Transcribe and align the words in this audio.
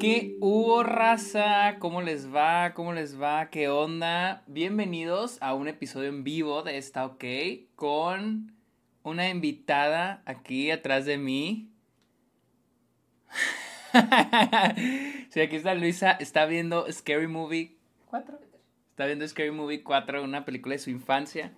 ¿Qué 0.00 0.38
hubo, 0.40 0.82
raza? 0.82 1.76
¿Cómo 1.78 2.00
les 2.00 2.34
va? 2.34 2.72
¿Cómo 2.72 2.94
les 2.94 3.20
va? 3.20 3.50
¿Qué 3.50 3.68
onda? 3.68 4.42
Bienvenidos 4.46 5.36
a 5.42 5.52
un 5.52 5.68
episodio 5.68 6.08
en 6.08 6.24
vivo 6.24 6.62
de 6.62 6.78
Está 6.78 7.04
OK 7.04 7.22
con 7.76 8.50
una 9.02 9.28
invitada 9.28 10.22
aquí 10.24 10.70
atrás 10.70 11.04
de 11.04 11.18
mí. 11.18 11.68
sí, 15.28 15.40
aquí 15.42 15.56
está 15.56 15.74
Luisa, 15.74 16.12
está 16.12 16.46
viendo 16.46 16.90
Scary 16.90 17.28
Movie 17.28 17.76
4. 18.06 18.40
Está 18.92 19.04
viendo 19.04 19.28
Scary 19.28 19.50
Movie 19.50 19.82
4, 19.82 20.24
una 20.24 20.46
película 20.46 20.76
de 20.76 20.78
su 20.78 20.88
infancia. 20.88 21.52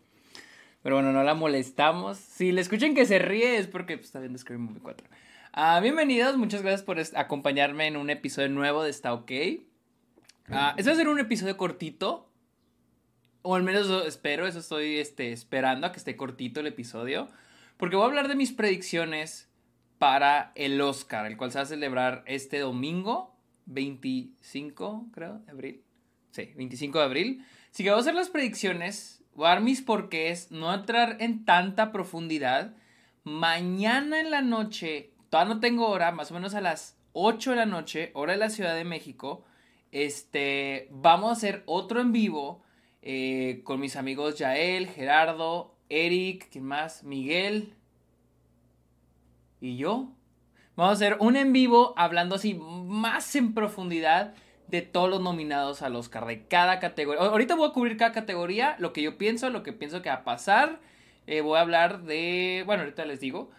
Pero 0.83 0.97
bueno, 0.97 1.13
no 1.13 1.23
la 1.23 1.35
molestamos. 1.35 2.19
Si 2.19 2.51
le 2.51 2.61
escuchan 2.61 2.97
que 2.97 3.07
se 3.07 3.21
ríe 3.21 3.59
es 3.59 3.69
porque 3.69 3.99
pues, 3.99 4.07
está 4.07 4.19
viendo 4.19 4.37
Scary 4.37 4.59
Movie 4.59 4.83
4. 4.83 5.07
Ah, 5.55 5.81
bienvenidos, 5.81 6.39
muchas 6.39 6.63
gracias 6.63 6.83
por 6.83 6.99
acompañarme 7.15 7.87
en 7.87 7.99
un 7.99 8.09
episodio 8.09 8.49
nuevo 8.49 8.83
de 8.83 8.89
Está 8.89 9.13
OK. 9.13 9.31
Ah, 10.49 10.75
este 10.79 10.89
va 10.89 10.95
a 10.95 10.97
ser 10.97 11.09
un 11.09 11.21
episodio 11.21 11.59
cortito. 11.59 12.27
O 13.43 13.55
al 13.55 13.63
menos 13.63 14.07
espero, 14.07 14.47
eso 14.47 14.61
estoy 14.61 14.97
este, 14.97 15.31
esperando 15.31 15.87
a 15.87 15.93
que 15.93 15.99
esté 15.99 16.17
cortito 16.17 16.61
el 16.61 16.69
episodio. 16.69 17.29
Porque 17.77 17.97
voy 17.97 18.05
a 18.05 18.09
hablar 18.09 18.29
de 18.29 18.35
mis 18.35 18.51
predicciones 18.51 19.51
para 19.99 20.53
el 20.55 20.81
Oscar, 20.81 21.27
el 21.27 21.37
cual 21.37 21.53
se 21.53 21.59
va 21.59 21.65
a 21.65 21.67
celebrar 21.67 22.25
este 22.27 22.59
domingo, 22.61 23.37
25, 23.67 25.09
creo, 25.13 25.41
de 25.41 25.51
abril. 25.51 25.83
Sí, 26.31 26.51
25 26.57 26.99
de 26.99 27.05
abril. 27.05 27.47
Así 27.71 27.85
que 27.85 27.91
voy 27.91 27.99
a 27.99 28.01
hacer 28.01 28.15
las 28.15 28.31
predicciones, 28.31 29.23
voy 29.35 29.49
a 29.49 29.51
dar 29.51 29.61
mis 29.61 29.83
porqués, 29.83 30.51
no 30.51 30.73
entrar 30.73 31.19
en 31.21 31.45
tanta 31.45 31.93
profundidad. 31.93 32.75
Mañana 33.25 34.19
en 34.19 34.31
la 34.31 34.41
noche 34.41 35.12
todavía 35.33 35.55
no 35.55 35.61
tengo 35.61 35.89
hora, 35.89 36.13
más 36.13 36.31
o 36.31 36.35
menos 36.35 36.55
a 36.55 36.61
las 36.61 36.95
8 37.15 37.53
de 37.53 37.57
la 37.57 37.65
noche, 37.65 38.11
hora 38.13 38.35
de 38.35 38.39
la 38.39 38.51
Ciudad 38.51 38.75
de 38.75 38.85
México, 38.85 39.47
este, 39.91 40.89
vamos 40.91 41.31
a 41.31 41.33
hacer 41.33 41.63
otro 41.65 42.03
en 42.03 42.13
vivo 42.13 42.63
eh, 43.01 43.63
con 43.65 43.81
mis 43.81 43.97
amigos 43.97 44.37
Yael, 44.37 44.89
Gerardo, 44.89 45.75
Eric, 45.89 46.51
¿quién 46.53 46.67
más? 46.67 47.03
Miguel 47.03 47.73
y 49.63 49.79
yo. 49.79 50.11
Vamos 50.77 50.91
a 50.91 50.97
hacer 50.97 51.17
un 51.19 51.37
en 51.37 51.55
vivo 51.55 51.95
hablando 51.97 52.35
así 52.35 52.53
más 52.53 53.35
en 53.35 53.55
profundidad 53.55 54.35
de 54.69 54.83
todos 54.83 55.09
los 55.09 55.23
nominados 55.23 55.81
al 55.81 55.97
Oscar, 55.97 56.27
de 56.27 56.47
cada 56.47 56.79
categoría. 56.79 57.23
Ahorita 57.23 57.55
voy 57.55 57.71
a 57.71 57.73
cubrir 57.73 57.97
cada 57.97 58.13
categoría, 58.13 58.77
lo 58.79 58.93
que 58.93 59.01
yo 59.01 59.17
pienso, 59.17 59.49
lo 59.49 59.63
que 59.63 59.73
pienso 59.73 60.03
que 60.03 60.11
va 60.11 60.17
a 60.17 60.25
pasar. 60.25 60.81
Eh, 61.27 61.41
voy 61.41 61.57
a 61.57 61.63
hablar 61.63 62.03
de, 62.03 62.65
bueno, 62.67 62.83
ahorita 62.83 63.07
les 63.07 63.19
digo, 63.19 63.51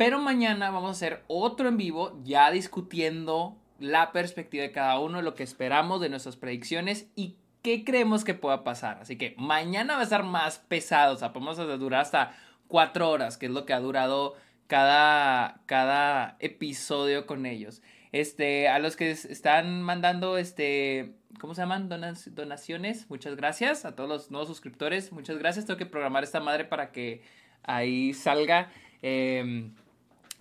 pero 0.00 0.18
mañana 0.18 0.70
vamos 0.70 0.88
a 0.88 0.92
hacer 0.92 1.24
otro 1.26 1.68
en 1.68 1.76
vivo 1.76 2.18
ya 2.24 2.50
discutiendo 2.50 3.58
la 3.78 4.12
perspectiva 4.12 4.62
de 4.62 4.72
cada 4.72 4.98
uno, 4.98 5.20
lo 5.20 5.34
que 5.34 5.42
esperamos 5.42 6.00
de 6.00 6.08
nuestras 6.08 6.36
predicciones 6.36 7.08
y 7.16 7.36
qué 7.60 7.84
creemos 7.84 8.24
que 8.24 8.32
pueda 8.32 8.64
pasar. 8.64 8.96
Así 9.02 9.18
que 9.18 9.34
mañana 9.36 9.96
va 9.96 10.00
a 10.00 10.04
estar 10.04 10.22
más 10.22 10.58
pesado, 10.58 11.12
o 11.12 11.18
sea, 11.18 11.34
podemos 11.34 11.58
durar 11.78 12.00
hasta 12.00 12.34
cuatro 12.66 13.10
horas, 13.10 13.36
que 13.36 13.44
es 13.44 13.52
lo 13.52 13.66
que 13.66 13.74
ha 13.74 13.80
durado 13.80 14.36
cada, 14.68 15.60
cada 15.66 16.38
episodio 16.38 17.26
con 17.26 17.44
ellos. 17.44 17.82
Este, 18.10 18.68
a 18.68 18.78
los 18.78 18.96
que 18.96 19.10
están 19.10 19.82
mandando, 19.82 20.38
este, 20.38 21.12
¿cómo 21.40 21.54
se 21.54 21.60
llaman? 21.60 21.90
donaciones, 21.90 23.10
muchas 23.10 23.36
gracias. 23.36 23.84
A 23.84 23.94
todos 23.94 24.08
los 24.08 24.30
nuevos 24.30 24.48
suscriptores, 24.48 25.12
muchas 25.12 25.36
gracias. 25.36 25.66
Tengo 25.66 25.76
que 25.76 25.84
programar 25.84 26.24
esta 26.24 26.40
madre 26.40 26.64
para 26.64 26.90
que 26.90 27.20
ahí 27.64 28.14
salga. 28.14 28.70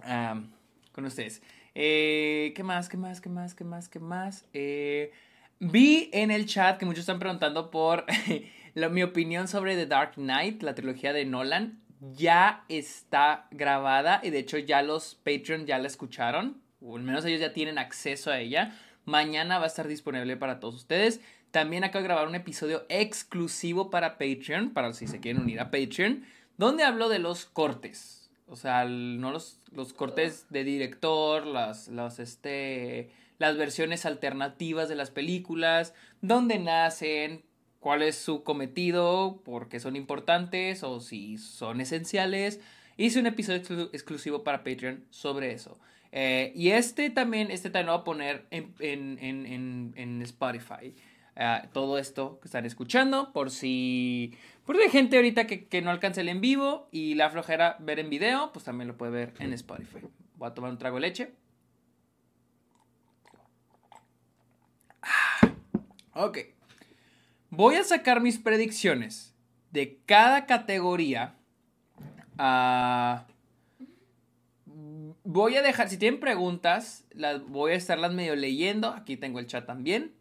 Em, 0.06 0.50
con 0.92 1.06
ustedes. 1.06 1.42
Eh, 1.76 2.54
¿Qué 2.56 2.64
más? 2.64 2.90
¿Qué 2.90 2.98
más? 2.98 3.22
¿Qué 3.22 3.30
más? 3.30 3.56
¿Qué 3.56 3.64
más? 3.64 3.90
¿Qué 3.90 4.00
más? 4.00 4.46
Eh, 4.54 5.12
vi 5.60 6.10
en 6.14 6.32
el 6.32 6.46
chat 6.46 6.78
que 6.78 6.86
muchos 6.86 7.02
están 7.02 7.20
preguntando 7.20 7.72
por 7.72 8.06
mi 8.92 9.04
opinión 9.04 9.48
sobre 9.48 9.76
The 9.76 9.86
Dark 9.86 10.16
Knight, 10.16 10.62
la 10.64 10.76
trilogía 10.76 11.14
de 11.14 11.26
Nolan. 11.26 11.80
Ya 12.16 12.64
está 12.70 13.48
grabada 13.52 14.22
y 14.24 14.30
de 14.30 14.40
hecho 14.40 14.58
ya 14.58 14.82
los 14.82 15.16
Patreon 15.16 15.66
ya 15.66 15.80
la 15.80 15.88
escucharon, 15.88 16.62
o 16.82 16.96
al 16.96 17.04
menos 17.04 17.26
ellos 17.26 17.42
ya 17.42 17.52
tienen 17.52 17.78
acceso 17.78 18.32
a 18.32 18.40
ella. 18.40 18.78
Mañana 19.06 19.58
va 19.58 19.66
a 19.66 19.68
estar 19.68 19.88
disponible 19.88 20.38
para 20.38 20.60
todos 20.60 20.76
ustedes. 20.76 21.20
También 21.52 21.84
acabo 21.84 22.04
de 22.04 22.08
grabar 22.08 22.28
un 22.28 22.36
episodio 22.36 22.86
exclusivo 22.90 23.90
para 23.90 24.18
Patreon, 24.18 24.70
para 24.70 24.94
si 24.94 25.08
se 25.08 25.20
quieren 25.20 25.42
unir 25.42 25.60
a 25.60 25.72
Patreon, 25.72 26.24
donde 26.58 26.84
hablo 26.84 27.10
de 27.10 27.20
los 27.20 27.46
cortes 27.46 28.19
o 28.50 28.56
sea, 28.56 28.86
no 28.86 29.32
los, 29.32 29.60
los 29.72 29.94
cortes 29.94 30.48
de 30.50 30.64
director, 30.64 31.46
las, 31.46 31.88
este, 32.20 33.12
las 33.38 33.58
versiones 33.58 34.06
alternativas 34.06 34.90
de 34.90 34.96
las 34.96 35.12
películas, 35.12 35.94
dónde 36.22 36.60
nacen, 36.60 37.44
cuál 37.80 38.02
es 38.02 38.16
su 38.16 38.44
cometido, 38.44 39.42
por 39.46 39.70
qué 39.70 39.80
son 39.80 39.96
importantes 39.96 40.84
o 40.84 41.00
si 41.00 41.38
son 41.38 41.80
esenciales. 41.82 42.60
Hice 42.98 43.20
un 43.20 43.28
episodio 43.28 43.90
exclusivo 43.94 44.44
para 44.44 44.64
Patreon 44.64 45.06
sobre 45.10 45.54
eso. 45.54 45.80
Eh, 46.12 46.52
y 46.56 46.70
este 46.70 47.10
también, 47.12 47.52
este 47.52 47.70
también 47.70 47.88
lo 47.88 47.94
voy 47.94 48.02
a 48.02 48.04
poner 48.04 48.46
en, 48.52 48.74
en, 48.80 49.20
en, 49.46 49.94
en 49.96 50.22
Spotify. 50.24 50.94
Eh, 51.42 51.62
todo 51.72 51.98
esto 51.98 52.38
que 52.42 52.50
están 52.50 52.66
escuchando, 52.66 53.32
por 53.32 53.50
si 53.50 54.38
porque 54.66 54.84
hay 54.84 54.90
gente 54.90 55.16
ahorita 55.16 55.48
que, 55.48 55.82
no 55.82 55.90
alcanza 55.90 56.20
el 56.20 56.28
en 56.28 56.42
vivo 56.42 56.90
y 56.92 57.16
la 57.16 57.30
flojera 57.30 57.78
ver 57.80 58.00
en 58.00 58.10
video, 58.10 58.52
pues 58.52 58.66
también 58.66 58.90
lo 58.90 58.98
puede 58.98 59.14
ver 59.14 59.34
en 59.40 59.54
Spotify. 59.54 60.00
Voy 60.36 60.50
a 60.50 60.54
tomar 60.54 60.70
un 60.70 60.78
trago 60.78 60.98
de 60.98 61.02
leche. 61.02 61.32
Ah, 65.02 65.50
ok. 66.14 66.40
Voy 67.50 67.76
a 67.76 67.86
sacar 67.86 68.20
mis 68.20 68.38
predicciones 68.38 69.34
de 69.72 70.02
cada 70.06 70.46
categoría. 70.46 71.36
Ah, 72.38 73.28
voy 75.24 75.56
a 75.56 75.62
dejar, 75.62 75.88
si 75.88 75.98
tienen 75.98 76.20
preguntas, 76.20 77.06
las 77.12 77.42
voy 77.48 77.72
a 77.72 77.76
estarlas 77.76 78.14
medio 78.14 78.36
leyendo. 78.36 78.90
Aquí 78.90 79.16
tengo 79.16 79.40
el 79.40 79.48
chat 79.48 79.66
también. 79.66 80.19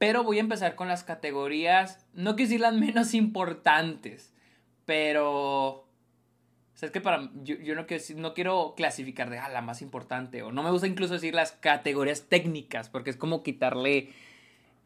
Pero 0.00 0.24
voy 0.24 0.38
a 0.38 0.40
empezar 0.40 0.76
con 0.76 0.88
las 0.88 1.04
categorías, 1.04 2.06
no 2.14 2.34
quiero 2.34 2.48
decir 2.48 2.60
las 2.62 2.72
menos 2.86 3.12
importantes, 3.12 4.32
pero... 4.86 5.68
O 5.72 5.86
sea, 6.72 6.86
es 6.86 6.92
que 6.92 7.02
para... 7.02 7.30
Yo, 7.44 7.74
no, 7.74 7.86
quiero, 7.86 8.02
no 8.16 8.32
quiero 8.32 8.72
clasificar 8.78 9.28
de, 9.28 9.38
ah, 9.38 9.50
la 9.50 9.60
más 9.60 9.82
importante, 9.82 10.42
o 10.42 10.52
no 10.52 10.62
me 10.62 10.70
gusta 10.70 10.86
incluso 10.86 11.12
decir 11.12 11.34
las 11.34 11.52
categorías 11.52 12.30
técnicas, 12.30 12.88
porque 12.88 13.10
es 13.10 13.16
como 13.18 13.42
quitarle 13.42 14.14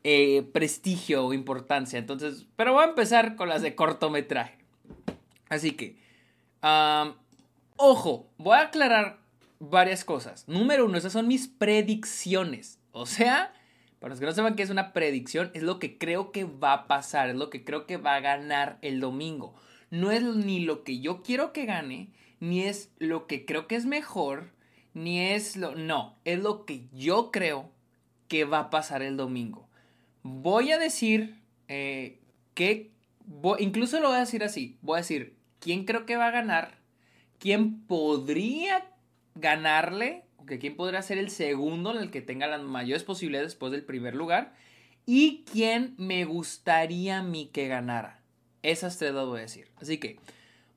eh, 0.02 0.42
prestigio 0.52 1.25
o 1.25 1.32
importancia. 1.32 1.96
Entonces, 1.96 2.48
pero 2.56 2.72
voy 2.72 2.82
a 2.82 2.88
empezar 2.88 3.36
con 3.36 3.48
las 3.48 3.62
de 3.62 3.76
cortometraje. 3.76 4.58
Así 5.48 5.76
que, 5.76 5.96
ojo, 7.76 8.32
voy 8.36 8.56
a 8.56 8.62
aclarar 8.62 9.20
varias 9.60 10.04
cosas. 10.04 10.48
Número 10.48 10.86
uno, 10.86 10.98
esas 10.98 11.12
son 11.12 11.28
mis 11.28 11.46
predicciones. 11.46 12.81
O 12.91 13.06
sea, 13.06 13.52
para 14.04 14.12
los 14.12 14.20
que 14.20 14.26
no 14.26 14.32
sepan 14.32 14.54
qué 14.54 14.62
es 14.62 14.69
una 14.69 14.92
predicción, 14.92 15.50
es 15.54 15.62
lo 15.62 15.78
que 15.78 15.97
creo 15.97 16.31
que 16.31 16.44
va 16.44 16.75
a 16.75 16.87
pasar, 16.87 17.31
es 17.31 17.37
lo 17.37 17.48
que 17.48 17.65
creo 17.65 17.87
que 17.87 17.97
va 17.97 18.16
a 18.16 18.20
ganar 18.20 18.76
el 18.82 19.00
domingo. 19.00 19.54
No 19.88 20.10
es 20.10 20.22
ni 20.22 20.60
lo 20.60 20.84
que 20.84 21.00
yo 21.00 21.22
quiero 21.22 21.54
que 21.54 21.65
gane, 21.65 22.10
ni 22.38 22.64
es 22.64 22.91
lo 22.98 23.26
que 23.26 23.47
creo 23.47 23.66
que 23.66 23.76
es 23.76 23.87
mejor, 23.87 24.50
ni 24.93 25.20
es 25.20 25.56
lo... 25.56 25.75
No, 25.75 26.19
es 26.26 26.38
lo 26.38 26.66
que 26.66 26.87
yo 26.93 27.31
creo 27.31 27.70
que 28.28 28.44
va 28.44 28.59
a 28.59 28.69
pasar 28.69 29.00
el 29.00 29.16
domingo. 29.16 29.70
Voy 30.22 30.70
a 30.72 30.78
decir 30.78 31.38
eh, 31.69 32.20
que... 32.53 32.91
incluso 33.59 34.00
lo 34.00 34.09
voy 34.09 34.19
a 34.19 34.20
decir 34.20 34.44
así. 34.44 34.76
Voy 34.82 34.97
a 34.97 35.00
decir 35.00 35.34
quién 35.60 35.87
creo 35.87 36.04
que 36.04 36.19
va 36.19 36.26
a 36.26 36.31
ganar, 36.31 36.75
quién 37.38 37.81
podría 37.87 38.84
ganarle 39.34 40.25
que 40.46 40.58
quién 40.58 40.76
podría 40.76 41.02
ser 41.02 41.19
el 41.19 41.31
segundo 41.31 41.93
en 41.93 41.99
el 41.99 42.11
que 42.11 42.20
tenga 42.20 42.46
las 42.46 42.62
mayores 42.62 43.05
posibilidades 43.05 43.52
después 43.52 43.73
del 43.73 43.85
primer 43.85 44.14
lugar 44.14 44.55
y 45.06 45.44
quién 45.50 45.94
me 45.99 46.25
gustaría 46.25 47.19
a 47.19 47.23
mí 47.23 47.50
que 47.52 47.69
ganara. 47.69 48.20
Esas 48.62 48.99
tres 48.99 49.12
las 49.12 49.26
voy 49.26 49.38
a 49.38 49.43
decir. 49.43 49.69
Así 49.76 49.99
que 49.99 50.19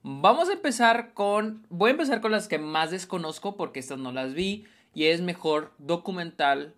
vamos 0.04 0.50
a 0.50 0.54
empezar 0.54 1.14
con, 1.14 1.66
voy 1.69 1.90
a 1.90 1.92
empezar 1.92 2.22
con 2.22 2.31
las 2.31 2.48
que 2.48 2.60
más 2.60 2.92
desconozco 2.92 3.56
porque 3.56 3.80
estas 3.80 4.00
no 4.00 4.12
las 4.12 4.34
vi 4.34 4.66
y 4.94 5.06
es 5.06 5.22
mejor 5.22 5.74
documental, 5.78 6.75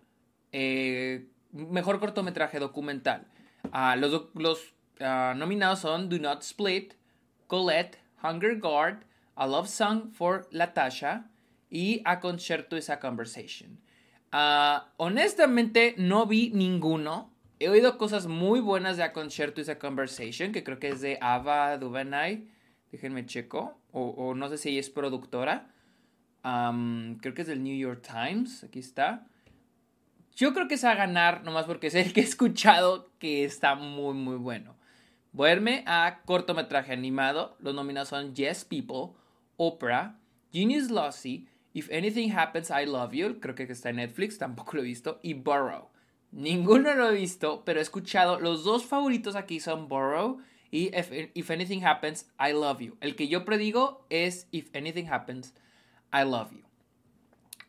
eh, 0.52 1.26
mejor 1.52 2.00
cortometraje 2.00 2.58
documental. 2.58 3.26
Ah, 3.72 3.96
los, 3.96 4.26
los 4.34 4.74
ah, 5.00 5.34
nominados 5.36 5.80
son 5.80 6.08
Do 6.08 6.18
Not 6.18 6.42
Split, 6.42 6.94
Colette, 7.46 7.98
Hunger 8.22 8.58
Guard, 8.58 9.04
A 9.34 9.46
Love 9.46 9.68
Song 9.68 10.12
for 10.12 10.48
Latasha, 10.52 11.29
y 11.70 12.02
A 12.04 12.20
Concerto 12.20 12.76
is 12.76 12.90
a 12.90 12.98
Conversation. 12.98 13.78
Ah, 14.32 14.92
honestamente, 14.96 15.94
no 15.96 16.26
vi 16.26 16.50
ninguno. 16.50 17.30
He 17.58 17.68
oído 17.68 17.98
cosas 17.98 18.26
muy 18.26 18.60
buenas 18.60 18.96
de 18.96 19.04
A 19.04 19.12
Concerto 19.12 19.60
is 19.60 19.68
a 19.68 19.78
Conversation, 19.78 20.52
que 20.52 20.64
creo 20.64 20.78
que 20.78 20.88
es 20.88 21.00
de 21.00 21.18
Ava 21.20 21.78
DuVernay. 21.78 22.48
Déjenme 22.90 23.26
checo. 23.26 23.78
O, 23.92 24.34
no 24.34 24.48
sé 24.48 24.58
si 24.58 24.70
ella 24.70 24.80
es 24.80 24.90
productora. 24.90 25.68
creo 26.42 27.34
que 27.34 27.42
es 27.42 27.48
del 27.48 27.62
New 27.62 27.76
York 27.76 28.02
Times. 28.06 28.64
Aquí 28.64 28.78
está. 28.78 29.26
Yo 30.36 30.54
creo 30.54 30.68
que 30.68 30.76
va 30.76 30.92
a 30.92 30.94
ganar, 30.94 31.44
nomás 31.44 31.66
porque 31.66 31.88
es 31.88 31.94
el 31.94 32.12
que 32.12 32.20
he 32.20 32.24
escuchado 32.24 33.10
que 33.18 33.44
está 33.44 33.74
muy, 33.74 34.14
muy 34.14 34.36
bueno. 34.36 34.76
Voy 35.32 35.50
a 35.86 36.22
cortometraje 36.24 36.92
animado. 36.92 37.56
Los 37.60 37.74
nominados 37.74 38.08
son 38.08 38.34
Yes 38.34 38.64
People, 38.64 39.16
Oprah, 39.56 40.18
Genius 40.52 40.90
Lossy, 40.90 41.46
If 41.72 41.90
Anything 41.90 42.32
Happens, 42.32 42.70
I 42.70 42.86
Love 42.86 43.12
You. 43.12 43.40
Creo 43.40 43.54
que 43.54 43.64
está 43.64 43.90
en 43.90 43.96
Netflix, 43.96 44.38
tampoco 44.38 44.76
lo 44.76 44.82
he 44.82 44.86
visto. 44.86 45.20
Y 45.22 45.34
Burrow. 45.34 45.88
Ninguno 46.32 46.94
lo 46.94 47.10
he 47.10 47.14
visto, 47.14 47.64
pero 47.64 47.80
he 47.80 47.82
escuchado. 47.82 48.40
Los 48.40 48.64
dos 48.64 48.84
favoritos 48.84 49.36
aquí 49.36 49.60
son 49.60 49.88
Burrow 49.88 50.40
y 50.70 50.90
If, 51.34 51.50
Anything 51.50 51.84
Happens, 51.84 52.30
I 52.38 52.52
Love 52.52 52.80
You. 52.80 52.96
El 53.00 53.16
que 53.16 53.28
yo 53.28 53.44
predigo 53.44 54.06
es 54.10 54.46
If 54.52 54.74
Anything 54.74 55.06
Happens, 55.08 55.54
I 56.12 56.24
Love 56.24 56.52
You. 56.52 56.62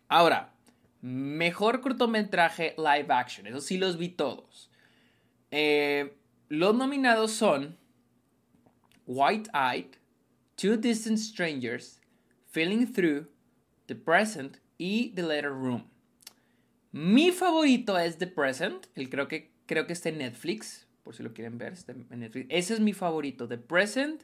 Ahora, 0.08 0.54
mejor 1.02 1.82
cortometraje 1.82 2.76
live 2.78 3.08
action. 3.10 3.48
Eso 3.48 3.62
sí 3.62 3.78
los 3.78 3.98
vi 3.98 4.10
todos. 4.10 4.70
Eh, 5.50 6.16
los 6.50 6.76
nominados 6.76 7.32
son 7.32 7.78
White 9.08 9.50
Eyed, 9.54 9.98
Two 10.56 10.78
Distant 10.78 11.18
Strangers, 11.18 12.00
Feeling 12.52 12.86
Through, 12.86 13.31
The 13.92 13.96
Present 13.96 14.56
y 14.78 15.10
The 15.16 15.24
Letter 15.24 15.52
Room. 15.52 15.84
Mi 16.94 17.32
favorito 17.32 18.00
es 18.00 18.18
The 18.18 18.28
Present, 18.28 18.88
el 18.96 19.10
creo 19.10 19.28
que, 19.28 19.52
creo 19.66 19.86
que 19.86 19.92
está 19.92 20.08
en 20.08 20.20
Netflix, 20.20 20.88
por 21.04 21.14
si 21.14 21.24
lo 21.24 21.34
quieren 21.34 21.58
ver. 21.58 21.74
Ese 22.48 22.74
es 22.74 22.80
mi 22.80 22.94
favorito, 22.94 23.50
The 23.50 23.58
Present. 23.58 24.24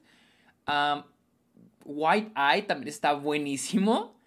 Um, 0.69 1.03
White 1.83 2.31
Eye 2.37 2.61
también 2.61 2.87
está 2.87 3.11
buenísimo. 3.11 4.17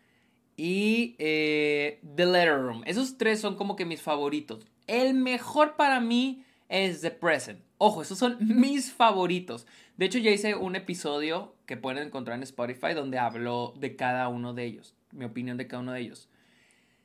Y 0.58 1.16
eh, 1.18 2.02
The 2.16 2.26
Letter 2.26 2.60
Room. 2.60 2.82
Esos 2.84 3.16
tres 3.16 3.40
son 3.40 3.56
como 3.56 3.76
que 3.76 3.86
mis 3.86 4.02
favoritos. 4.02 4.66
El 4.86 5.14
mejor 5.14 5.76
para 5.76 6.00
mí 6.00 6.44
es 6.68 7.00
The 7.00 7.12
Present. 7.12 7.62
Ojo, 7.78 8.02
esos 8.02 8.18
son 8.18 8.36
mis 8.60 8.92
favoritos. 8.92 9.66
De 9.96 10.04
hecho, 10.04 10.18
ya 10.18 10.32
hice 10.32 10.54
un 10.54 10.76
episodio 10.76 11.54
que 11.64 11.78
pueden 11.78 12.06
encontrar 12.06 12.36
en 12.36 12.42
Spotify 12.42 12.92
donde 12.94 13.18
hablo 13.18 13.72
de 13.78 13.96
cada 13.96 14.28
uno 14.28 14.52
de 14.52 14.64
ellos. 14.64 14.94
Mi 15.12 15.24
opinión 15.24 15.56
de 15.56 15.66
cada 15.66 15.82
uno 15.82 15.92
de 15.92 16.00
ellos. 16.00 16.28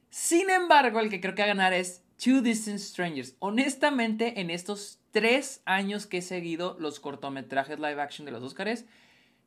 Sin 0.09 0.49
embargo, 0.49 0.99
el 0.99 1.09
que 1.09 1.19
creo 1.19 1.35
que 1.35 1.41
va 1.41 1.45
a 1.45 1.49
ganar 1.49 1.73
es 1.73 2.03
Two 2.23 2.41
Distant 2.41 2.79
Strangers. 2.79 3.35
Honestamente, 3.39 4.39
en 4.39 4.49
estos 4.49 4.99
tres 5.11 5.61
años 5.65 6.05
que 6.05 6.19
he 6.19 6.21
seguido 6.21 6.77
los 6.79 6.99
cortometrajes 6.99 7.79
live 7.79 8.01
action 8.01 8.25
de 8.25 8.31
los 8.31 8.43
Oscars, 8.43 8.85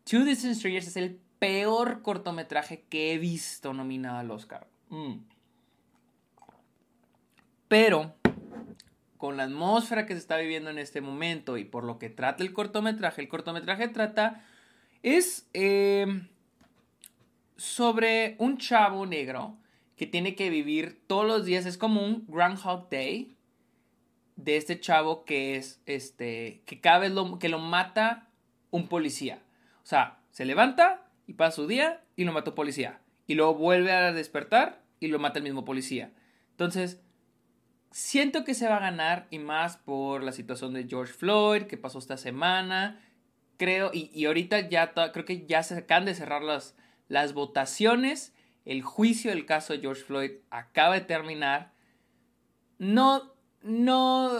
Two 0.04 0.24
Distant 0.24 0.54
Strangers 0.56 0.88
es 0.88 0.96
el 0.96 1.20
peor 1.38 2.02
cortometraje 2.02 2.84
que 2.88 3.12
he 3.12 3.18
visto 3.18 3.72
nominado 3.72 4.18
al 4.18 4.30
Oscar. 4.30 4.66
Mm. 4.88 5.18
Pero, 7.68 8.14
con 9.16 9.36
la 9.36 9.44
atmósfera 9.44 10.06
que 10.06 10.14
se 10.14 10.20
está 10.20 10.36
viviendo 10.38 10.70
en 10.70 10.78
este 10.78 11.00
momento 11.00 11.58
y 11.58 11.64
por 11.64 11.84
lo 11.84 11.98
que 11.98 12.08
trata 12.08 12.42
el 12.42 12.52
cortometraje, 12.52 13.22
el 13.22 13.28
cortometraje 13.28 13.88
trata 13.88 14.44
es 15.02 15.48
eh, 15.54 16.06
sobre 17.58 18.36
un 18.38 18.56
chavo 18.56 19.04
negro 19.04 19.58
que 19.96 20.06
tiene 20.06 20.34
que 20.36 20.48
vivir 20.48 21.02
todos 21.06 21.26
los 21.26 21.44
días, 21.44 21.66
es 21.66 21.76
como 21.76 22.02
un 22.02 22.24
Groundhog 22.28 22.88
Day 22.88 23.36
de 24.36 24.56
este 24.56 24.78
chavo 24.78 25.24
que 25.24 25.56
es, 25.56 25.82
este, 25.84 26.62
que 26.64 26.80
cada 26.80 27.00
vez 27.00 27.10
lo, 27.10 27.40
que 27.40 27.48
lo 27.48 27.58
mata 27.58 28.28
un 28.70 28.88
policía. 28.88 29.42
O 29.82 29.86
sea, 29.86 30.20
se 30.30 30.44
levanta 30.44 31.10
y 31.26 31.34
pasa 31.34 31.56
su 31.56 31.66
día 31.66 32.04
y 32.14 32.24
lo 32.24 32.32
mata 32.32 32.50
un 32.50 32.54
policía. 32.54 33.00
Y 33.26 33.34
luego 33.34 33.54
vuelve 33.54 33.92
a 33.92 34.12
despertar 34.12 34.80
y 35.00 35.08
lo 35.08 35.18
mata 35.18 35.40
el 35.40 35.44
mismo 35.44 35.64
policía. 35.64 36.12
Entonces, 36.52 37.02
siento 37.90 38.44
que 38.44 38.54
se 38.54 38.68
va 38.68 38.76
a 38.76 38.80
ganar 38.80 39.26
y 39.30 39.40
más 39.40 39.78
por 39.78 40.22
la 40.22 40.30
situación 40.30 40.74
de 40.74 40.86
George 40.86 41.12
Floyd 41.12 41.64
que 41.64 41.76
pasó 41.76 41.98
esta 41.98 42.16
semana. 42.16 43.00
Creo, 43.56 43.90
y, 43.92 44.24
ahorita 44.24 44.68
ya 44.68 44.92
creo 45.12 45.24
que 45.24 45.44
ya 45.46 45.64
se 45.64 45.76
acaban 45.76 46.04
de 46.04 46.14
cerrar 46.14 46.42
las, 46.42 46.76
las 47.08 47.32
votaciones 47.34 48.32
el 48.68 48.82
juicio 48.82 49.30
del 49.30 49.46
caso 49.46 49.72
de 49.72 49.80
George 49.80 50.02
Floyd 50.02 50.30
acaba 50.50 50.94
de 50.94 51.00
terminar. 51.00 51.72
No, 52.76 53.32
no, 53.62 54.30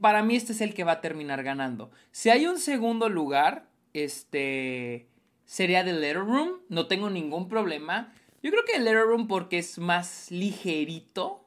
para 0.00 0.22
mí 0.22 0.36
este 0.36 0.52
es 0.52 0.60
el 0.60 0.72
que 0.72 0.84
va 0.84 0.92
a 0.92 1.00
terminar 1.00 1.42
ganando. 1.42 1.90
Si 2.12 2.30
hay 2.30 2.46
un 2.46 2.60
segundo 2.60 3.08
lugar, 3.08 3.68
este, 3.92 5.08
sería 5.46 5.84
The 5.84 5.94
Letter 5.94 6.18
Room. 6.18 6.60
No 6.68 6.86
tengo 6.86 7.10
ningún 7.10 7.48
problema. 7.48 8.14
Yo 8.40 8.52
creo 8.52 8.64
que 8.64 8.74
The 8.74 8.84
Letter 8.84 9.02
Room 9.02 9.26
porque 9.26 9.58
es 9.58 9.78
más 9.78 10.30
ligerito 10.30 11.44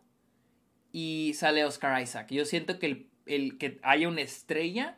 y 0.92 1.32
sale 1.36 1.64
Oscar 1.64 2.02
Isaac. 2.02 2.28
Yo 2.32 2.44
siento 2.44 2.80
que 2.80 2.86
el, 2.88 3.10
el 3.28 3.58
que 3.58 3.80
haya 3.82 4.10
una 4.10 4.22
estrella 4.22 4.98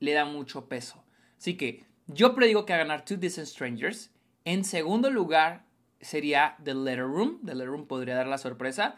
le 0.00 0.14
da 0.14 0.24
mucho 0.24 0.68
peso. 0.68 1.04
Así 1.38 1.56
que 1.56 1.84
yo 2.08 2.34
predigo 2.34 2.66
que 2.66 2.72
va 2.72 2.80
a 2.80 2.82
ganar 2.82 3.04
Two 3.04 3.18
Distant 3.18 3.46
Strangers. 3.46 4.11
En 4.44 4.64
segundo 4.64 5.10
lugar, 5.10 5.64
sería 6.02 6.56
The 6.62 6.74
Letter 6.74 7.04
Room. 7.04 7.40
The 7.44 7.54
Letter 7.54 7.68
Room 7.68 7.86
podría 7.86 8.16
dar 8.16 8.26
la 8.26 8.38
sorpresa. 8.38 8.96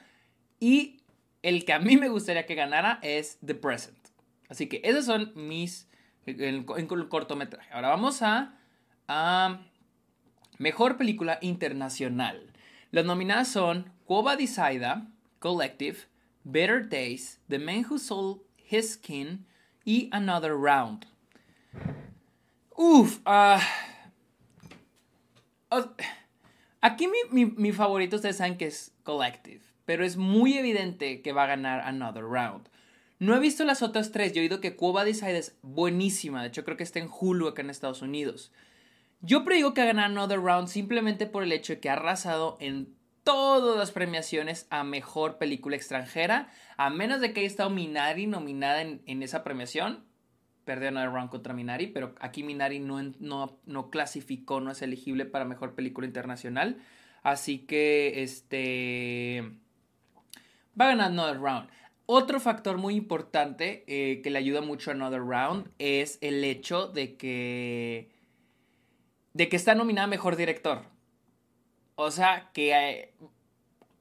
Y 0.59 1.03
el 1.43 1.65
que 1.65 1.73
a 1.73 1.79
mí 1.79 1.97
me 1.97 2.09
gustaría 2.09 2.47
que 2.47 2.55
ganara 2.55 2.99
es 3.03 3.39
The 3.45 3.55
Present. 3.55 3.99
Así 4.49 4.67
que 4.69 4.81
esos 4.85 5.05
son 5.05 5.33
mis. 5.35 5.89
En, 6.27 6.65
cortometraje. 6.65 7.73
Ahora 7.73 7.89
vamos 7.89 8.23
a, 8.23 8.59
a. 9.07 9.61
Mejor 10.59 10.97
película 10.97 11.39
internacional. 11.43 12.53
Las 12.91 13.05
nominadas 13.05 13.49
son 13.49 13.91
Cuba 14.05 14.37
Disaida, 14.37 15.09
Collective, 15.41 15.99
Better 16.45 16.89
Days, 16.89 17.41
The 17.49 17.59
Man 17.59 17.85
Who 17.91 17.99
Sold 17.99 18.41
His 18.71 18.93
Skin 18.93 19.47
y 19.85 20.09
Another 20.13 20.53
Round. 20.53 21.07
Uf, 22.77 23.19
ah. 23.27 23.61
Aquí 26.81 27.09
mi, 27.31 27.73
favorito, 27.73 28.17
ustedes 28.17 28.37
saben 28.37 28.59
que 28.59 28.67
es 28.67 28.93
Collective, 29.05 29.63
pero 29.87 30.05
es 30.05 30.19
muy 30.19 30.59
evidente 30.59 31.23
que 31.23 31.33
va 31.33 31.45
a 31.45 31.47
ganar 31.47 31.81
Another 31.81 32.25
Round. 32.25 32.69
No 33.19 33.35
he 33.35 33.41
visto 33.41 33.65
las 33.65 33.83
otras 33.83 34.13
tres, 34.13 34.33
yo 34.33 34.41
he 34.41 34.43
oído 34.43 34.61
que 34.61 34.77
Cuba 34.77 35.05
Decide 35.05 35.39
es 35.39 35.57
buenísima, 35.63 36.43
de 36.43 36.49
hecho 36.49 36.65
creo 36.65 36.77
que 36.77 36.83
está 36.83 36.99
en 36.99 37.09
Hulu 37.09 37.49
acá 37.49 37.63
en 37.63 37.71
Estados 37.71 38.03
Unidos. 38.03 38.53
Yo 39.23 39.45
predigo 39.45 39.73
que 39.73 39.81
va 39.81 39.85
a 39.85 39.93
ganar 39.95 40.11
Another 40.11 40.41
Round 40.41 40.69
simplemente 40.69 41.27
por 41.27 41.43
el 41.43 41.53
hecho 41.53 41.73
de 41.73 41.81
que 41.81 41.89
ha 41.89 41.95
arrasado 41.95 42.59
en 42.61 42.95
todas 43.23 43.79
las 43.79 43.91
premiaciones 43.91 44.67
a 44.69 44.85
mejor 44.85 45.39
película 45.39 45.77
extranjera, 45.77 46.53
a 46.77 46.91
menos 46.91 47.23
de 47.23 47.33
que 47.33 47.41
haya 47.41 47.47
estado 47.47 47.71
Minari 47.71 48.27
nominada 48.27 48.83
en, 48.83 49.01
en 49.07 49.23
esa 49.23 49.43
premiación 49.43 50.05
perdió 50.65 50.89
el 50.89 50.95
round 50.95 51.31
contra 51.31 51.55
Minari, 51.55 51.87
pero 51.87 52.15
aquí 52.21 52.43
Minari 52.43 52.79
no, 52.79 53.03
no, 53.21 53.59
no, 53.67 53.91
clasificó, 53.91 54.61
no 54.61 54.71
es 54.71 54.83
elegible 54.83 55.25
para 55.27 55.45
mejor 55.45 55.75
película 55.75 56.07
internacional. 56.07 56.79
Así 57.23 57.59
que 57.61 58.23
este 58.23 59.43
va 60.79 60.87
a 60.87 60.89
ganar 60.89 61.11
Another 61.11 61.41
Round. 61.41 61.69
Otro 62.07 62.39
factor 62.39 62.77
muy 62.77 62.97
importante 62.97 63.85
eh, 63.87 64.21
que 64.23 64.31
le 64.31 64.39
ayuda 64.39 64.61
mucho 64.61 64.91
a 64.91 64.95
Another 64.95 65.23
Round 65.23 65.71
es 65.79 66.19
el 66.21 66.45
hecho 66.45 66.89
de 66.89 67.17
que 67.17 68.11
de 69.33 69.49
que 69.49 69.57
está 69.57 69.75
nominada 69.75 70.07
mejor 70.07 70.37
director. 70.37 70.83
O 71.97 72.11
sea, 72.11 72.51
que 72.53 72.73
eh, 72.73 73.15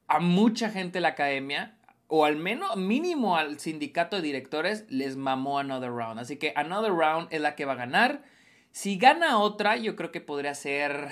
a 0.08 0.20
mucha 0.20 0.70
gente 0.70 0.98
de 0.98 1.02
la 1.02 1.10
academia 1.10 1.78
o 2.08 2.26
al 2.26 2.36
menos 2.36 2.76
mínimo 2.76 3.38
al 3.38 3.60
sindicato 3.60 4.18
de 4.18 4.22
directores 4.22 4.86
les 4.90 5.16
mamó 5.16 5.60
Another 5.60 5.92
Round. 5.92 6.20
Así 6.20 6.38
que 6.38 6.54
Another 6.56 6.92
Round 6.92 7.28
es 7.32 7.42
la 7.42 7.56
que 7.56 7.66
va 7.66 7.74
a 7.74 7.78
ganar. 7.78 8.24
Si 8.72 8.98
gana 8.98 9.40
otra, 9.40 9.78
yo 9.78 9.96
creo 9.96 10.12
que 10.12 10.22
podría 10.22 10.56
ser, 10.56 11.12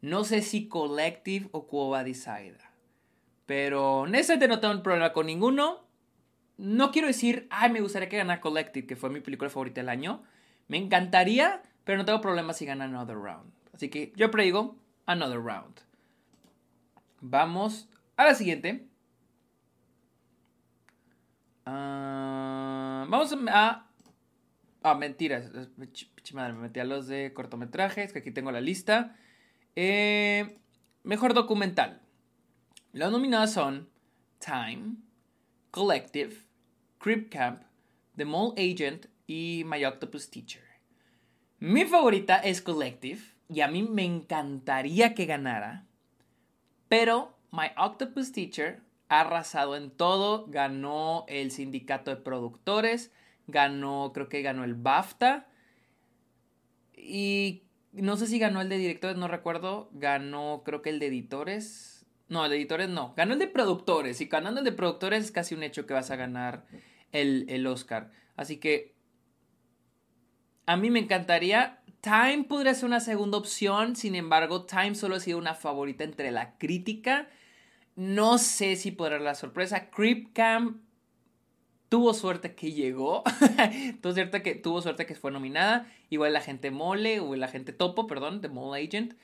no 0.00 0.24
sé 0.24 0.42
si 0.42 0.68
Collective 0.68 1.48
o 1.52 1.66
Cuba 1.66 2.04
Decide. 2.04 2.58
Pero 3.46 4.00
honestamente 4.00 4.48
no 4.48 4.60
tengo 4.60 4.74
un 4.74 4.82
problema 4.82 5.12
con 5.12 5.26
ninguno. 5.26 5.86
No 6.56 6.90
quiero 6.90 7.08
decir, 7.08 7.46
ay, 7.50 7.70
me 7.70 7.80
gustaría 7.80 8.08
que 8.08 8.16
ganara 8.16 8.40
Collective, 8.40 8.86
que 8.86 8.96
fue 8.96 9.10
mi 9.10 9.20
película 9.20 9.50
favorita 9.50 9.80
del 9.80 9.88
año. 9.88 10.22
Me 10.68 10.76
encantaría, 10.76 11.62
pero 11.84 11.98
no 11.98 12.04
tengo 12.04 12.20
problema 12.20 12.52
si 12.52 12.66
gana 12.66 12.84
Another 12.84 13.16
Round. 13.16 13.52
Así 13.72 13.88
que 13.88 14.12
yo 14.16 14.30
predigo 14.30 14.76
Another 15.06 15.40
Round. 15.40 15.80
Vamos 17.20 17.88
a 18.16 18.24
la 18.24 18.34
siguiente. 18.34 18.86
Ah, 21.64 23.06
vamos 23.08 23.32
a. 23.48 23.86
Ah, 24.82 24.94
mentiras. 24.94 25.50
Me 25.76 26.52
metí 26.54 26.80
a 26.80 26.84
los 26.84 27.06
de 27.06 27.32
cortometrajes, 27.32 28.12
que 28.12 28.18
aquí 28.20 28.30
tengo 28.30 28.50
la 28.50 28.60
lista. 28.60 29.16
Eh, 29.76 30.58
mejor 31.04 31.34
documental. 31.34 32.00
Las 32.92 33.10
nominadas 33.10 33.52
son 33.52 33.88
Time, 34.38 34.96
Collective, 35.70 36.34
Crip 36.98 37.30
Camp, 37.30 37.62
The 38.16 38.24
Mole 38.24 38.52
Agent 38.56 39.06
y 39.26 39.64
My 39.66 39.84
Octopus 39.84 40.30
Teacher. 40.30 40.62
Mi 41.58 41.84
favorita 41.84 42.38
es 42.38 42.60
Collective 42.60 43.20
y 43.48 43.60
a 43.60 43.68
mí 43.68 43.82
me 43.82 44.04
encantaría 44.04 45.14
que 45.14 45.26
ganara, 45.26 45.86
pero 46.88 47.38
My 47.52 47.68
Octopus 47.76 48.32
Teacher 48.32 48.82
arrasado 49.20 49.76
en 49.76 49.90
todo. 49.90 50.46
Ganó 50.48 51.24
el 51.28 51.50
sindicato 51.50 52.10
de 52.10 52.16
productores, 52.16 53.12
ganó, 53.46 54.12
creo 54.14 54.28
que 54.28 54.42
ganó 54.42 54.64
el 54.64 54.74
BAFTA. 54.74 55.46
Y 56.96 57.64
no 57.92 58.16
sé 58.16 58.26
si 58.26 58.38
ganó 58.38 58.60
el 58.60 58.68
de 58.68 58.78
directores, 58.78 59.16
no 59.16 59.28
recuerdo. 59.28 59.90
Ganó, 59.92 60.62
creo 60.64 60.82
que 60.82 60.90
el 60.90 60.98
de 60.98 61.06
editores. 61.06 62.06
No, 62.28 62.44
el 62.44 62.50
de 62.50 62.56
editores 62.56 62.88
no. 62.88 63.14
Ganó 63.16 63.34
el 63.34 63.38
de 63.38 63.48
productores. 63.48 64.20
Y 64.20 64.26
ganando 64.26 64.60
el 64.60 64.64
de 64.64 64.72
productores 64.72 65.24
es 65.24 65.32
casi 65.32 65.54
un 65.54 65.62
hecho 65.62 65.86
que 65.86 65.94
vas 65.94 66.10
a 66.10 66.16
ganar 66.16 66.64
el, 67.12 67.44
el 67.48 67.66
Oscar. 67.66 68.10
Así 68.36 68.56
que 68.56 68.94
a 70.66 70.76
mí 70.76 70.90
me 70.90 71.00
encantaría. 71.00 71.82
Time 72.00 72.44
podría 72.48 72.74
ser 72.74 72.86
una 72.86 73.00
segunda 73.00 73.38
opción, 73.38 73.94
sin 73.94 74.16
embargo, 74.16 74.64
Time 74.64 74.96
solo 74.96 75.16
ha 75.16 75.20
sido 75.20 75.38
una 75.38 75.54
favorita 75.54 76.02
entre 76.02 76.32
la 76.32 76.56
crítica. 76.58 77.28
No 77.94 78.38
sé 78.38 78.76
si 78.76 78.90
podrá 78.90 79.18
la 79.18 79.34
sorpresa. 79.34 79.90
Creep 79.90 80.32
Cam 80.32 80.80
tuvo 81.88 82.14
suerte 82.14 82.54
que 82.54 82.72
llegó. 82.72 83.22
tuvo, 84.00 84.14
suerte 84.14 84.42
que, 84.42 84.54
tuvo 84.54 84.80
suerte 84.80 85.04
que 85.04 85.14
fue 85.14 85.30
nominada. 85.30 85.86
Igual 86.08 86.32
la 86.32 86.40
gente 86.40 86.70
Mole 86.70 87.20
o 87.20 87.34
la 87.36 87.48
gente 87.48 87.72
Topo, 87.72 88.06
perdón, 88.06 88.40
de 88.40 88.48
Mole 88.48 88.82
Agent. 88.82 89.14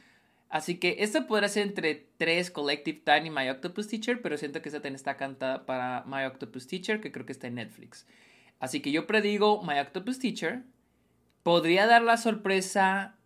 Así 0.50 0.78
que 0.78 0.96
esta 1.00 1.26
podrá 1.26 1.48
ser 1.48 1.66
entre 1.66 2.08
tres 2.16 2.50
Collective 2.50 3.02
Time 3.04 3.26
y 3.26 3.30
My 3.30 3.48
Octopus 3.50 3.88
Teacher, 3.88 4.20
pero 4.22 4.38
siento 4.38 4.62
que 4.62 4.68
esta 4.68 4.80
también 4.80 4.96
está 4.96 5.16
cantada 5.16 5.66
para 5.66 6.04
My 6.06 6.24
Octopus 6.24 6.66
Teacher, 6.66 7.00
que 7.00 7.12
creo 7.12 7.26
que 7.26 7.32
está 7.32 7.46
en 7.46 7.56
Netflix. 7.56 8.06
Así 8.60 8.80
que 8.80 8.90
yo 8.90 9.06
predigo 9.06 9.62
My 9.62 9.78
Octopus 9.78 10.18
Teacher. 10.18 10.62
Podría 11.42 11.86
dar 11.86 12.02
la 12.02 12.16
sorpresa. 12.16 13.16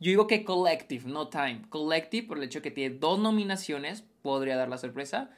Yo 0.00 0.10
digo 0.10 0.26
que 0.26 0.44
Collective, 0.44 1.08
no 1.08 1.28
Time. 1.28 1.62
Collective, 1.68 2.26
por 2.26 2.38
el 2.38 2.44
hecho 2.44 2.62
que 2.62 2.70
tiene 2.70 2.96
dos 2.96 3.18
nominaciones, 3.18 4.04
podría 4.22 4.56
dar 4.56 4.68
la 4.68 4.78
sorpresa. 4.78 5.30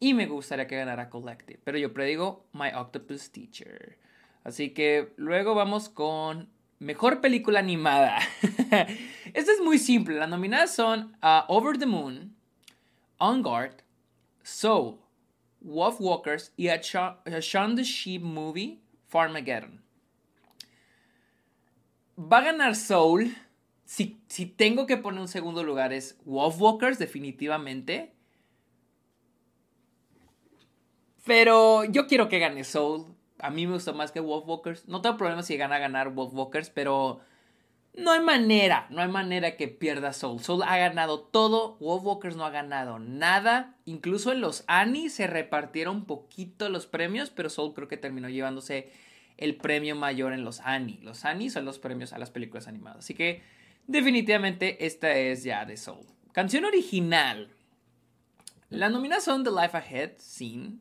Y 0.00 0.14
me 0.14 0.26
gustaría 0.26 0.66
que 0.66 0.76
ganara 0.76 1.10
Collective. 1.10 1.60
Pero 1.62 1.78
yo 1.78 1.92
predigo 1.92 2.46
My 2.52 2.70
Octopus 2.74 3.30
Teacher. 3.30 3.98
Así 4.44 4.70
que 4.70 5.12
luego 5.16 5.54
vamos 5.54 5.88
con 5.88 6.48
Mejor 6.82 7.20
película 7.20 7.60
animada. 7.60 8.18
Esta 9.34 9.52
es 9.52 9.60
muy 9.62 9.78
simple. 9.78 10.16
Las 10.16 10.28
nominadas 10.28 10.74
son 10.74 11.16
uh, 11.22 11.44
Over 11.46 11.78
the 11.78 11.86
Moon, 11.86 12.34
On 13.18 13.40
Guard, 13.40 13.84
Soul, 14.42 14.98
Wolf 15.60 16.00
Walkers 16.00 16.52
y 16.56 16.66
A, 16.70 16.80
the 16.80 17.84
Sheep 17.84 18.20
Movie, 18.20 18.80
Farmageddon. 19.06 19.80
Va 22.18 22.38
a 22.38 22.42
ganar 22.46 22.74
Soul. 22.74 23.32
Si, 23.84 24.20
si 24.26 24.46
tengo 24.46 24.84
que 24.84 24.96
poner 24.96 25.20
un 25.20 25.28
segundo 25.28 25.62
lugar 25.62 25.92
es 25.92 26.18
Wolf 26.24 26.60
Walkers, 26.60 26.98
definitivamente. 26.98 28.12
Pero 31.24 31.84
yo 31.84 32.06
quiero 32.06 32.28
que 32.28 32.38
gane 32.38 32.64
Soul. 32.64 33.14
A 33.38 33.50
mí 33.50 33.66
me 33.66 33.74
gusta 33.74 33.92
más 33.92 34.12
que 34.12 34.20
Wolf 34.20 34.46
Walkers. 34.46 34.88
No 34.88 35.00
tengo 35.02 35.16
problema 35.16 35.42
si 35.42 35.56
gana 35.56 35.76
a 35.76 35.80
ganar 35.80 36.10
Wolf 36.10 36.32
Walkers, 36.34 36.70
pero 36.70 37.20
no 37.94 38.10
hay 38.12 38.20
manera, 38.20 38.86
no 38.90 39.02
hay 39.02 39.08
manera 39.08 39.56
que 39.56 39.68
pierda 39.68 40.12
Soul. 40.12 40.40
Soul 40.40 40.62
ha 40.62 40.78
ganado 40.78 41.20
todo, 41.20 41.76
Wolf 41.78 42.04
Walkers 42.04 42.36
no 42.36 42.44
ha 42.44 42.50
ganado 42.50 42.98
nada. 42.98 43.76
Incluso 43.84 44.32
en 44.32 44.40
los 44.40 44.64
Annie 44.66 45.10
se 45.10 45.26
repartieron 45.26 46.06
poquito 46.06 46.68
los 46.68 46.86
premios, 46.86 47.30
pero 47.30 47.50
Soul 47.50 47.74
creo 47.74 47.88
que 47.88 47.96
terminó 47.96 48.28
llevándose 48.28 48.90
el 49.36 49.56
premio 49.56 49.94
mayor 49.94 50.32
en 50.32 50.44
los 50.44 50.60
Annie. 50.60 51.00
Los 51.02 51.24
Annie 51.24 51.50
son 51.50 51.64
los 51.64 51.78
premios 51.78 52.12
a 52.12 52.18
las 52.18 52.30
películas 52.30 52.66
animadas. 52.66 53.00
Así 53.00 53.14
que 53.14 53.42
definitivamente 53.86 54.86
esta 54.86 55.12
es 55.12 55.44
ya 55.44 55.64
de 55.66 55.76
Soul. 55.76 56.06
Canción 56.32 56.64
original. 56.64 57.50
La 58.70 58.88
nominadas 58.88 59.24
son 59.24 59.44
The 59.44 59.50
Life 59.50 59.76
Ahead, 59.76 60.12
Scene, 60.18 60.78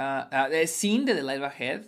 uh, 0.00 0.24
uh, 0.32 0.66
Scene 0.66 1.04
de 1.04 1.14
The 1.14 1.22
Life 1.22 1.44
Ahead, 1.44 1.86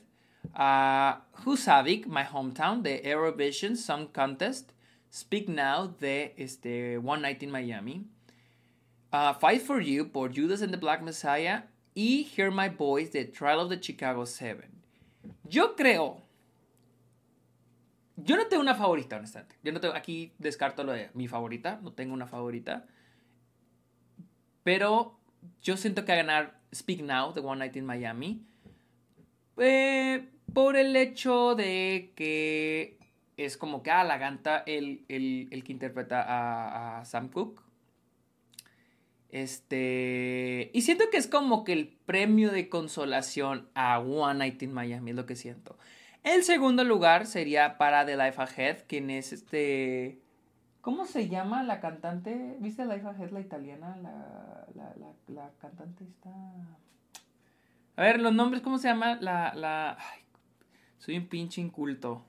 Husavik, 1.44 2.06
My 2.06 2.24
Hometown, 2.24 2.82
de 2.82 3.00
Eurovision 3.02 3.76
Song 3.76 4.08
Contest, 4.12 4.72
Speak 5.10 5.48
Now, 5.48 5.88
de 5.98 6.34
este, 6.36 6.98
One 6.98 7.22
Night 7.22 7.42
in 7.42 7.50
Miami, 7.50 8.04
Fight 9.10 9.62
for 9.62 9.80
You 9.80 10.10
por 10.10 10.28
Judas 10.28 10.62
and 10.62 10.72
the 10.72 10.78
Black 10.78 11.02
Messiah 11.02 11.62
y 11.94 12.24
Hear 12.34 12.50
My 12.50 12.68
Voice 12.68 13.10
de 13.12 13.24
Trial 13.24 13.60
of 13.60 13.70
the 13.70 13.80
Chicago 13.80 14.24
Seven. 14.26 14.70
Yo 15.48 15.74
creo. 15.76 16.22
Yo 18.16 18.36
no 18.36 18.46
tengo 18.46 18.62
una 18.62 18.74
favorita, 18.74 19.16
honestamente. 19.16 19.56
Yo 19.62 19.72
no 19.72 19.80
tengo. 19.80 19.94
Aquí 19.94 20.32
descarto 20.38 20.84
lo 20.84 20.92
de 20.92 21.10
mi 21.14 21.28
favorita. 21.28 21.78
No 21.82 21.92
tengo 21.92 22.14
una 22.14 22.26
favorita. 22.26 22.86
Pero 24.62 25.18
yo 25.60 25.76
siento 25.76 26.04
que 26.04 26.12
a 26.12 26.16
ganar 26.16 26.61
Speak 26.74 27.02
Now 27.02 27.32
de 27.32 27.40
One 27.40 27.58
Night 27.58 27.76
in 27.76 27.84
Miami. 27.84 28.44
Eh, 29.58 30.28
por 30.52 30.76
el 30.76 30.96
hecho 30.96 31.54
de 31.54 32.12
que 32.16 32.98
es 33.36 33.56
como 33.56 33.82
que 33.82 33.90
ah, 33.90 34.04
la 34.04 34.18
ganta 34.18 34.62
el, 34.66 35.04
el, 35.08 35.64
que 35.64 35.72
interpreta 35.72 36.22
a, 36.22 37.00
a, 37.00 37.04
Sam 37.04 37.28
Cooke. 37.28 37.62
Este. 39.30 40.70
Y 40.74 40.82
siento 40.82 41.04
que 41.10 41.16
es 41.16 41.26
como 41.26 41.64
que 41.64 41.72
el 41.72 41.88
premio 41.88 42.50
de 42.50 42.68
consolación 42.68 43.68
a 43.74 43.98
One 43.98 44.38
Night 44.38 44.62
in 44.62 44.72
Miami, 44.72 45.10
es 45.10 45.16
lo 45.16 45.26
que 45.26 45.36
siento. 45.36 45.78
El 46.22 46.44
segundo 46.44 46.84
lugar 46.84 47.26
sería 47.26 47.78
para 47.78 48.04
The 48.04 48.16
Life 48.16 48.40
Ahead, 48.40 48.84
quien 48.86 49.10
es 49.10 49.32
este. 49.32 50.20
¿Cómo 50.82 51.06
se 51.06 51.28
llama 51.28 51.62
la 51.62 51.80
cantante? 51.80 52.56
¿Viste 52.58 52.84
Life 52.84 53.06
Ahead, 53.06 53.30
la 53.30 53.40
italiana? 53.40 53.96
La, 54.02 54.66
la, 54.74 54.92
la, 54.96 55.12
la 55.28 55.50
cantante 55.60 56.02
está. 56.02 56.30
A 57.94 58.02
ver, 58.02 58.20
los 58.20 58.34
nombres, 58.34 58.62
¿cómo 58.62 58.78
se 58.78 58.88
llama? 58.88 59.16
La. 59.20 59.54
la... 59.54 59.96
soy 60.98 61.16
un 61.16 61.28
pinche 61.28 61.60
inculto. 61.60 62.24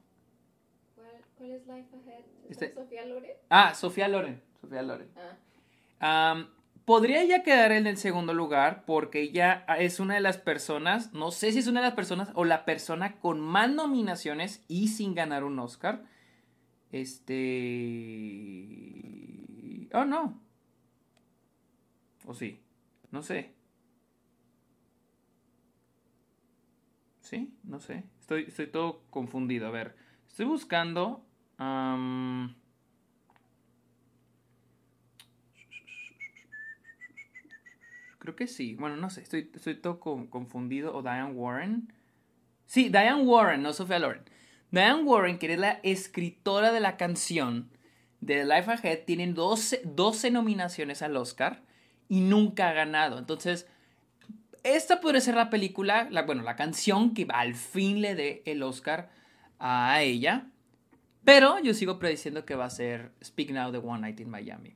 ¿Cuál, 1.36 1.52
es 1.52 1.66
Life 1.66 1.90
Ahead? 1.96 2.24
Este... 2.48 2.76
¿Sofía 2.76 3.06
Loren? 3.08 3.32
Ah, 3.50 3.74
Sofía 3.74 4.08
Loren. 4.08 4.40
Sofía 4.62 4.84
Loren. 4.84 5.10
Ah. 6.00 6.46
podría 6.86 7.24
ya 7.24 7.42
quedar 7.42 7.72
en 7.72 7.88
el 7.88 7.98
segundo 7.98 8.36
lugar 8.36 8.86
porque 8.86 9.22
ella 9.22 9.66
es 9.80 10.00
una 10.00 10.14
de 10.14 10.22
las 10.22 10.38
personas, 10.38 11.12
no 11.12 11.32
sé 11.32 11.54
si 11.54 11.60
es 11.60 11.68
una 11.68 11.80
de 11.80 11.88
las 11.88 11.96
personas 11.96 12.30
o 12.36 12.46
la 12.46 12.66
persona 12.66 13.16
con 13.20 13.42
más 13.42 13.72
nominaciones 13.72 14.64
y 14.68 14.90
sin 14.90 15.16
ganar 15.16 15.44
un 15.44 15.58
Oscar. 15.58 16.04
Este... 16.94 17.34
Oh, 19.94 20.06
no. 20.06 20.40
¿O 22.26 22.36
sí? 22.36 22.62
No 23.10 23.24
sé. 23.24 23.52
¿Sí? 27.20 27.52
No 27.64 27.80
sé. 27.80 28.04
Estoy, 28.20 28.44
estoy 28.44 28.68
todo 28.68 29.02
confundido. 29.10 29.66
A 29.68 29.72
ver. 29.72 29.96
Estoy 30.28 30.46
buscando. 30.46 31.26
Creo 38.20 38.36
que 38.36 38.46
sí. 38.46 38.76
Bueno, 38.76 38.98
no 38.98 39.10
sé. 39.10 39.24
Estoy, 39.24 39.50
estoy 39.52 39.78
todo 39.78 40.00
confundido. 40.00 40.96
O 40.96 41.02
Diane 41.02 41.32
Warren. 41.32 41.92
Sí, 42.68 42.90
Diane 42.90 43.24
Warren, 43.24 43.64
no 43.64 43.74
Sofía 43.74 43.98
Loren. 43.98 44.22
Diane 44.74 45.04
Warren, 45.04 45.38
que 45.38 45.54
es 45.54 45.60
la 45.60 45.80
escritora 45.84 46.72
de 46.72 46.80
la 46.80 46.98
canción 46.98 47.70
de 48.22 48.44
Life 48.44 48.72
Ahead, 48.72 49.06
tiene 49.06 49.32
12, 49.32 49.84
12 49.86 50.32
nominaciones 50.32 51.04
al 51.04 51.16
Oscar 51.16 51.62
y 52.10 52.22
nunca 52.22 52.70
ha 52.70 52.74
ganado. 52.74 53.20
Entonces, 53.20 53.68
esta 54.64 55.00
podría 55.00 55.22
ser 55.22 55.36
la 55.36 55.52
película, 55.52 56.08
la, 56.10 56.24
bueno, 56.24 56.42
la 56.42 56.56
canción 56.56 57.14
que 57.14 57.28
al 57.30 57.54
fin 57.54 58.02
le 58.02 58.16
dé 58.16 58.42
el 58.48 58.64
Oscar 58.64 59.12
a 59.60 60.02
ella. 60.02 60.48
Pero 61.24 61.60
yo 61.60 61.76
sigo 61.76 62.00
prediciendo 62.00 62.44
que 62.44 62.56
va 62.56 62.66
a 62.66 62.72
ser 62.72 63.12
Speak 63.24 63.52
Now 63.52 63.72
de 63.72 63.78
One 63.78 64.02
Night 64.02 64.22
in 64.22 64.30
Miami. 64.32 64.76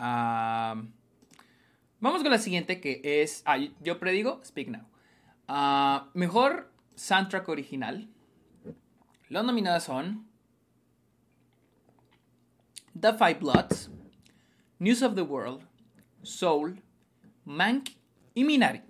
vamos 0.00 0.88
con 2.00 2.32
la 2.32 2.38
siguiente 2.38 2.80
que 2.80 3.00
es. 3.22 3.44
Ah, 3.46 3.58
yo 3.58 4.00
predigo 4.00 4.40
Speak 4.44 4.70
Now. 4.70 4.88
Ah, 5.46 6.08
mejor 6.14 6.72
soundtrack 6.96 7.48
original. 7.48 8.08
Las 9.28 9.44
nominadas 9.44 9.84
son 9.84 10.26
The 12.98 13.12
Five 13.12 13.34
Bloods, 13.40 13.90
News 14.78 15.02
of 15.02 15.14
the 15.14 15.22
World, 15.22 15.62
Soul, 16.22 16.82
Mank 17.44 17.90
y 18.34 18.44
Minari. 18.44 18.82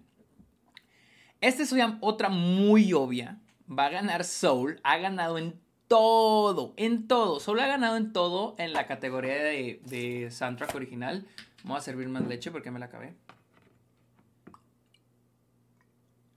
Esta 1.40 1.62
es 1.62 1.74
otra 2.00 2.28
muy 2.28 2.92
obvia. 2.92 3.40
Va 3.70 3.86
a 3.86 3.90
ganar 3.90 4.24
Soul. 4.24 4.80
Ha 4.82 4.98
ganado 4.98 5.38
en 5.38 5.60
todo. 5.88 6.72
En 6.76 7.06
todo. 7.06 7.38
Soul 7.38 7.60
ha 7.60 7.66
ganado 7.66 7.96
en 7.96 8.12
todo 8.12 8.54
en 8.58 8.72
la 8.72 8.86
categoría 8.86 9.34
de, 9.34 9.80
de 9.84 10.30
soundtrack 10.30 10.74
original. 10.74 11.26
Vamos 11.62 11.78
a 11.78 11.82
servir 11.82 12.08
más 12.08 12.26
leche 12.26 12.50
porque 12.50 12.70
me 12.70 12.78
la 12.78 12.86
acabé. 12.86 13.14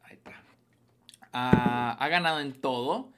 Ahí 0.04 0.16
está. 0.16 0.34
Ah, 1.34 1.98
ha 2.00 2.08
ganado 2.10 2.40
en 2.40 2.54
todo. 2.54 3.12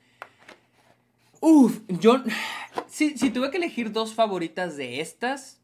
Uf, 1.46 1.82
yo. 1.90 2.24
Si, 2.88 3.18
si 3.18 3.30
tuve 3.30 3.52
que 3.52 3.58
elegir 3.58 3.92
dos 3.92 4.14
favoritas 4.14 4.78
de 4.78 5.02
estas, 5.02 5.60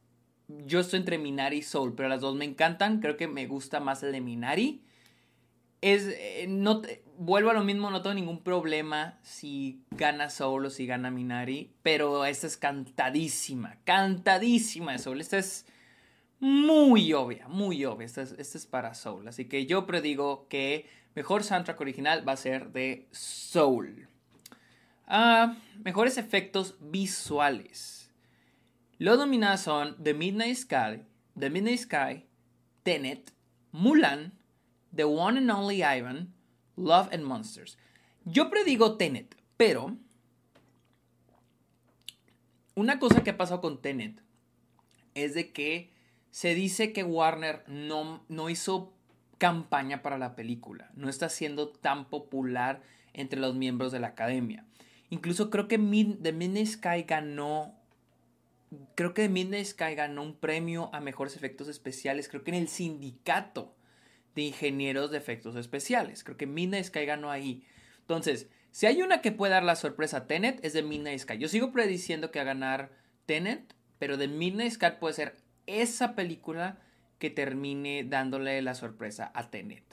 yo 0.49 0.81
estoy 0.81 0.99
entre 0.99 1.17
Minari 1.17 1.59
y 1.59 1.61
Soul, 1.61 1.95
pero 1.95 2.09
las 2.09 2.19
dos 2.19 2.35
me 2.35 2.43
encantan. 2.43 2.99
Creo 2.99 3.15
que 3.15 3.29
me 3.29 3.47
gusta 3.47 3.79
más 3.79 4.03
el 4.03 4.11
de 4.11 4.19
Minari. 4.19 4.83
Es, 5.79 6.03
eh, 6.09 6.47
no 6.49 6.81
vuelvo 7.17 7.51
a 7.51 7.53
lo 7.53 7.63
mismo, 7.63 7.89
no 7.91 8.01
tengo 8.01 8.13
ningún 8.13 8.43
problema 8.43 9.19
si 9.23 9.81
gana 9.91 10.29
Soul 10.29 10.65
o 10.65 10.69
si 10.69 10.85
gana 10.85 11.11
Minari, 11.11 11.71
pero 11.81 12.25
esta 12.25 12.47
es 12.47 12.57
cantadísima, 12.57 13.77
cantadísima 13.85 14.91
de 14.91 14.99
Soul. 14.99 15.21
Esta 15.21 15.37
es 15.37 15.65
muy 16.41 17.13
obvia, 17.13 17.47
muy 17.47 17.85
obvia. 17.85 18.05
Es, 18.05 18.17
esta 18.17 18.57
es 18.57 18.65
para 18.65 18.93
Soul. 18.95 19.29
Así 19.29 19.45
que 19.45 19.65
yo 19.65 19.85
predigo 19.85 20.45
que 20.49 20.89
mejor 21.15 21.45
soundtrack 21.45 21.79
original 21.79 22.27
va 22.27 22.33
a 22.33 22.37
ser 22.37 22.73
de 22.73 23.07
Soul. 23.11 24.08
Mejores 25.83 26.17
efectos 26.17 26.75
visuales. 26.79 28.11
Los 28.99 29.17
nominados 29.17 29.61
son 29.61 29.95
The 30.03 30.13
Midnight 30.13 30.55
Sky, 30.55 31.03
The 31.37 31.49
Midnight 31.49 31.79
Sky, 31.79 32.25
Tenet, 32.83 33.31
Mulan, 33.71 34.33
The 34.95 35.05
One 35.05 35.39
and 35.39 35.49
Only 35.49 35.83
Ivan, 35.83 36.33
Love 36.75 37.09
and 37.11 37.23
Monsters. 37.23 37.77
Yo 38.25 38.49
predigo 38.49 38.97
Tenet, 38.97 39.35
pero 39.57 39.97
una 42.75 42.99
cosa 42.99 43.23
que 43.23 43.31
ha 43.31 43.37
pasado 43.37 43.61
con 43.61 43.81
Tenet 43.81 44.21
es 45.15 45.33
de 45.33 45.51
que 45.51 45.91
se 46.29 46.53
dice 46.53 46.93
que 46.93 47.03
Warner 47.03 47.63
no, 47.67 48.23
no 48.29 48.49
hizo 48.49 48.93
campaña 49.37 50.01
para 50.01 50.17
la 50.17 50.35
película, 50.35 50.91
no 50.93 51.09
está 51.09 51.29
siendo 51.29 51.69
tan 51.69 52.09
popular 52.09 52.83
entre 53.13 53.39
los 53.39 53.55
miembros 53.55 53.91
de 53.91 53.99
la 53.99 54.07
academia. 54.07 54.65
Incluso 55.09 55.49
creo 55.49 55.67
que 55.67 55.77
The 55.77 56.31
Midnight 56.31 56.67
Sky 56.67 57.03
ganó. 57.07 57.75
Creo 58.95 59.13
que 59.13 59.23
The 59.23 59.29
Midnight 59.29 59.65
Sky 59.65 59.95
ganó 59.95 60.21
un 60.23 60.35
premio 60.35 60.89
a 60.93 60.99
mejores 60.99 61.35
efectos 61.35 61.67
especiales. 61.67 62.29
Creo 62.29 62.43
que 62.43 62.51
en 62.51 62.57
el 62.57 62.67
sindicato 62.67 63.75
de 64.35 64.43
ingenieros 64.43 65.11
de 65.11 65.17
efectos 65.17 65.55
especiales. 65.55 66.23
Creo 66.23 66.37
que 66.37 66.45
Midnight 66.45 66.85
Sky 66.85 67.05
ganó 67.05 67.31
ahí. 67.31 67.65
Entonces, 68.01 68.49
si 68.71 68.85
hay 68.85 69.01
una 69.01 69.21
que 69.21 69.31
puede 69.31 69.53
dar 69.53 69.63
la 69.63 69.75
sorpresa 69.75 70.17
a 70.17 70.27
Tenet, 70.27 70.63
es 70.63 70.73
de 70.73 70.83
Midnight 70.83 71.19
Sky. 71.19 71.37
Yo 71.37 71.47
sigo 71.47 71.71
prediciendo 71.71 72.31
que 72.31 72.39
va 72.39 72.43
a 72.43 72.53
ganar 72.53 72.91
Tenet, 73.25 73.73
pero 73.97 74.17
de 74.17 74.27
Midnight 74.27 74.73
Sky 74.73 74.87
puede 74.99 75.15
ser 75.15 75.37
esa 75.65 76.15
película 76.15 76.79
que 77.17 77.29
termine 77.29 78.03
dándole 78.03 78.61
la 78.61 78.75
sorpresa 78.75 79.31
a 79.33 79.49
Tenet. 79.49 79.83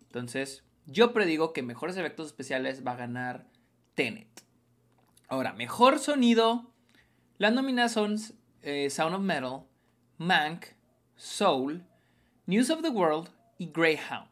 Entonces, 0.00 0.64
yo 0.86 1.12
predigo 1.12 1.52
que 1.52 1.62
mejores 1.62 1.96
efectos 1.96 2.26
especiales 2.26 2.84
va 2.86 2.92
a 2.92 2.96
ganar 2.96 3.46
Tenet. 3.94 4.28
Ahora, 5.32 5.54
mejor 5.54 5.98
sonido. 5.98 6.70
Las 7.38 7.54
nominadas 7.54 7.92
son 7.92 8.18
eh, 8.60 8.90
Sound 8.90 9.14
of 9.14 9.22
Metal, 9.22 9.62
Mank, 10.18 10.66
Soul, 11.16 11.86
News 12.44 12.68
of 12.68 12.82
the 12.82 12.90
World 12.90 13.30
y 13.56 13.70
Greyhound. 13.72 14.28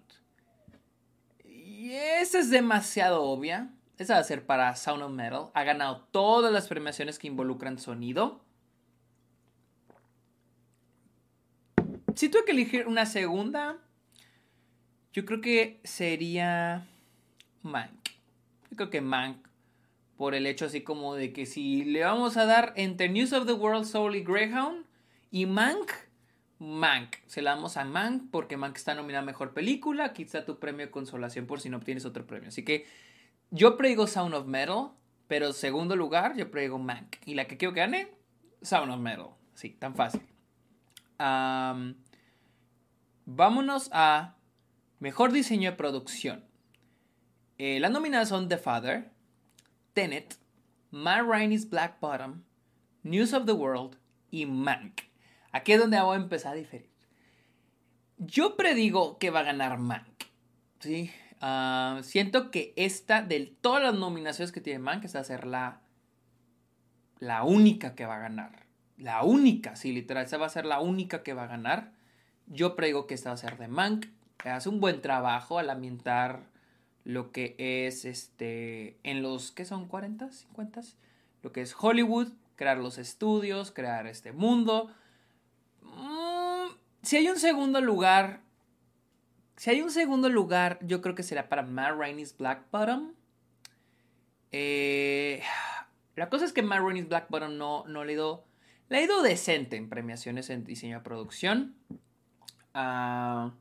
Y 1.42 1.92
esa 1.92 2.38
es 2.38 2.50
demasiado 2.50 3.22
obvia. 3.22 3.70
Esa 3.96 4.12
va 4.12 4.20
a 4.20 4.24
ser 4.24 4.44
para 4.44 4.76
Sound 4.76 5.02
of 5.02 5.12
Metal. 5.12 5.46
Ha 5.54 5.64
ganado 5.64 6.06
todas 6.10 6.52
las 6.52 6.68
premiaciones 6.68 7.18
que 7.18 7.28
involucran 7.28 7.78
sonido. 7.78 8.44
Si 12.14 12.28
tuve 12.28 12.44
que 12.44 12.52
elegir 12.52 12.86
una 12.86 13.06
segunda, 13.06 13.78
yo 15.14 15.24
creo 15.24 15.40
que 15.40 15.80
sería 15.82 16.86
Mank. 17.62 18.10
Yo 18.70 18.76
creo 18.76 18.90
que 18.90 19.00
Mank 19.00 19.49
por 20.20 20.34
el 20.34 20.46
hecho 20.46 20.66
así 20.66 20.82
como 20.82 21.14
de 21.14 21.32
que 21.32 21.46
si 21.46 21.82
le 21.82 22.04
vamos 22.04 22.36
a 22.36 22.44
dar 22.44 22.74
entre 22.76 23.08
News 23.08 23.32
of 23.32 23.46
the 23.46 23.54
World 23.54 23.86
Soul 23.86 24.16
y 24.16 24.22
Greyhound 24.22 24.84
y 25.30 25.46
Mank, 25.46 25.92
Mank. 26.58 27.16
Se 27.24 27.40
la 27.40 27.54
damos 27.54 27.78
a 27.78 27.86
Mank 27.86 28.24
porque 28.30 28.58
Mank 28.58 28.76
está 28.76 28.94
nominada 28.94 29.22
a 29.22 29.24
Mejor 29.24 29.54
Película. 29.54 30.04
Aquí 30.04 30.24
está 30.24 30.44
tu 30.44 30.58
premio 30.58 30.84
de 30.84 30.92
consolación 30.92 31.46
por 31.46 31.62
si 31.62 31.70
no 31.70 31.78
obtienes 31.78 32.04
otro 32.04 32.26
premio. 32.26 32.50
Así 32.50 32.66
que 32.66 32.84
yo 33.50 33.78
predigo 33.78 34.06
Sound 34.06 34.34
of 34.34 34.46
Metal, 34.46 34.90
pero 35.26 35.54
segundo 35.54 35.96
lugar 35.96 36.36
yo 36.36 36.50
predigo 36.50 36.78
Mank. 36.78 37.16
Y 37.24 37.32
la 37.32 37.46
que 37.46 37.56
quiero 37.56 37.72
que 37.72 37.80
gane, 37.80 38.08
Sound 38.60 38.92
of 38.92 39.00
Metal. 39.00 39.28
Sí, 39.54 39.70
tan 39.70 39.94
fácil. 39.94 40.20
vámonos 43.24 43.88
a 43.90 44.36
Mejor 44.98 45.32
Diseño 45.32 45.70
de 45.70 45.76
Producción. 45.78 46.44
Eh, 47.56 47.80
las 47.80 47.90
nominadas 47.90 48.28
son 48.28 48.50
The 48.50 48.58
Father, 48.58 49.10
Tenet, 50.00 50.38
My 50.90 51.20
Rainy's 51.20 51.68
Black 51.68 52.00
Bottom, 52.00 52.42
News 53.02 53.34
of 53.34 53.44
the 53.44 53.52
World 53.52 53.98
y 54.30 54.46
Mank. 54.46 55.02
Aquí 55.52 55.72
es 55.72 55.78
donde 55.78 56.00
voy 56.00 56.16
a 56.16 56.20
empezar 56.22 56.52
a 56.52 56.56
diferir. 56.56 56.88
Yo 58.16 58.56
predigo 58.56 59.18
que 59.18 59.28
va 59.28 59.40
a 59.40 59.42
ganar 59.42 59.76
Mank. 59.76 60.24
¿sí? 60.78 61.10
Ah, 61.42 62.00
siento 62.02 62.50
que 62.50 62.72
esta, 62.76 63.20
de 63.20 63.54
todas 63.60 63.82
las 63.82 63.94
nominaciones 63.94 64.52
que 64.52 64.62
tiene 64.62 64.78
Mank, 64.78 65.04
esta 65.04 65.18
va 65.18 65.22
a 65.22 65.24
ser 65.24 65.46
la, 65.46 65.82
la 67.18 67.42
única 67.42 67.94
que 67.94 68.06
va 68.06 68.16
a 68.16 68.20
ganar. 68.20 68.64
La 68.96 69.22
única, 69.22 69.76
sí, 69.76 69.92
literal, 69.92 70.24
esa 70.24 70.38
va 70.38 70.46
a 70.46 70.48
ser 70.48 70.64
la 70.64 70.80
única 70.80 71.22
que 71.22 71.34
va 71.34 71.42
a 71.42 71.48
ganar. 71.48 71.92
Yo 72.46 72.74
predigo 72.74 73.06
que 73.06 73.12
esta 73.12 73.28
va 73.28 73.34
a 73.34 73.36
ser 73.36 73.58
de 73.58 73.68
Mank. 73.68 74.06
Hace 74.46 74.70
un 74.70 74.80
buen 74.80 75.02
trabajo 75.02 75.58
al 75.58 75.68
ambientar 75.68 76.49
lo 77.10 77.32
que 77.32 77.56
es 77.58 78.04
este 78.04 78.98
en 79.02 79.22
los 79.22 79.50
que 79.50 79.64
son 79.64 79.88
40, 79.88 80.30
50, 80.30 80.80
lo 81.42 81.52
que 81.52 81.60
es 81.60 81.74
Hollywood, 81.78 82.28
crear 82.54 82.78
los 82.78 82.98
estudios, 82.98 83.72
crear 83.72 84.06
este 84.06 84.32
mundo. 84.32 84.90
Mm, 85.82 86.72
si 87.02 87.16
hay 87.16 87.28
un 87.28 87.38
segundo 87.38 87.80
lugar, 87.80 88.42
si 89.56 89.70
hay 89.70 89.82
un 89.82 89.90
segundo 89.90 90.28
lugar, 90.28 90.78
yo 90.82 91.00
creo 91.02 91.14
que 91.14 91.22
será 91.22 91.48
para 91.48 91.62
Matt 91.62 91.98
Rainey's 91.98 92.36
Black 92.36 92.70
Bottom. 92.70 93.12
Eh, 94.52 95.42
la 96.14 96.28
cosa 96.28 96.44
es 96.44 96.52
que 96.52 96.62
Matt 96.62 96.80
Rainey's 96.80 97.08
Black 97.08 97.28
Bottom 97.28 97.56
no, 97.56 97.84
no 97.86 98.04
le 98.04 98.12
ido, 98.12 98.44
le 98.88 98.98
ha 98.98 99.02
ido 99.02 99.22
decente 99.22 99.76
en 99.76 99.88
premiaciones 99.88 100.48
en 100.50 100.64
diseño 100.64 100.98
de 100.98 101.04
producción. 101.04 101.74
Ah 102.72 103.52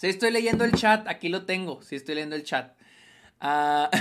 si 0.00 0.06
estoy 0.06 0.30
leyendo 0.30 0.64
el 0.64 0.72
chat, 0.72 1.06
aquí 1.08 1.28
lo 1.28 1.44
tengo. 1.44 1.82
Si 1.82 1.94
estoy 1.94 2.14
leyendo 2.14 2.34
el 2.34 2.42
chat. 2.42 2.74
Uh, 3.38 3.94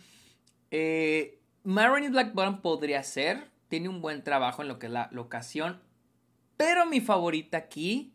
eh, 0.70 1.38
Black 1.62 2.32
Bottom 2.32 2.62
podría 2.62 3.02
ser. 3.02 3.50
Tiene 3.68 3.90
un 3.90 4.00
buen 4.00 4.24
trabajo 4.24 4.62
en 4.62 4.68
lo 4.68 4.78
que 4.78 4.86
es 4.86 4.92
la 4.92 5.10
locación. 5.12 5.82
Pero 6.56 6.86
mi 6.86 7.02
favorita 7.02 7.58
aquí 7.58 8.14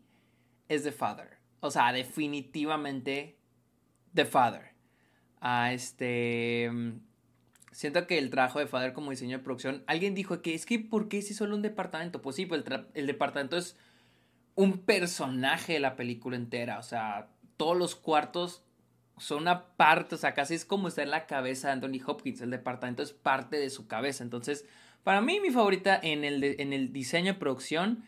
es 0.68 0.82
The 0.82 0.90
Father. 0.90 1.38
O 1.60 1.70
sea, 1.70 1.92
definitivamente 1.92 3.38
The 4.12 4.24
Father. 4.24 4.72
Ah, 5.40 5.72
este. 5.72 6.68
Siento 7.70 8.08
que 8.08 8.18
el 8.18 8.30
trabajo 8.30 8.58
de 8.58 8.66
Father 8.66 8.92
como 8.92 9.12
diseño 9.12 9.38
de 9.38 9.44
producción. 9.44 9.84
Alguien 9.86 10.16
dijo 10.16 10.42
que 10.42 10.56
es 10.56 10.66
que, 10.66 10.80
¿por 10.80 11.08
qué 11.08 11.22
si 11.22 11.34
solo 11.34 11.54
un 11.54 11.62
departamento? 11.62 12.22
Pues 12.22 12.34
sí, 12.34 12.44
pues 12.44 12.64
el 12.94 13.06
departamento 13.06 13.56
es 13.56 13.76
un 14.60 14.78
personaje 14.78 15.72
de 15.72 15.80
la 15.80 15.96
película 15.96 16.36
entera. 16.36 16.78
O 16.78 16.82
sea, 16.82 17.30
todos 17.56 17.76
los 17.76 17.96
cuartos 17.96 18.62
son 19.16 19.42
una 19.42 19.74
parte, 19.76 20.14
o 20.14 20.18
sea, 20.18 20.34
casi 20.34 20.54
es 20.54 20.66
como 20.66 20.88
estar 20.88 21.04
en 21.04 21.10
la 21.10 21.26
cabeza 21.26 21.68
de 21.68 21.72
Anthony 21.74 22.02
Hopkins. 22.06 22.42
El 22.42 22.50
departamento 22.50 23.02
es 23.02 23.12
parte 23.12 23.56
de 23.56 23.70
su 23.70 23.86
cabeza. 23.86 24.22
Entonces, 24.22 24.66
para 25.02 25.22
mí, 25.22 25.40
mi 25.40 25.50
favorita 25.50 25.98
en 26.02 26.24
el, 26.24 26.44
en 26.44 26.74
el 26.74 26.92
diseño 26.92 27.32
de 27.32 27.38
producción 27.38 28.04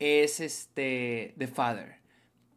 es 0.00 0.40
este 0.40 1.34
The 1.38 1.46
Father. 1.46 1.98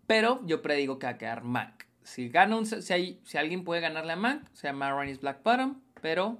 Pero 0.07 0.41
yo 0.47 0.63
predigo 0.63 0.97
que 0.97 1.05
va 1.05 1.11
a 1.11 1.17
quedar 1.19 1.43
Mac. 1.43 1.87
Si, 2.01 2.29
gana 2.29 2.65
si, 2.65 2.93
hay, 2.93 3.21
si 3.23 3.37
alguien 3.37 3.63
puede 3.63 3.81
ganarle 3.81 4.13
a 4.13 4.15
Mac, 4.15 4.49
se 4.53 4.67
llama 4.67 4.91
Ryan's 4.91 5.21
Black 5.21 5.43
Bottom. 5.43 5.81
Pero 6.01 6.39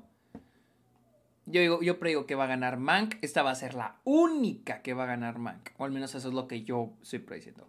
yo, 1.46 1.62
digo, 1.62 1.82
yo 1.82 2.00
predigo 2.00 2.26
que 2.26 2.36
va 2.36 2.46
a 2.46 2.48
ganar 2.48 2.78
Mank. 2.78 3.16
Esta 3.22 3.44
va 3.44 3.52
a 3.52 3.56
ser 3.56 3.74
la 3.74 4.00
única 4.04 4.82
que 4.82 4.94
va 4.94 5.04
a 5.04 5.08
ganar 5.08 5.40
Mank. 5.40 5.72
O 5.78 5.86
al 5.86 5.92
menos 5.92 6.16
eso 6.16 6.28
es 6.28 6.34
lo 6.34 6.48
que 6.48 6.64
yo 6.64 6.94
estoy 7.02 7.20
prediciendo. 7.20 7.68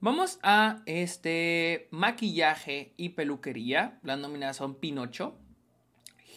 Vamos 0.00 0.38
a 0.42 0.82
este 0.86 1.88
maquillaje 1.90 2.94
y 2.96 3.10
peluquería. 3.10 3.98
Las 4.02 4.18
nominadas 4.18 4.56
son 4.56 4.76
Pinocho, 4.76 5.36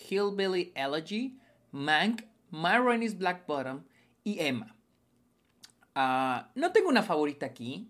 Hillbilly 0.10 0.74
Elegy, 0.76 1.40
Mank, 1.72 2.24
My 2.52 2.78
Rainey's 2.78 3.18
Black 3.18 3.48
Bottom 3.48 3.84
y 4.24 4.40
Emma. 4.40 4.76
Ah, 5.96 6.52
no 6.56 6.72
tengo 6.72 6.90
una 6.90 7.04
favorita 7.04 7.46
aquí, 7.46 7.90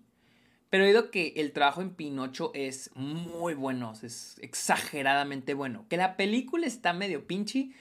pero 0.69 0.83
he 0.83 0.87
oído 0.87 1.09
que 1.09 1.33
el 1.37 1.53
trabajo 1.53 1.81
en 1.81 1.95
Pinocho 1.95 2.51
es 2.53 2.91
muy 2.95 3.53
bueno, 3.53 3.93
es 4.03 4.37
exageradamente 4.41 5.53
bueno. 5.53 5.85
Que 5.89 5.97
la 5.97 6.17
película 6.17 6.67
está 6.67 6.93
medio 6.93 7.25
pinche, 7.25 7.71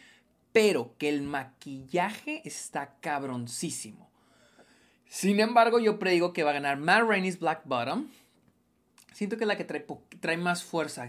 pero 0.53 0.95
que 0.99 1.09
el 1.09 1.23
maquillaje 1.23 2.43
está 2.45 2.97
cabroncísimo. 3.01 4.11
Sin 5.07 5.41
embargo, 5.41 5.79
yo 5.79 5.99
predigo 5.99 6.33
que 6.33 6.43
va 6.43 6.51
a 6.51 6.55
ganar 6.55 6.79
Matt 6.79 7.09
Rainey's 7.09 7.39
Black 7.39 7.63
Bottom. 7.65 8.09
Siento 9.13 9.37
que 9.37 9.45
es 9.45 9.49
la 9.49 9.57
que 9.57 9.65
trae, 9.65 9.85
trae 10.21 10.37
más 10.37 10.65
fuerza. 10.65 11.07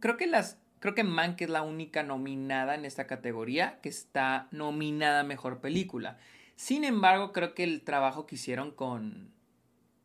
creo 0.00 0.16
que 0.16 0.26
las 0.26 0.58
creo 0.80 0.94
que 0.94 1.44
es 1.44 1.50
la 1.50 1.62
única 1.62 2.02
nominada 2.02 2.74
en 2.74 2.84
esta 2.84 3.06
categoría 3.06 3.80
que 3.82 3.88
está 3.88 4.48
nominada 4.52 5.20
a 5.20 5.24
mejor 5.24 5.60
película. 5.60 6.18
Sin 6.54 6.84
embargo, 6.84 7.32
creo 7.32 7.54
que 7.54 7.64
el 7.64 7.82
trabajo 7.82 8.26
que 8.26 8.36
hicieron 8.36 8.70
con, 8.70 9.32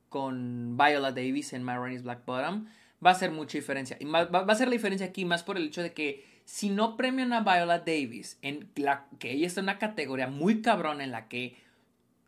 con 0.09 0.77
Viola 0.77 1.11
Davis 1.11 1.53
en 1.53 1.63
My 1.63 1.73
Rainey's 1.73 2.03
Black 2.03 2.25
Bottom 2.25 2.67
va 3.03 3.11
a 3.11 3.13
hacer 3.13 3.31
mucha 3.31 3.57
diferencia. 3.57 3.97
Y 3.99 4.05
va 4.05 4.21
a 4.21 4.55
ser 4.55 4.67
la 4.67 4.73
diferencia 4.73 5.07
aquí 5.07 5.23
más 5.23 5.43
por 5.43 5.57
el 5.57 5.67
hecho 5.67 5.83
de 5.83 5.93
que 5.93 6.30
si 6.51 6.69
no 6.69 6.97
premian 6.97 7.31
a 7.31 7.39
Viola 7.39 7.79
Davis, 7.79 8.37
en 8.41 8.69
la, 8.75 9.05
que 9.19 9.31
ella 9.31 9.47
está 9.47 9.61
en 9.61 9.67
una 9.67 9.79
categoría 9.79 10.27
muy 10.27 10.61
cabrón 10.61 10.99
en 10.99 11.09
la 11.09 11.29
que 11.29 11.55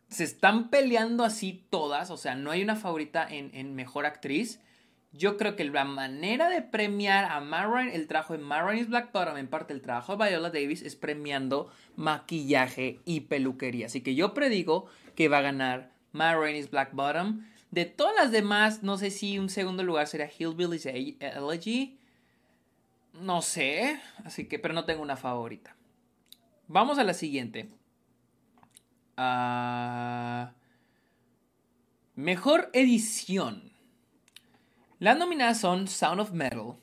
se 0.07 0.23
están 0.23 0.69
peleando 0.69 1.25
así 1.25 1.65
todas, 1.69 2.09
o 2.09 2.15
sea, 2.15 2.33
no 2.33 2.49
hay 2.49 2.63
una 2.63 2.77
favorita 2.77 3.27
en, 3.29 3.51
en 3.53 3.75
mejor 3.75 4.05
actriz. 4.05 4.61
Yo 5.11 5.35
creo 5.35 5.57
que 5.57 5.65
la 5.65 5.83
manera 5.83 6.47
de 6.47 6.61
premiar 6.61 7.25
a 7.25 7.41
Marraine, 7.41 7.93
el 7.93 8.07
trabajo 8.07 8.31
de 8.31 8.39
Marraine's 8.39 8.87
Black 8.87 9.11
Bottom, 9.11 9.35
en 9.35 9.49
parte 9.49 9.73
el 9.73 9.81
trabajo 9.81 10.15
de 10.15 10.29
Viola 10.29 10.51
Davis, 10.51 10.83
es 10.83 10.95
premiando 10.95 11.69
maquillaje 11.97 13.01
y 13.03 13.19
peluquería. 13.21 13.87
Así 13.87 13.99
que 13.99 14.15
yo 14.15 14.33
predigo 14.33 14.85
que 15.15 15.27
va 15.27 15.39
a 15.39 15.41
ganar 15.41 15.91
Marraine's 16.13 16.71
Black 16.71 16.93
Bottom. 16.93 17.45
De 17.71 17.83
todas 17.83 18.15
las 18.15 18.31
demás, 18.31 18.83
no 18.83 18.97
sé 18.97 19.11
si 19.11 19.37
un 19.37 19.49
segundo 19.49 19.83
lugar 19.83 20.07
sería 20.07 20.31
Hillbilly's 20.31 20.85
Elegy. 20.85 21.97
No 23.13 23.41
sé, 23.41 23.99
así 24.25 24.47
que, 24.47 24.59
pero 24.59 24.73
no 24.73 24.85
tengo 24.85 25.01
una 25.01 25.15
favorita. 25.15 25.75
Vamos 26.67 26.97
a 26.97 27.03
la 27.03 27.13
siguiente. 27.13 27.69
Ah, 29.17 30.53
mejor 32.15 32.69
edición. 32.73 33.71
Las 34.99 35.17
nominadas 35.17 35.59
son 35.59 35.87
Sound 35.87 36.21
of 36.21 36.31
Metal, 36.31 36.75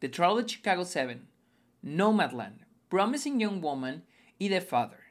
The 0.00 0.08
Trial 0.08 0.38
of 0.38 0.46
Chicago 0.46 0.84
7, 0.84 1.22
Nomadland, 1.82 2.66
Promising 2.88 3.40
Young 3.40 3.62
Woman 3.62 4.04
y 4.38 4.48
The 4.48 4.60
Father. 4.60 5.07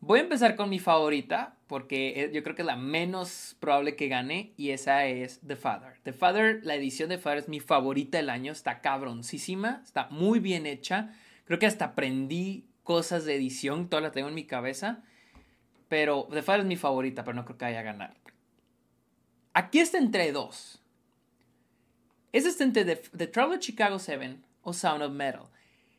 Voy 0.00 0.20
a 0.20 0.22
empezar 0.22 0.54
con 0.54 0.70
mi 0.70 0.78
favorita, 0.78 1.56
porque 1.66 2.22
eh, 2.22 2.30
yo 2.32 2.42
creo 2.44 2.54
que 2.54 2.62
es 2.62 2.66
la 2.66 2.76
menos 2.76 3.56
probable 3.58 3.96
que 3.96 4.08
gane, 4.08 4.52
y 4.56 4.70
esa 4.70 5.06
es 5.06 5.40
The 5.46 5.56
Father. 5.56 5.94
The 6.04 6.12
Father, 6.12 6.60
la 6.62 6.76
edición 6.76 7.08
de 7.08 7.18
Father 7.18 7.38
es 7.38 7.48
mi 7.48 7.58
favorita 7.58 8.18
del 8.18 8.30
año, 8.30 8.52
está 8.52 8.80
cabroncísima, 8.80 9.82
está 9.84 10.08
muy 10.10 10.38
bien 10.38 10.66
hecha. 10.66 11.14
Creo 11.46 11.58
que 11.58 11.66
hasta 11.66 11.86
aprendí 11.86 12.64
cosas 12.84 13.24
de 13.24 13.34
edición, 13.34 13.88
todas 13.88 14.02
las 14.02 14.12
tengo 14.12 14.28
en 14.28 14.34
mi 14.34 14.44
cabeza. 14.44 15.02
Pero 15.88 16.28
The 16.30 16.42
Father 16.42 16.60
es 16.60 16.66
mi 16.66 16.76
favorita, 16.76 17.24
pero 17.24 17.34
no 17.34 17.44
creo 17.44 17.58
que 17.58 17.64
vaya 17.64 17.80
a 17.80 17.82
ganar. 17.82 18.14
Aquí 19.52 19.80
está 19.80 19.98
entre 19.98 20.30
dos. 20.30 20.80
Es 22.32 22.46
este 22.46 22.62
entre 22.62 22.84
The, 22.84 22.96
The 23.26 23.40
of 23.40 23.58
Chicago 23.58 23.98
7 23.98 24.36
o 24.62 24.72
Sound 24.72 25.02
of 25.02 25.12
Metal. 25.12 25.46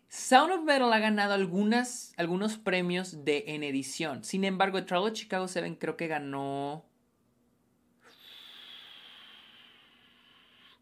Sound 0.10 0.52
of 0.52 0.64
Metal 0.64 0.92
ha 0.92 1.00
ganado 1.00 1.34
algunas, 1.34 2.14
algunos 2.18 2.58
premios 2.58 3.24
de, 3.24 3.44
en 3.48 3.64
edición. 3.64 4.24
Sin 4.24 4.44
embargo, 4.44 4.80
The 4.80 4.86
Trouble 4.88 5.12
of 5.12 5.18
Chicago 5.18 5.48
7 5.48 5.78
creo 5.80 5.96
que 5.96 6.08
ganó... 6.08 6.84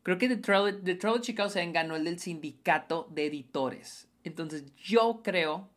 Creo 0.03 0.17
que 0.17 0.29
The 0.29 0.37
Trouble 0.37 1.19
of 1.19 1.21
Chicago 1.21 1.49
7 1.49 1.73
ganó 1.73 1.97
el 1.97 2.05
del 2.05 2.19
sindicato 2.19 3.09
de 3.11 3.25
editores. 3.25 4.07
Entonces 4.23 4.73
yo 4.77 5.21
creo 5.21 5.69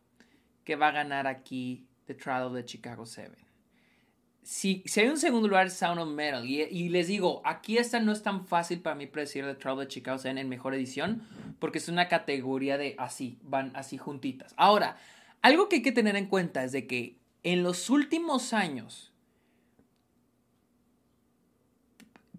que 0.65 0.77
va 0.77 0.89
a 0.89 0.93
ganar 0.93 1.27
aquí 1.27 1.89
The 2.07 2.15
Trial 2.15 2.57
of 2.57 2.65
Chicago 2.65 3.05
7 3.05 3.50
si, 4.43 4.83
hay 4.97 5.09
un 5.09 5.19
segundo 5.19 5.49
lugar, 5.49 5.71
Sound 5.71 6.01
of 6.01 6.09
Metal, 6.09 6.45
y, 6.47 6.89
les 6.89 7.09
digo, 7.09 7.43
aquí 7.45 7.79
esta 7.79 8.01
no 8.01 8.13
es 8.13 8.23
tan 8.23 8.47
fácil 8.47 8.81
para 8.81 8.97
mí 8.97 9.07
predecir 9.07 9.45
The 9.45 9.55
Trouble 9.55 9.85
de 9.85 9.89
Chicago 9.89 10.21
en 10.25 10.49
mejor 10.49 10.75
edición, 10.75 11.23
porque 11.59 11.79
es 11.79 11.89
una 11.89 12.09
categoría 12.09 12.79
de 12.79 12.95
así, 12.99 13.39
van 13.43 13.73
así 13.75 13.99
juntitas. 13.99 14.55
Ahora, 14.57 14.97
algo 15.43 15.69
que 15.69 15.77
hay 15.77 15.83
que 15.83 15.93
tener 15.93 16.17
en 16.17 16.27
cuenta 16.27 16.65
es 16.65 16.73
de 16.73 16.87
que 16.87 17.17
en 17.43 17.63
los 17.63 17.91
últimos 17.91 18.53
años, 18.53 19.13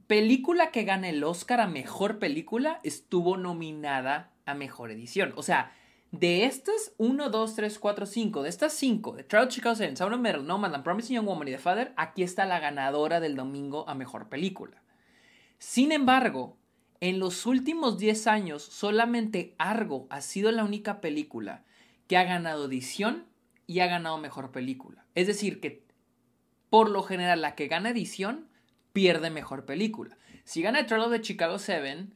película 0.08 0.72
que 0.72 0.84
gana 0.84 1.10
el 1.10 1.24
Oscar 1.24 1.62
a 1.62 1.68
mejor 1.68 2.20
película 2.20 2.80
estuvo 2.84 3.38
nominada 3.38 4.32
a 4.46 4.54
mejor 4.54 4.92
edición. 4.92 5.34
O 5.38 5.44
sea, 5.44 5.74
de 6.12 6.44
estas 6.44 6.94
1, 6.98 7.30
2, 7.30 7.56
3, 7.56 7.80
4, 7.80 8.06
5, 8.06 8.44
de 8.44 8.50
estas 8.50 8.74
5, 8.74 9.14
de 9.14 9.24
Trout 9.24 9.50
Chicago 9.50 9.76
7, 9.76 9.96
Sound 9.96 10.14
of 10.14 10.20
Metal, 10.20 10.46
Nomadland, 10.46 10.84
Promising 10.84 11.16
Young 11.16 11.26
Woman 11.26 11.48
y 11.48 11.52
The 11.52 11.58
Father, 11.58 11.94
aquí 11.96 12.24
está 12.24 12.46
la 12.46 12.60
ganadora 12.60 13.20
del 13.22 13.36
domingo 13.36 13.88
a 13.88 13.96
mejor 13.96 14.28
película. 14.28 14.82
Sin 15.58 15.92
embargo, 15.92 16.58
en 17.00 17.20
los 17.20 17.46
últimos 17.46 17.98
10 17.98 18.28
años, 18.28 18.62
solamente 18.62 19.56
Argo 19.58 20.08
ha 20.10 20.22
sido 20.22 20.52
la 20.52 20.66
única 20.66 21.00
película 21.02 21.64
que 22.08 22.18
ha 22.18 22.24
ganado 22.24 22.66
edición 22.66 23.26
y 23.66 23.80
ha 23.80 23.88
ganado 23.88 24.18
mejor 24.18 24.52
película. 24.52 25.06
Es 25.16 25.28
decir, 25.28 25.62
que 25.62 25.86
por 26.70 26.90
lo 26.90 27.04
general 27.04 27.42
la 27.42 27.56
que 27.56 27.68
gana 27.68 27.90
edición 27.90 28.50
pierde 28.92 29.30
mejor 29.30 29.66
película. 29.66 30.18
Si 30.44 30.62
gana 30.62 30.80
el 30.80 31.10
de 31.10 31.22
Chicago 31.22 31.58
7, 31.58 32.08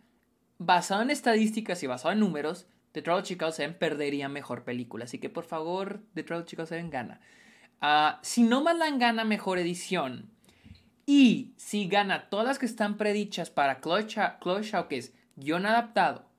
basado 0.57 1.01
en 1.01 1.11
estadísticas 1.11 1.81
y 1.81 1.87
basado 1.87 2.11
en 2.11 2.19
números, 2.19 2.67
The 2.95 3.01
Trouble 3.01 3.23
Chicago 3.23 3.51
7 3.51 3.73
perdería 3.73 4.29
mejor 4.29 4.63
película. 4.63 5.03
Así 5.03 5.19
que 5.19 5.29
por 5.29 5.43
favor, 5.43 5.99
The 6.13 6.23
Trouble 6.23 6.45
Chicago 6.45 6.65
7 6.65 6.87
gana. 6.89 7.19
Uh, 7.81 8.17
si 8.21 8.43
Nomadland 8.43 9.01
gana 9.01 9.25
mejor 9.25 9.59
edición 9.59 10.31
y 11.05 11.53
si 11.57 11.89
gana 11.89 12.29
todas 12.29 12.45
las 12.45 12.57
que 12.57 12.65
están 12.65 12.95
predichas 12.95 13.49
para 13.49 13.81
Chloe, 13.81 14.07
Shaw, 14.07 14.87
que 14.87 14.95
es 14.95 15.13
guion 15.35 15.65
adaptado, 15.65 16.29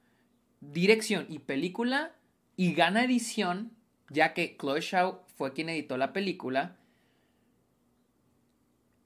dirección 0.62 1.26
y 1.28 1.40
película, 1.40 2.12
y 2.56 2.72
gana 2.72 3.04
edición, 3.04 3.72
ya 4.08 4.32
que 4.32 4.56
Chloe 4.58 4.80
Shaw 4.80 5.26
fue 5.36 5.52
quien 5.52 5.68
editó 5.68 5.98
la 5.98 6.14
película, 6.14 6.78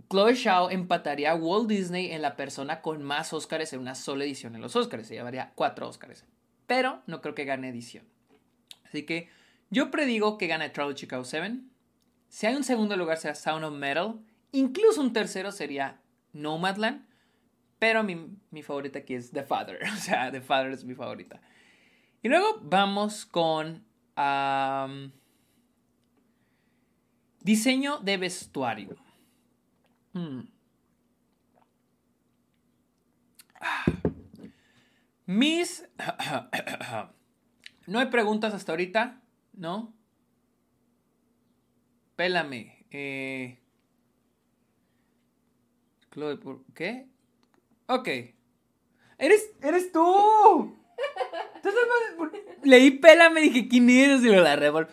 Chloe 0.09 0.37
Shaw 0.37 0.71
empataría 0.71 1.33
a 1.33 1.35
Walt 1.35 1.69
Disney 1.69 2.13
en 2.13 2.23
la 2.23 2.37
persona 2.37 2.81
con 2.81 3.03
más 3.03 3.33
Oscars 3.33 3.73
en 3.73 3.81
una 3.81 3.97
sola 3.97 4.23
edición 4.23 4.55
en 4.55 4.61
los 4.61 4.77
Oscars. 4.77 5.09
Se 5.09 5.15
llevaría 5.15 5.51
cuatro 5.57 5.89
Oscars 5.89 6.25
pero 6.71 7.03
no 7.09 7.21
creo 7.21 7.35
que 7.35 7.45
gane 7.45 7.69
edición. 7.69 8.05
Así 8.85 9.05
que 9.05 9.29
yo 9.71 9.91
predigo 9.91 10.39
que 10.39 10.47
gane 10.47 10.71
Trouble 10.71 10.95
Chicago 10.95 11.25
7. 11.25 11.59
Si 12.29 12.47
hay 12.47 12.55
un 12.55 12.63
segundo 12.63 12.97
lugar 12.97 13.17
será 13.17 13.35
Sound 13.35 13.65
of 13.65 13.75
Metal. 13.75 14.21
Incluso 14.53 15.01
un 15.01 15.13
tercero 15.13 15.51
sería 15.51 16.01
Nomadland. 16.33 17.05
Pero 17.81 18.05
mi, 18.05 18.37
mi 18.53 18.63
favorita 18.63 19.01
aquí 19.01 19.15
es 19.15 19.33
The 19.33 19.43
Father. 19.43 19.81
O 19.93 19.97
sea, 19.97 20.31
The 20.31 20.43
Father 20.43 20.71
es 20.71 20.85
mi 20.85 20.95
favorita. 20.95 21.41
Y 22.23 22.29
luego 22.29 22.61
vamos 22.63 23.27
con 23.27 23.85
diseño 27.41 27.99
de 27.99 28.17
vestuario. 28.17 28.97
Hmm. 30.13 30.43
Ah. 33.61 34.10
Mis... 35.31 35.89
no 37.87 38.01
hay 38.01 38.07
preguntas 38.07 38.53
hasta 38.53 38.73
ahorita, 38.73 39.23
¿no? 39.53 39.95
Pélame. 42.17 42.85
Eh... 42.91 43.61
¿Qué? 46.75 47.07
Ok. 47.87 48.09
¡Eres, 49.19 49.55
eres 49.63 49.93
tú! 49.93 50.77
Leí 52.65 52.91
pélame, 52.91 53.41
dije, 53.43 53.69
¿quién 53.69 53.89
eres? 53.89 54.25
Y 54.25 54.31
lo 54.31 54.43
la 54.43 54.57
revol... 54.57 54.89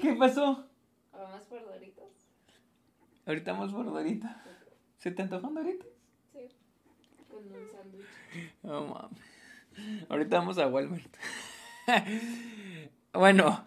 ¿Qué 0.00 0.14
pasó? 0.14 0.68
¿Más 1.12 1.44
por 1.46 1.64
Doritos? 1.64 2.12
Ahorita 3.26 3.54
vamos 3.54 3.72
por 3.72 3.86
Doritos. 3.86 4.30
¿Se 4.98 5.10
te 5.10 5.22
antojan 5.22 5.52
Doritos? 5.52 5.88
Sí. 5.88 5.95
Sándwich. 7.44 8.06
Oh, 8.62 9.10
Ahorita 10.08 10.38
vamos 10.38 10.58
a 10.58 10.66
Walmart. 10.66 11.14
bueno, 13.12 13.66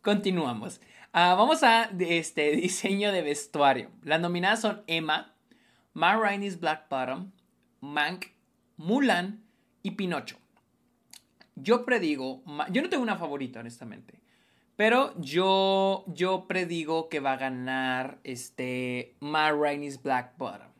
continuamos. 0.00 0.80
Ah, 1.12 1.34
vamos 1.34 1.62
a 1.62 1.90
este 1.98 2.52
diseño 2.52 3.12
de 3.12 3.22
vestuario. 3.22 3.90
Las 4.02 4.20
nominadas 4.20 4.62
son 4.62 4.82
Emma, 4.86 5.34
Ma 5.92 6.16
Rainey's 6.16 6.58
Black 6.58 6.88
Bottom, 6.88 7.32
Mank, 7.80 8.26
Mulan 8.78 9.44
y 9.82 9.92
Pinocho. 9.92 10.38
Yo 11.54 11.84
predigo, 11.84 12.42
yo 12.70 12.80
no 12.80 12.88
tengo 12.88 13.02
una 13.02 13.16
favorita, 13.16 13.60
honestamente. 13.60 14.20
Pero 14.76 15.14
yo, 15.20 16.04
yo 16.08 16.48
predigo 16.48 17.10
que 17.10 17.20
va 17.20 17.32
a 17.32 17.36
ganar 17.36 18.18
este 18.24 19.16
Ma 19.20 19.52
Rainey's 19.52 20.02
Black 20.02 20.38
Bottom 20.38 20.71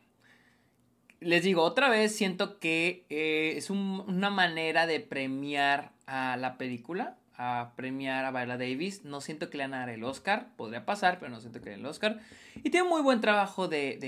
les 1.24 1.42
digo, 1.42 1.62
otra 1.62 1.88
vez 1.88 2.14
siento 2.14 2.58
que 2.58 3.04
eh, 3.08 3.54
es 3.56 3.70
una 3.70 4.30
manera 4.30 4.86
de 4.86 5.00
premiar 5.00 5.92
a 6.06 6.36
la 6.36 6.58
película, 6.58 7.16
a 7.36 7.72
premiar 7.76 8.24
a 8.24 8.30
Viola 8.30 8.56
Davis. 8.56 9.04
No 9.04 9.20
siento 9.20 9.50
que 9.50 9.58
le 9.58 9.64
van 9.64 9.74
a 9.74 9.78
dar 9.78 9.90
el 9.90 10.04
Oscar, 10.04 10.48
podría 10.56 10.84
pasar, 10.84 11.18
pero 11.18 11.30
no 11.30 11.40
siento 11.40 11.60
que 11.60 11.66
le 11.66 11.70
den 11.72 11.80
el 11.80 11.86
Oscar. 11.86 12.20
Y 12.56 12.70
tiene 12.70 12.88
muy 12.88 13.02
buen 13.02 13.20
trabajo 13.20 13.68
de, 13.68 13.98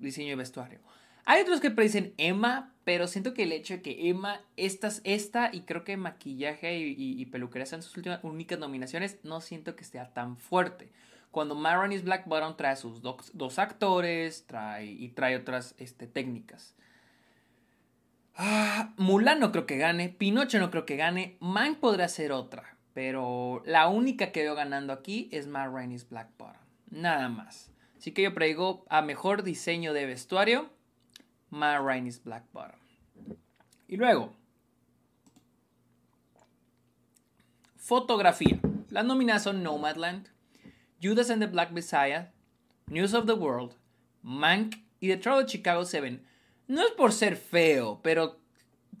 diseño 0.00 0.28
de 0.28 0.36
vestuario. 0.36 0.80
Hay 1.24 1.42
otros 1.42 1.60
que 1.60 1.70
predicen 1.70 2.14
Emma, 2.16 2.72
pero 2.84 3.06
siento 3.06 3.34
que 3.34 3.42
el 3.42 3.52
hecho 3.52 3.74
de 3.74 3.82
que 3.82 4.08
Emma, 4.08 4.40
estas, 4.56 5.02
esta 5.04 5.50
y 5.52 5.60
creo 5.62 5.84
que 5.84 5.96
maquillaje 5.98 6.78
y, 6.78 6.94
y, 6.96 7.26
peluquería 7.26 7.66
sean 7.66 7.82
sus 7.82 7.94
últimas 7.98 8.20
únicas 8.22 8.58
nominaciones, 8.58 9.18
no 9.24 9.42
siento 9.42 9.76
que 9.76 9.82
esté 9.84 10.00
tan 10.14 10.38
fuerte. 10.38 10.88
Cuando 11.30 11.54
Maroney's 11.54 12.04
Black 12.04 12.26
Bottom 12.26 12.56
trae 12.56 12.76
sus 12.76 13.02
dos, 13.02 13.58
actores 13.58 14.46
trae, 14.46 14.86
y 14.86 15.08
trae 15.08 15.36
otras 15.36 15.74
este, 15.78 16.06
técnicas. 16.06 16.74
Ah, 18.34 18.92
Mulan 18.96 19.40
no 19.40 19.50
creo 19.50 19.66
que 19.66 19.78
gane, 19.78 20.08
Pinocho 20.08 20.58
no 20.58 20.70
creo 20.70 20.86
que 20.86 20.96
gane, 20.96 21.36
Mank 21.40 21.78
podrá 21.78 22.08
ser 22.08 22.30
otra, 22.30 22.76
pero 22.94 23.62
la 23.66 23.88
única 23.88 24.30
que 24.30 24.42
veo 24.42 24.54
ganando 24.54 24.92
aquí 24.92 25.28
es 25.32 25.48
Ma 25.48 25.68
Black 25.68 26.30
Bottom, 26.38 26.62
nada 26.90 27.28
más. 27.28 27.72
Así 27.96 28.12
que 28.12 28.22
yo 28.22 28.32
predigo 28.32 28.84
a 28.88 29.02
mejor 29.02 29.42
diseño 29.42 29.92
de 29.92 30.06
vestuario, 30.06 30.70
Ma 31.50 31.80
Black 31.80 32.44
Bottom. 32.52 32.78
Y 33.88 33.96
luego, 33.96 34.32
fotografía. 37.76 38.60
Las 38.90 39.04
nominadas 39.04 39.42
son 39.42 39.62
Nomadland, 39.62 40.28
Judas 41.00 41.30
and 41.30 41.40
the 41.40 41.46
Black 41.46 41.70
Messiah, 41.72 42.26
News 42.88 43.14
of 43.14 43.26
the 43.26 43.34
World, 43.34 43.74
Mank 44.22 44.76
y 45.00 45.08
The 45.08 45.16
Trial 45.16 45.44
of 45.44 45.50
Chicago 45.50 45.84
7. 45.84 46.20
No 46.66 46.82
es 46.82 46.90
por 46.92 47.12
ser 47.12 47.36
feo, 47.36 48.00
pero 48.02 48.38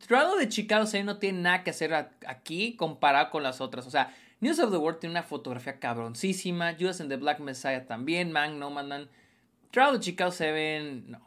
Trial 0.06 0.38
de 0.38 0.48
Chicago 0.48 0.86
7 0.86 1.04
no 1.04 1.18
tiene 1.18 1.40
nada 1.40 1.64
que 1.64 1.70
hacer 1.70 1.92
aquí 1.92 2.76
comparado 2.76 3.30
con 3.30 3.42
las 3.42 3.60
otras. 3.60 3.86
O 3.86 3.90
sea, 3.90 4.14
News 4.40 4.58
of 4.60 4.70
the 4.70 4.76
World 4.76 5.00
tiene 5.00 5.14
una 5.14 5.22
fotografía 5.24 5.80
cabroncísima, 5.80 6.74
Judas 6.78 7.00
and 7.00 7.10
the 7.10 7.16
Black 7.16 7.40
Messiah 7.40 7.84
también, 7.86 8.30
Mank, 8.30 8.54
Nomadland. 8.54 9.08
Trial 9.70 9.96
of 9.96 10.00
Chicago 10.00 10.30
7, 10.30 11.02
no. 11.06 11.20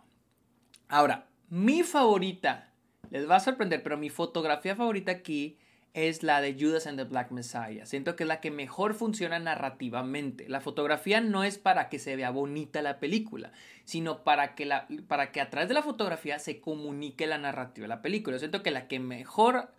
Ahora, 0.88 1.28
mi 1.50 1.84
favorita, 1.84 2.70
les 3.10 3.30
va 3.30 3.36
a 3.36 3.40
sorprender, 3.40 3.84
pero 3.84 3.98
mi 3.98 4.10
fotografía 4.10 4.76
favorita 4.76 5.12
aquí 5.12 5.58
es 5.94 6.24
la 6.24 6.40
de 6.40 6.56
Judas 6.58 6.88
and 6.88 6.98
the 6.98 7.04
Black 7.04 7.32
Messiah. 7.32 7.86
Siento 7.86 8.16
que 8.16 8.24
es 8.24 8.28
la 8.28 8.40
que 8.40 8.50
mejor 8.50 8.94
funciona 8.94 9.40
narrativamente. 9.40 10.48
La 10.48 10.62
fotografía 10.62 11.20
no 11.20 11.44
es 11.44 11.58
para 11.58 11.90
que 11.90 12.00
se 12.00 12.16
vea 12.16 12.30
bonita 12.30 12.82
la 12.82 13.00
película, 13.00 13.52
sino 13.84 14.24
para 14.24 14.56
que, 14.56 14.66
la, 14.66 14.88
para 15.08 15.32
que 15.32 15.42
a 15.42 15.50
través 15.50 15.68
de 15.68 15.76
la 15.76 15.84
fotografía 15.84 16.40
se 16.40 16.62
comunique 16.62 17.28
la 17.28 17.38
narrativa 17.38 17.84
de 17.84 17.90
la 17.90 18.02
película. 18.02 18.40
siento 18.40 18.64
que 18.64 18.72
la 18.72 18.88
que 18.88 19.00
mejor 19.00 19.74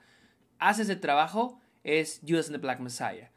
hace 0.59 0.83
ese 0.83 0.97
trabajo 0.97 1.61
es 1.83 2.21
Judas 2.27 2.47
and 2.47 2.57
the 2.57 2.63
Black 2.63 2.81
Messiah. 2.81 3.31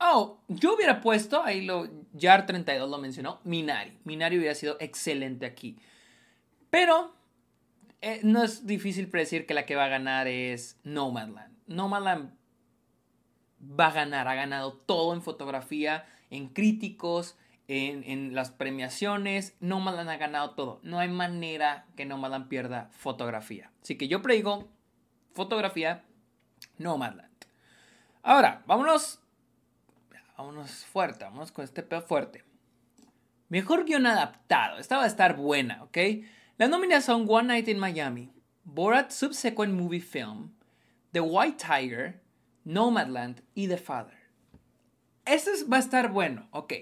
oh, 0.00 0.40
yo 0.48 0.74
hubiera 0.74 1.00
puesto, 1.00 1.44
ahí 1.44 1.64
lo, 1.64 1.86
Jar32 2.14 2.90
lo 2.90 2.98
mencionó, 2.98 3.40
Minari. 3.44 3.96
Minari 4.04 4.38
hubiera 4.38 4.56
sido 4.56 4.76
excelente 4.80 5.46
aquí. 5.46 5.78
Pero 6.68 7.14
eh, 8.02 8.20
no 8.22 8.42
es 8.42 8.66
difícil 8.66 9.08
predecir 9.08 9.46
que 9.46 9.54
la 9.54 9.66
que 9.66 9.76
va 9.76 9.84
a 9.84 9.88
ganar 9.88 10.26
es 10.26 10.78
Nomadland. 10.84 11.54
Nomadland 11.66 12.32
va 13.60 13.88
a 13.88 13.92
ganar, 13.92 14.26
ha 14.26 14.34
ganado 14.34 14.72
todo 14.72 15.12
en 15.14 15.22
fotografía, 15.22 16.06
en 16.30 16.48
críticos, 16.48 17.36
en, 17.68 18.34
las 18.34 18.50
premiaciones. 18.50 19.54
Nomadland 19.60 20.08
ha 20.10 20.16
ganado 20.16 20.50
todo. 20.52 20.80
No 20.82 20.98
hay 20.98 21.08
manera 21.08 21.86
que 21.96 22.06
Nomadland 22.06 22.48
pierda 22.48 22.88
fotografía. 22.92 23.70
Así 23.82 23.96
que 23.96 24.08
yo 24.08 24.22
predigo 24.22 24.68
fotografía 25.34 26.02
Nomadland. 26.78 27.30
Ahora, 28.22 28.62
vámonos. 28.66 29.20
Vámonos 30.36 30.86
fuerte, 30.86 31.24
vámonos 31.24 31.52
con 31.52 31.64
este 31.64 31.82
pedo 31.82 32.00
fuerte. 32.00 32.44
Mejor 33.50 33.84
guion 33.84 34.06
adaptado. 34.06 34.78
Esta 34.78 34.96
va 34.96 35.04
a 35.04 35.06
estar 35.06 35.36
buena, 35.36 35.82
¿ok? 35.82 35.98
Las 36.60 36.68
nominadas 36.68 37.06
son 37.06 37.24
One 37.26 37.48
Night 37.48 37.68
in 37.68 37.78
Miami, 37.78 38.30
Borat 38.64 39.12
Subsequent 39.12 39.72
Movie 39.72 40.02
Film, 40.02 40.52
The 41.12 41.22
White 41.22 41.56
Tiger, 41.56 42.20
Nomadland 42.66 43.40
y 43.54 43.66
The 43.66 43.78
Father. 43.78 44.18
Este 45.24 45.50
va 45.64 45.78
a 45.78 45.80
estar 45.80 46.12
bueno, 46.12 46.50
ok. 46.50 46.74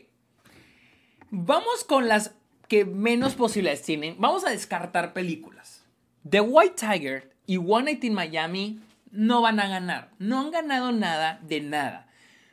Vamos 1.30 1.84
con 1.84 2.08
las 2.08 2.34
que 2.66 2.84
menos 2.84 3.36
posibilidades 3.36 3.82
tienen. 3.82 4.16
Vamos 4.18 4.44
a 4.44 4.50
descartar 4.50 5.12
películas. 5.12 5.84
The 6.28 6.40
White 6.40 6.74
Tiger 6.74 7.32
y 7.46 7.58
One 7.58 7.84
Night 7.84 8.02
in 8.02 8.14
Miami 8.14 8.80
no 9.12 9.42
van 9.42 9.60
a 9.60 9.68
ganar. 9.68 10.10
No 10.18 10.40
han 10.40 10.50
ganado 10.50 10.90
nada 10.90 11.38
de 11.46 11.60
nada. 11.60 12.08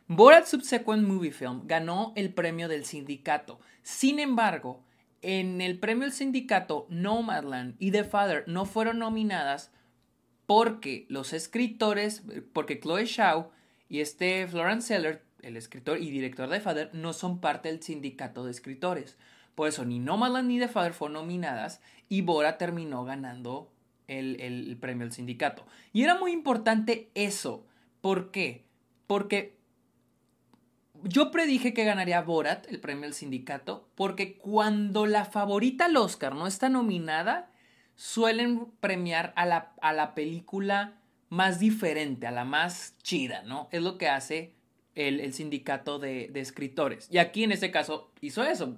Borat 0.08 0.46
Subsequent 0.46 1.08
Movie 1.08 1.32
Film 1.32 1.64
ganó 1.66 2.14
el 2.16 2.32
premio 2.32 2.68
del 2.68 2.86
sindicato. 2.86 3.60
Sin 3.82 4.20
embargo, 4.20 4.85
en 5.28 5.60
el 5.60 5.80
premio 5.80 6.04
del 6.04 6.14
sindicato, 6.14 6.86
Nomadland 6.92 7.76
y 7.80 7.90
The 7.90 8.04
Father 8.04 8.44
no 8.46 8.66
fueron 8.66 9.00
nominadas 9.00 9.72
porque 10.46 11.08
los 11.10 11.34
escritores, 11.34 12.22
porque 12.54 12.80
Chloe 12.80 13.08
Shaw 13.08 13.50
y 13.90 14.02
este 14.02 14.48
Florence 14.48 14.88
Seller, 14.88 15.24
el 15.42 15.58
escritor 15.58 16.00
y 16.00 16.12
director 16.12 16.48
de 16.48 16.58
The 16.58 16.62
Father, 16.62 16.90
no 16.94 17.12
son 17.12 17.40
parte 17.40 17.70
del 17.70 17.82
sindicato 17.82 18.46
de 18.46 18.52
escritores. 18.52 19.18
Por 19.56 19.68
eso 19.68 19.84
ni 19.84 19.98
Nomadland 19.98 20.48
ni 20.48 20.60
The 20.60 20.68
Father 20.68 20.94
fueron 20.94 21.14
nominadas 21.14 21.82
y 22.08 22.22
Bora 22.22 22.60
terminó 22.60 23.04
ganando 23.04 23.72
el, 24.08 24.40
el 24.40 24.78
premio 24.78 25.08
del 25.08 25.14
sindicato. 25.14 25.66
Y 25.92 26.04
era 26.04 26.20
muy 26.20 26.34
importante 26.34 27.10
eso. 27.16 27.66
¿Por 28.02 28.30
qué? 28.30 28.64
Porque 29.08 29.55
yo 31.06 31.32
predije 31.32 31.74
que 31.74 31.86
ganaría 31.86 32.22
Borat 32.22 32.68
el 32.68 32.80
premio 32.80 33.04
del 33.04 33.14
sindicato 33.14 33.88
porque 33.96 34.38
cuando 34.38 35.06
la 35.06 35.26
favorita 35.26 35.86
al 35.86 35.98
Oscar 35.98 36.36
no 36.36 36.48
está 36.48 36.70
nominada, 36.70 37.52
suelen 37.96 38.66
premiar 38.80 39.32
a 39.36 39.46
la, 39.46 39.74
a 39.82 39.94
la 39.94 40.16
película 40.16 40.96
más 41.30 41.60
diferente, 41.60 42.28
a 42.28 42.32
la 42.32 42.46
más 42.46 42.96
chida, 43.02 43.44
¿no? 43.44 43.68
Es 43.72 43.82
lo 43.82 43.98
que 43.98 44.10
hace 44.10 44.54
el, 44.96 45.34
sindicato 45.34 46.00
de, 46.00 46.32
escritores. 46.36 47.08
Y 47.12 47.18
aquí 47.18 47.44
en 47.44 47.52
este 47.52 47.72
caso 47.72 48.12
hizo 48.22 48.44
eso, 48.44 48.78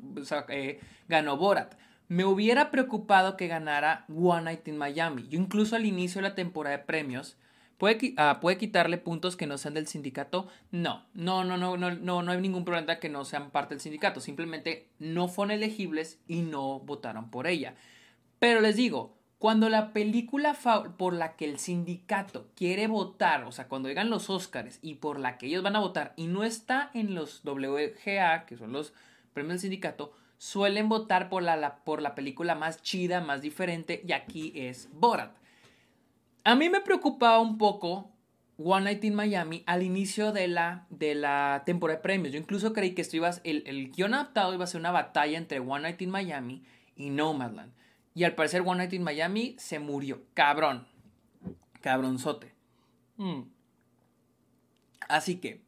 eh, 0.49 0.79
ganó 1.07 1.37
Borat. 1.37 1.75
Me 2.07 2.25
hubiera 2.25 2.71
preocupado 2.71 3.37
que 3.37 3.47
ganara 3.47 4.05
One 4.09 4.43
Night 4.43 4.67
in 4.67 4.77
Miami. 4.77 5.27
Yo 5.27 5.39
incluso 5.39 5.75
al 5.75 5.85
inicio 5.85 6.21
de 6.21 6.29
la 6.29 6.35
temporada 6.35 6.77
de 6.77 6.83
premios 6.83 7.37
¿Puede, 7.77 8.15
ah, 8.17 8.39
¿Puede 8.41 8.57
quitarle 8.57 8.97
puntos 8.97 9.35
que 9.35 9.45
no 9.45 9.57
sean 9.57 9.75
del 9.75 9.87
sindicato? 9.87 10.47
No, 10.71 11.05
no, 11.13 11.43
no, 11.43 11.57
no, 11.57 11.77
no, 11.77 12.21
no, 12.23 12.31
hay 12.31 12.41
ningún 12.41 12.65
problema 12.65 12.99
que 12.99 13.09
no 13.09 13.23
sean 13.23 13.51
parte 13.51 13.75
del 13.75 13.81
sindicato. 13.81 14.19
Simplemente 14.19 14.89
no 14.97 15.27
fueron 15.27 15.51
elegibles 15.51 16.19
y 16.27 16.41
no 16.41 16.79
votaron 16.79 17.29
por 17.29 17.45
ella. 17.45 17.75
Pero 18.39 18.61
les 18.61 18.75
digo, 18.75 19.17
cuando 19.37 19.69
la 19.69 19.93
película 19.93 20.55
por 20.97 21.13
la 21.13 21.35
que 21.35 21.45
el 21.45 21.59
sindicato 21.59 22.49
quiere 22.55 22.87
votar, 22.87 23.43
o 23.43 23.51
sea, 23.51 23.67
cuando 23.67 23.89
llegan 23.89 24.09
los 24.09 24.31
Oscars 24.31 24.79
y 24.81 24.95
por 24.95 25.19
la 25.19 25.37
que 25.37 25.45
ellos 25.45 25.61
van 25.61 25.75
a 25.75 25.79
votar 25.79 26.13
y 26.15 26.25
no 26.25 26.43
está 26.43 26.89
en 26.95 27.13
los 27.13 27.43
WGA, 27.43 28.47
que 28.47 28.57
son 28.57 28.71
los 28.71 28.93
premios 29.33 29.53
del 29.53 29.59
sindicato, 29.59 30.13
suelen 30.39 30.89
votar 30.89 31.29
por 31.29 31.43
la, 31.43 31.75
por 31.83 32.01
la 32.01 32.15
película 32.15 32.55
más 32.55 32.81
chida, 32.81 33.21
más 33.21 33.43
diferente, 33.43 34.01
y 34.07 34.13
aquí 34.13 34.51
es 34.55 34.89
Borat. 34.93 35.35
A 36.47 36.55
mí 36.55 36.69
me 36.69 36.79
preocupaba 36.79 37.41
un 37.41 37.57
poco 37.57 38.09
One 38.57 38.85
Night 38.85 39.03
in 39.03 39.15
Miami 39.15 39.63
al 39.65 39.83
inicio 39.83 40.31
de 40.31 40.47
la, 40.47 40.87
de 40.89 41.13
la 41.13 41.63
temporada 41.65 41.97
de 41.97 42.03
premios. 42.03 42.31
Yo 42.31 42.39
incluso 42.39 42.71
creí 42.71 42.95
que 42.95 43.01
esto 43.01 43.17
iba 43.17 43.31
el, 43.43 43.63
el 43.65 43.91
guion 43.91 44.13
adaptado 44.13 44.53
iba 44.53 44.63
a 44.63 44.67
ser 44.67 44.79
una 44.79 44.91
batalla 44.91 45.37
entre 45.37 45.59
One 45.59 45.81
Night 45.81 46.01
in 46.01 46.09
Miami 46.09 46.63
y 46.95 47.09
Nomadland. 47.09 47.73
Y 48.15 48.23
al 48.23 48.33
parecer 48.33 48.61
One 48.61 48.77
Night 48.77 48.93
in 48.93 49.03
Miami 49.03 49.57
se 49.59 49.79
murió. 49.79 50.21
Cabrón. 50.33 50.87
Cabronzote. 51.81 52.53
Mm. 53.17 53.41
Así 55.09 55.41
que, 55.41 55.65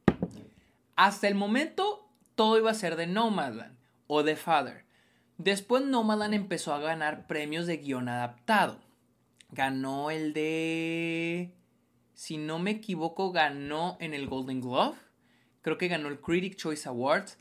hasta 0.96 1.28
el 1.28 1.36
momento, 1.36 2.08
todo 2.36 2.58
iba 2.58 2.72
a 2.72 2.74
ser 2.74 2.96
de 2.96 3.06
Nomadland 3.06 3.76
o 4.08 4.24
de 4.24 4.38
Father. 4.38 4.86
Después 5.38 5.84
Nomadland 5.84 6.36
empezó 6.36 6.74
a 6.74 6.80
ganar 6.80 7.28
premios 7.28 7.68
de 7.68 7.76
guion 7.76 8.08
adaptado 8.08 8.80
ganó 9.52 10.12
el 10.12 10.34
de... 10.34 11.54
Si 12.14 12.38
no 12.38 12.60
me 12.60 12.72
equivoco, 12.72 13.32
ganó 13.32 13.98
en 14.00 14.14
el 14.14 14.28
Golden 14.28 14.62
Glove. 14.62 14.98
Creo 15.62 15.78
que 15.78 15.88
ganó 15.88 16.10
el 16.10 16.20
Critic 16.20 16.56
Choice 16.56 16.88
Awards. 16.88 17.38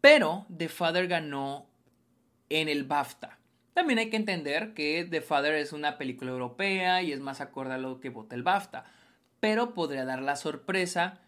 Pero 0.00 0.46
The 0.54 0.68
Father 0.68 1.06
ganó 1.06 1.66
en 2.48 2.68
el 2.68 2.84
BAFTA. 2.84 3.38
También 3.72 3.98
hay 3.98 4.10
que 4.10 4.16
entender 4.16 4.74
que 4.74 5.06
The 5.08 5.20
Father 5.20 5.54
es 5.54 5.72
una 5.72 5.98
película 5.98 6.30
europea 6.30 7.02
y 7.02 7.12
es 7.12 7.20
más 7.20 7.40
acorde 7.40 7.74
a 7.74 7.78
lo 7.78 8.00
que 8.00 8.10
vota 8.10 8.34
el 8.34 8.42
BAFTA. 8.42 8.84
Pero 9.40 9.74
podría 9.74 10.04
dar 10.04 10.22
la 10.22 10.36
sorpresa 10.36 11.20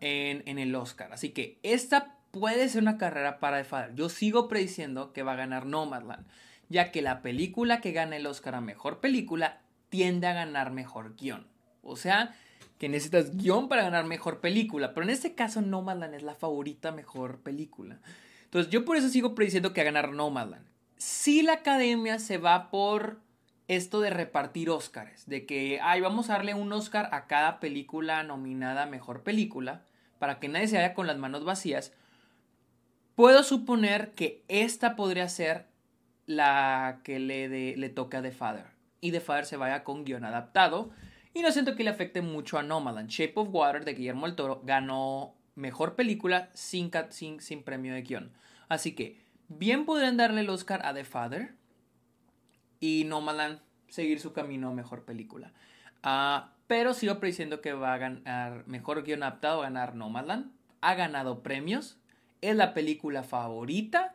en, 0.00 0.42
en 0.46 0.58
el 0.58 0.74
Oscar. 0.74 1.12
Así 1.12 1.30
que 1.30 1.58
esta 1.62 2.16
puede 2.30 2.68
ser 2.68 2.82
una 2.82 2.98
carrera 2.98 3.40
para 3.40 3.58
The 3.58 3.64
Father. 3.64 3.94
Yo 3.94 4.08
sigo 4.08 4.48
prediciendo 4.48 5.12
que 5.12 5.22
va 5.22 5.32
a 5.32 5.36
ganar 5.36 5.66
Nomadland 5.66 6.26
ya 6.68 6.90
que 6.90 7.02
la 7.02 7.22
película 7.22 7.80
que 7.80 7.92
gana 7.92 8.16
el 8.16 8.26
Oscar 8.26 8.54
a 8.54 8.60
Mejor 8.60 9.00
Película 9.00 9.60
tiende 9.88 10.26
a 10.26 10.32
ganar 10.32 10.72
Mejor 10.72 11.16
Guión. 11.16 11.46
O 11.82 11.96
sea, 11.96 12.34
que 12.78 12.88
necesitas 12.88 13.36
guion 13.36 13.68
para 13.68 13.82
ganar 13.82 14.04
Mejor 14.04 14.40
Película, 14.40 14.94
pero 14.94 15.04
en 15.04 15.10
este 15.10 15.34
caso 15.34 15.60
Nomadland 15.60 16.14
es 16.14 16.22
la 16.22 16.34
favorita 16.34 16.92
Mejor 16.92 17.40
Película. 17.40 17.98
Entonces 18.44 18.70
yo 18.72 18.84
por 18.84 18.96
eso 18.96 19.08
sigo 19.08 19.34
prediciendo 19.34 19.72
que 19.72 19.80
va 19.80 19.88
a 19.88 19.92
ganar 19.92 20.12
Nomadland. 20.12 20.66
Si 20.96 21.42
la 21.42 21.54
academia 21.54 22.18
se 22.18 22.38
va 22.38 22.70
por 22.70 23.20
esto 23.68 24.00
de 24.00 24.10
repartir 24.10 24.70
Oscars, 24.70 25.26
de 25.26 25.46
que, 25.46 25.80
ay, 25.82 26.00
vamos 26.00 26.28
a 26.28 26.34
darle 26.34 26.54
un 26.54 26.72
Oscar 26.72 27.08
a 27.12 27.26
cada 27.26 27.60
película 27.60 28.22
nominada 28.22 28.86
Mejor 28.86 29.22
Película, 29.22 29.84
para 30.18 30.38
que 30.38 30.48
nadie 30.48 30.68
se 30.68 30.76
vaya 30.76 30.94
con 30.94 31.06
las 31.06 31.18
manos 31.18 31.44
vacías, 31.44 31.92
puedo 33.14 33.42
suponer 33.42 34.12
que 34.12 34.44
esta 34.48 34.96
podría 34.96 35.28
ser 35.28 35.66
la 36.26 37.00
que 37.04 37.18
le, 37.18 37.76
le 37.76 37.88
toca 37.88 38.22
The 38.22 38.32
Father. 38.32 38.66
Y 39.00 39.12
The 39.12 39.20
Father 39.20 39.46
se 39.46 39.56
vaya 39.56 39.84
con 39.84 40.04
guion 40.04 40.24
adaptado. 40.24 40.90
Y 41.34 41.42
no 41.42 41.50
siento 41.50 41.74
que 41.74 41.84
le 41.84 41.90
afecte 41.90 42.22
mucho 42.22 42.58
a 42.58 42.62
Nomadland. 42.62 43.10
Shape 43.10 43.34
of 43.36 43.48
Water 43.50 43.84
de 43.84 43.94
Guillermo 43.94 44.26
el 44.26 44.36
Toro 44.36 44.62
ganó 44.64 45.34
mejor 45.54 45.94
película 45.94 46.50
sin, 46.54 46.90
sin, 47.10 47.40
sin 47.40 47.62
premio 47.62 47.94
de 47.94 48.02
guion. 48.02 48.32
Así 48.68 48.94
que 48.94 49.20
bien 49.48 49.84
podrían 49.84 50.16
darle 50.16 50.40
el 50.40 50.50
Oscar 50.50 50.84
a 50.86 50.94
The 50.94 51.04
Father 51.04 51.54
y 52.80 53.04
Nomadland 53.04 53.60
seguir 53.88 54.20
su 54.20 54.32
camino 54.32 54.68
a 54.68 54.72
mejor 54.72 55.04
película. 55.04 55.52
Uh, 56.04 56.46
pero 56.66 56.94
sigo 56.94 57.18
prediciendo 57.18 57.60
que 57.60 57.72
va 57.72 57.94
a 57.94 57.98
ganar 57.98 58.66
mejor 58.66 59.04
guion 59.04 59.22
adaptado, 59.22 59.60
a 59.60 59.64
ganar 59.64 59.94
Nomadland. 59.94 60.52
Ha 60.80 60.94
ganado 60.94 61.42
premios. 61.42 61.98
Es 62.40 62.56
la 62.56 62.74
película 62.74 63.22
favorita. 63.22 64.13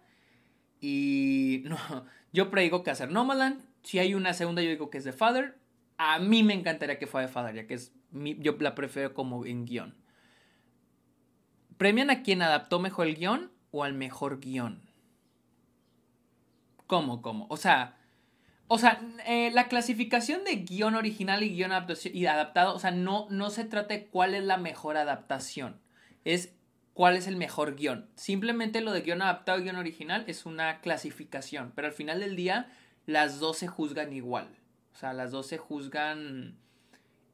Y 0.79 1.63
no, 1.65 1.77
yo 2.33 2.49
predigo 2.49 2.83
que 2.83 2.91
hacer 2.91 3.11
Nomadland. 3.11 3.63
Si 3.83 3.99
hay 3.99 4.13
una 4.13 4.33
segunda, 4.33 4.61
yo 4.61 4.69
digo 4.69 4.89
que 4.89 4.97
es 4.97 5.03
The 5.03 5.13
Father. 5.13 5.57
A 5.97 6.19
mí 6.19 6.43
me 6.43 6.53
encantaría 6.53 6.99
que 6.99 7.07
fuera 7.07 7.27
The 7.27 7.33
Father, 7.33 7.55
ya 7.55 7.67
que 7.67 7.75
es 7.75 7.93
yo 8.11 8.55
la 8.59 8.75
prefiero 8.75 9.13
como 9.13 9.45
en 9.45 9.65
guion. 9.65 9.95
¿Premian 11.77 12.09
a 12.09 12.23
quien 12.23 12.41
adaptó 12.41 12.79
mejor 12.79 13.07
el 13.07 13.15
guion 13.15 13.51
o 13.71 13.83
al 13.83 13.93
mejor 13.93 14.39
guion? 14.39 14.81
¿Cómo, 16.87 17.21
cómo? 17.21 17.45
O 17.49 17.57
sea, 17.57 17.97
o 18.67 18.77
sea, 18.77 19.01
eh, 19.25 19.51
la 19.51 19.67
clasificación 19.67 20.43
de 20.43 20.57
guion 20.57 20.95
original 20.95 21.43
y 21.43 21.49
guion 21.49 21.71
adaptado, 21.71 22.75
o 22.75 22.79
sea, 22.79 22.91
no, 22.91 23.27
no 23.29 23.49
se 23.49 23.65
trata 23.65 23.93
de 23.93 24.07
cuál 24.07 24.35
es 24.35 24.43
la 24.43 24.57
mejor 24.57 24.97
adaptación, 24.97 25.79
es 26.25 26.53
cuál 26.99 27.15
es 27.15 27.27
el 27.27 27.37
mejor 27.37 27.77
guion. 27.77 28.09
Simplemente 28.15 28.81
lo 28.81 28.91
de 28.91 28.99
guion 28.99 29.21
adaptado 29.21 29.57
y 29.57 29.63
guion 29.63 29.77
original 29.77 30.25
es 30.27 30.45
una 30.45 30.81
clasificación, 30.81 31.71
pero 31.73 31.87
al 31.87 31.93
final 31.93 32.19
del 32.19 32.35
día 32.35 32.73
las 33.05 33.39
dos 33.39 33.57
se 33.57 33.69
juzgan 33.69 34.11
igual. 34.11 34.49
O 34.91 34.97
sea, 34.97 35.13
las 35.13 35.31
dos 35.31 35.47
se 35.47 35.57
juzgan 35.57 36.57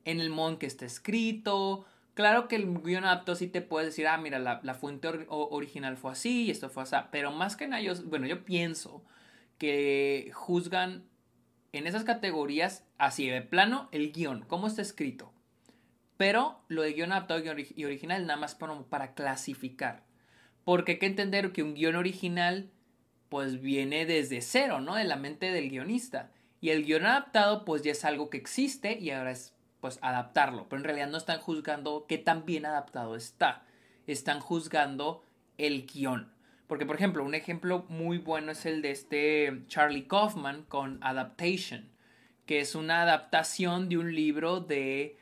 en 0.04 0.20
el 0.20 0.30
modo 0.30 0.52
en 0.52 0.58
que 0.58 0.68
está 0.68 0.86
escrito. 0.86 1.88
Claro 2.14 2.48
que 2.48 2.58
el 2.58 2.80
guion 2.84 3.06
adaptado 3.06 3.36
sí 3.36 3.48
te 3.48 3.64
puede 3.64 3.88
decir, 3.88 4.06
ah, 4.08 4.20
mira, 4.20 4.38
la, 4.38 4.74
fuente 4.76 5.08
original 5.30 5.98
fue 5.98 6.12
así 6.12 6.44
y 6.44 6.52
esto 6.52 6.70
fue 6.70 6.84
así. 6.84 6.98
Pero 7.10 7.32
más 7.32 7.56
que 7.56 7.68
nada, 7.68 7.82
yo, 7.82 7.96
bueno, 8.04 8.28
yo 8.28 8.46
pienso 8.46 9.04
que 9.58 10.30
juzgan 10.32 11.06
en 11.72 11.88
esas 11.88 12.04
categorías, 12.04 12.86
así 13.00 13.28
de 13.28 13.42
plano, 13.42 13.90
el 13.92 14.12
guion, 14.12 14.46
cómo 14.48 14.68
está 14.68 14.84
escrito. 14.84 15.34
Pero 16.18 16.62
lo 16.68 16.82
de 16.82 16.94
guion 16.94 17.12
adaptado 17.12 17.42
y 17.76 17.86
original 17.86 18.26
nada 18.26 18.40
más 18.40 18.56
para, 18.56 18.74
para 18.84 19.14
clasificar. 19.14 20.04
Porque 20.64 20.94
hay 20.94 21.00
que 21.00 21.06
entender 21.06 21.52
que 21.52 21.64
un 21.64 21.76
guion 21.76 21.96
original 21.96 22.72
pues 23.30 23.60
viene 23.62 24.06
desde 24.06 24.42
cero, 24.42 24.80
¿no? 24.80 24.96
De 24.96 25.04
la 25.04 25.18
mente 25.18 25.52
del 25.52 25.70
guionista. 25.70 26.32
Y 26.62 26.70
el 26.70 26.86
guion 26.86 27.06
adaptado 27.06 27.66
pues 27.66 27.82
ya 27.84 27.92
es 27.92 28.06
algo 28.06 28.30
que 28.30 28.38
existe 28.38 28.98
y 28.98 29.12
ahora 29.12 29.32
es 29.32 29.54
pues 29.82 30.00
adaptarlo. 30.02 30.68
Pero 30.70 30.80
en 30.80 30.86
realidad 30.86 31.10
no 31.10 31.18
están 31.18 31.40
juzgando 31.40 32.06
qué 32.08 32.18
tan 32.18 32.46
bien 32.46 32.66
adaptado 32.66 33.16
está. 33.16 33.66
Están 34.08 34.40
juzgando 34.40 35.24
el 35.58 35.86
guion. 35.86 36.34
Porque, 36.68 36.86
por 36.86 36.96
ejemplo, 36.96 37.24
un 37.24 37.36
ejemplo 37.36 37.86
muy 37.90 38.18
bueno 38.18 38.52
es 38.52 38.66
el 38.66 38.82
de 38.82 38.92
este 38.92 39.64
Charlie 39.68 40.08
Kaufman 40.08 40.64
con 40.64 40.98
Adaptation, 41.04 41.90
que 42.48 42.60
es 42.60 42.74
una 42.74 43.04
adaptación 43.04 43.88
de 43.88 43.98
un 44.00 44.16
libro 44.16 44.62
de, 44.62 45.18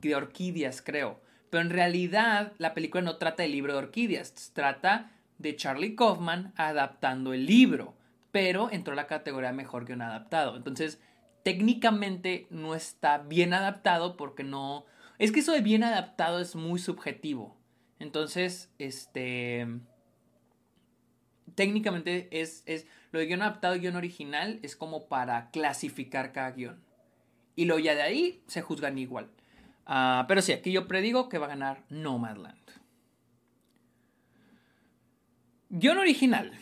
de 0.00 0.14
orquídeas, 0.14 0.82
creo. 0.82 1.20
Pero 1.50 1.62
en 1.62 1.70
realidad 1.70 2.52
la 2.58 2.74
película 2.74 3.02
no 3.02 3.16
trata 3.16 3.42
del 3.42 3.52
libro 3.52 3.72
de 3.72 3.78
orquídeas, 3.78 4.52
trata 4.52 5.12
de 5.38 5.56
Charlie 5.56 5.94
Kaufman 5.94 6.52
adaptando 6.56 7.32
el 7.32 7.46
libro, 7.46 7.94
pero 8.32 8.70
entró 8.70 8.92
a 8.92 8.96
la 8.96 9.06
categoría 9.06 9.52
mejor 9.52 9.84
que 9.84 9.92
un 9.92 10.02
adaptado. 10.02 10.56
Entonces, 10.56 11.00
técnicamente 11.42 12.46
no 12.50 12.74
está 12.74 13.18
bien 13.18 13.54
adaptado 13.54 14.16
porque 14.16 14.44
no... 14.44 14.86
Es 15.18 15.30
que 15.30 15.40
eso 15.40 15.52
de 15.52 15.60
bien 15.60 15.84
adaptado 15.84 16.40
es 16.40 16.56
muy 16.56 16.80
subjetivo. 16.80 17.56
Entonces, 18.00 18.70
este 18.78 19.68
técnicamente 21.54 22.28
es, 22.32 22.62
es 22.66 22.86
lo 23.12 23.20
de 23.20 23.26
guion 23.26 23.42
adaptado 23.42 23.78
guion 23.78 23.96
original 23.96 24.58
es 24.62 24.76
como 24.76 25.06
para 25.06 25.50
clasificar 25.50 26.32
cada 26.32 26.50
guion. 26.50 26.82
Y 27.56 27.66
lo 27.66 27.78
ya 27.78 27.94
de 27.94 28.02
ahí 28.02 28.42
se 28.48 28.62
juzgan 28.62 28.98
igual. 28.98 29.30
Ah, 29.86 30.24
pero 30.28 30.42
sí, 30.42 30.52
aquí 30.52 30.72
yo 30.72 30.88
predigo 30.88 31.28
que 31.28 31.38
va 31.38 31.46
a 31.46 31.50
ganar 31.50 31.84
Nomadland. 31.88 32.58
Guión 35.68 35.98
original. 35.98 36.52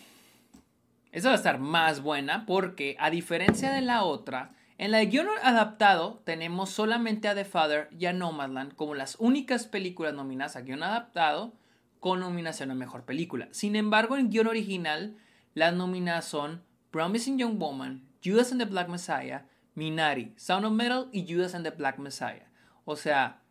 Esa 1.13 1.29
va 1.29 1.35
a 1.35 1.37
estar 1.37 1.59
más 1.59 2.01
buena 2.01 2.47
porque 2.47 2.97
a 2.99 3.11
diferencia 3.11 3.71
de 3.71 3.83
la 3.83 4.05
otra, 4.05 4.55
en 4.79 4.91
la 4.91 4.99
de 4.99 5.07
guion 5.07 5.29
adaptado 5.43 6.23
tenemos 6.25 6.71
solamente 6.71 7.29
a 7.29 7.35
The 7.35 7.45
Father 7.45 7.91
y 7.99 8.07
a 8.07 8.15
Nomadland 8.15 8.75
como 8.75 8.95
las 8.95 9.17
únicas 9.21 9.67
películas 9.67 10.15
nominadas 10.15 10.57
a 10.57 10.63
guion 10.63 10.83
adaptado 10.83 11.53
con 12.01 12.21
nominación 12.21 12.71
a 12.71 12.75
Mejor 12.75 13.05
Película. 13.05 13.49
Sin 13.53 13.77
embargo, 13.77 14.17
en 14.17 14.31
guion 14.31 14.47
original, 14.47 15.17
las 15.55 15.75
nominadas 15.75 16.25
son 16.25 16.65
Promising 16.91 17.39
Young 17.39 17.59
Woman, 17.59 18.09
Judas 18.25 18.51
and 18.51 18.61
the 18.61 18.69
Black 18.69 18.89
Messiah, 18.89 19.43
Minari, 19.75 20.33
Sound 20.37 20.65
of 20.65 20.73
Metal 20.73 21.09
y 21.13 21.27
Judas 21.29 21.55
and 21.55 21.65
the 21.65 21.71
Black 21.71 21.99
Messiah. 21.99 22.51
O 22.85 22.97
sea, 22.97 23.43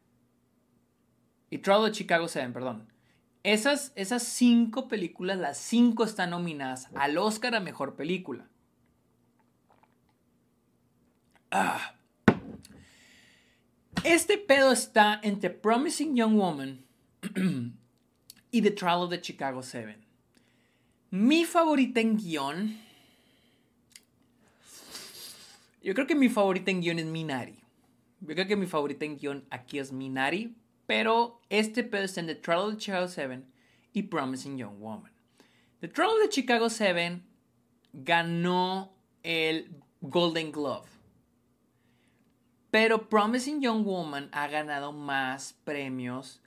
y 1.49 1.57
Trial 1.59 1.83
of 1.83 1.91
Chicago 1.91 2.27
7, 2.27 2.49
perdón. 2.51 2.87
Esas, 3.43 3.91
esas 3.95 4.23
cinco 4.23 4.87
películas, 4.87 5.37
las 5.37 5.57
cinco 5.57 6.03
están 6.03 6.29
nominadas 6.29 6.89
al 6.95 7.17
Oscar 7.17 7.55
a 7.55 7.59
Mejor 7.59 7.95
Película. 7.95 8.47
Ah. 11.49 11.95
Este 14.03 14.37
pedo 14.37 14.71
está 14.71 15.19
entre 15.23 15.49
Promising 15.49 16.15
Young 16.15 16.35
Woman 16.35 16.85
y 18.51 18.61
The 18.61 18.71
Trial 18.71 19.01
of 19.01 19.09
the 19.09 19.21
Chicago 19.21 19.61
7. 19.61 19.97
Mi 21.09 21.43
favorita 21.45 21.99
en 21.99 22.17
guion. 22.17 22.79
Yo 25.83 25.93
creo 25.93 26.07
que 26.07 26.15
mi 26.15 26.29
favorita 26.29 26.71
en 26.71 26.81
guion 26.81 26.99
es 26.99 27.05
Minari. 27.05 27.60
Yo 28.21 28.27
creo 28.35 28.47
que 28.47 28.55
mi 28.55 28.67
favorita 28.67 29.05
en 29.05 29.17
guion 29.17 29.45
aquí 29.49 29.79
es 29.79 29.91
Minari. 29.91 30.55
Pero 30.91 31.39
este 31.49 31.83
pedo 31.85 32.03
está 32.03 32.19
en 32.19 32.27
The 32.27 32.35
Trial 32.35 32.59
of 32.59 32.73
the 32.73 32.77
Chicago 32.77 33.07
7 33.07 33.43
y 33.93 34.03
Promising 34.03 34.57
Young 34.57 34.79
Woman. 34.79 35.11
The 35.79 35.87
Trial 35.87 36.09
of 36.09 36.21
the 36.23 36.29
Chicago 36.29 36.69
7 36.69 37.21
ganó 37.93 38.93
el 39.23 39.69
Golden 40.01 40.51
Glove. 40.51 40.89
Pero 42.71 43.09
Promising 43.09 43.61
Young 43.61 43.85
Woman 43.85 44.29
ha 44.33 44.47
ganado 44.47 44.91
más 44.91 45.53
premios 45.63 46.41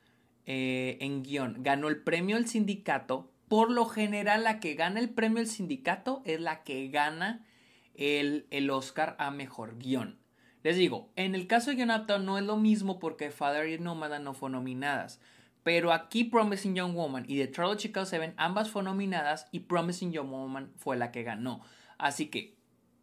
eh, 0.46 0.98
en 1.00 1.22
guion. 1.22 1.62
Ganó 1.62 1.88
el 1.88 2.02
premio 2.02 2.36
el 2.36 2.46
sindicato. 2.46 3.30
Por 3.48 3.70
lo 3.70 3.86
general, 3.86 4.44
la 4.44 4.60
que 4.60 4.74
gana 4.74 5.00
el 5.00 5.10
premio 5.10 5.40
el 5.40 5.48
sindicato 5.48 6.22
es 6.24 6.40
la 6.40 6.64
que 6.64 6.88
gana 6.88 7.46
el, 7.94 8.46
el 8.50 8.70
Oscar 8.70 9.16
a 9.18 9.30
mejor 9.30 9.78
guion. 9.78 10.18
Les 10.64 10.76
digo, 10.76 11.10
en 11.14 11.34
el 11.34 11.46
caso 11.46 11.72
de 11.72 11.82
adaptado 11.82 12.18
no 12.20 12.38
es 12.38 12.44
lo 12.44 12.56
mismo 12.56 12.98
porque 12.98 13.30
Father 13.30 13.68
y 13.68 13.78
Nomada 13.78 14.18
no 14.18 14.32
fueron 14.32 14.52
nominadas. 14.52 15.20
Pero 15.62 15.92
aquí 15.92 16.24
Promising 16.24 16.74
Young 16.74 16.94
Woman 16.94 17.26
y 17.28 17.36
The 17.36 17.48
Trial 17.48 17.76
Chicago 17.76 18.06
7 18.06 18.32
ambas 18.38 18.70
fueron 18.70 18.92
nominadas 18.92 19.46
y 19.52 19.60
Promising 19.60 20.12
Young 20.12 20.30
Woman 20.30 20.72
fue 20.76 20.96
la 20.96 21.12
que 21.12 21.22
ganó. 21.22 21.60
Así 21.98 22.28
que 22.28 22.56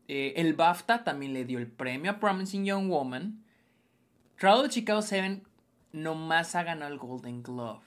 eh, 0.08 0.34
el 0.38 0.56
BAFTA 0.56 1.04
también 1.04 1.34
le 1.34 1.46
dio 1.46 1.60
el 1.60 1.68
premio 1.68 2.12
a 2.12 2.20
Promising 2.20 2.66
Young 2.66 2.90
Woman. 2.90 3.44
Trial 4.40 4.68
Chicago 4.70 5.04
7 5.04 5.44
nomás 5.92 6.56
ha 6.56 6.64
ganado 6.64 6.92
el 6.92 6.98
Golden 6.98 7.44
Glove. 7.44 7.84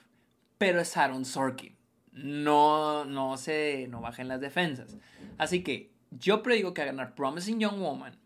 Pero 0.57 0.79
es 0.79 0.95
Aaron 0.95 1.25
Sorkin. 1.25 1.75
No, 2.13 3.03
no 3.03 3.35
se, 3.35 3.87
no 3.89 3.99
bajen 3.99 4.29
las 4.29 4.39
defensas. 4.39 4.95
Así 5.37 5.63
que 5.63 5.91
yo 6.11 6.43
predigo 6.43 6.73
que 6.73 6.81
va 6.81 6.89
a 6.89 6.91
ganar 6.91 7.15
Promising 7.15 7.59
Young 7.59 7.79
Woman. 7.79 8.24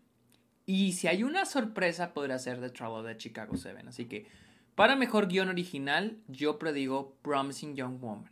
Y 0.66 0.92
si 0.92 1.08
hay 1.08 1.22
una 1.22 1.46
sorpresa, 1.46 2.12
podría 2.12 2.38
ser 2.38 2.60
The 2.60 2.70
Trouble 2.70 3.08
de 3.08 3.16
Chicago 3.16 3.56
7. 3.56 3.84
Así 3.88 4.06
que 4.06 4.26
para 4.74 4.96
mejor 4.96 5.28
guion 5.28 5.48
original, 5.48 6.18
yo 6.28 6.58
predigo 6.58 7.16
Promising 7.22 7.76
Young 7.76 8.00
Woman. 8.00 8.30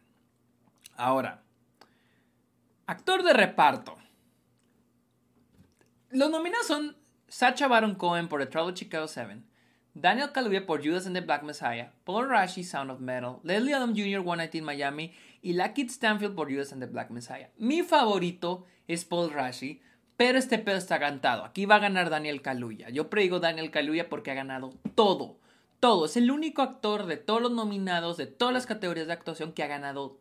Ahora, 0.97 1.43
actor 2.87 3.23
de 3.23 3.33
reparto. 3.33 3.97
Los 6.11 6.31
nominados 6.31 6.67
son 6.67 6.97
Sacha 7.29 7.69
Baron 7.69 7.95
Cohen 7.97 8.29
por 8.29 8.41
The 8.41 8.47
Trouble 8.47 8.73
Chicago 8.73 9.07
7, 9.07 9.43
Daniel 9.93 10.33
Kaluuya 10.33 10.65
por 10.65 10.83
Judas 10.83 11.07
and 11.07 11.15
the 11.15 11.21
Black 11.21 11.43
Messiah, 11.43 11.91
Paul 12.05 12.29
Rashi, 12.29 12.65
Sound 12.65 12.91
of 12.91 13.01
Metal, 13.01 13.41
Leslie 13.43 13.75
Adam 13.75 13.95
Jr., 13.95 14.23
119 14.23 14.63
Miami 14.63 15.13
y 15.43 15.53
Lucky 15.53 15.89
Stanfield 15.89 16.35
por 16.35 16.51
Judas 16.51 16.73
and 16.73 16.81
the 16.81 16.87
Black 16.87 17.11
Messiah. 17.11 17.49
Mi 17.59 17.83
favorito 17.83 18.65
es 18.87 19.05
Paul 19.05 19.31
Rashi, 19.31 19.83
pero 20.19 20.37
este 20.37 20.59
pedo 20.59 20.77
está 20.77 20.99
cantado. 20.99 21.45
Aquí 21.45 21.65
va 21.65 21.77
a 21.77 21.79
ganar 21.79 22.11
Daniel 22.11 22.43
Kaluuya. 22.43 22.91
Yo 22.91 23.09
predigo 23.09 23.39
Daniel 23.39 23.71
Kaluuya 23.71 24.09
porque 24.09 24.33
ha 24.33 24.35
ganado 24.35 24.75
todo. 24.97 25.39
todo. 25.79 26.07
Es 26.07 26.17
el 26.17 26.33
único 26.33 26.61
actor 26.61 27.07
de 27.07 27.19
todos 27.19 27.41
los 27.41 27.53
nominados, 27.53 28.17
de 28.17 28.27
todas 28.27 28.53
las 28.53 28.67
categorías 28.67 29.07
de 29.07 29.13
actuación 29.13 29.53
que 29.53 29.63
ha 29.63 29.69
ganado 29.69 30.19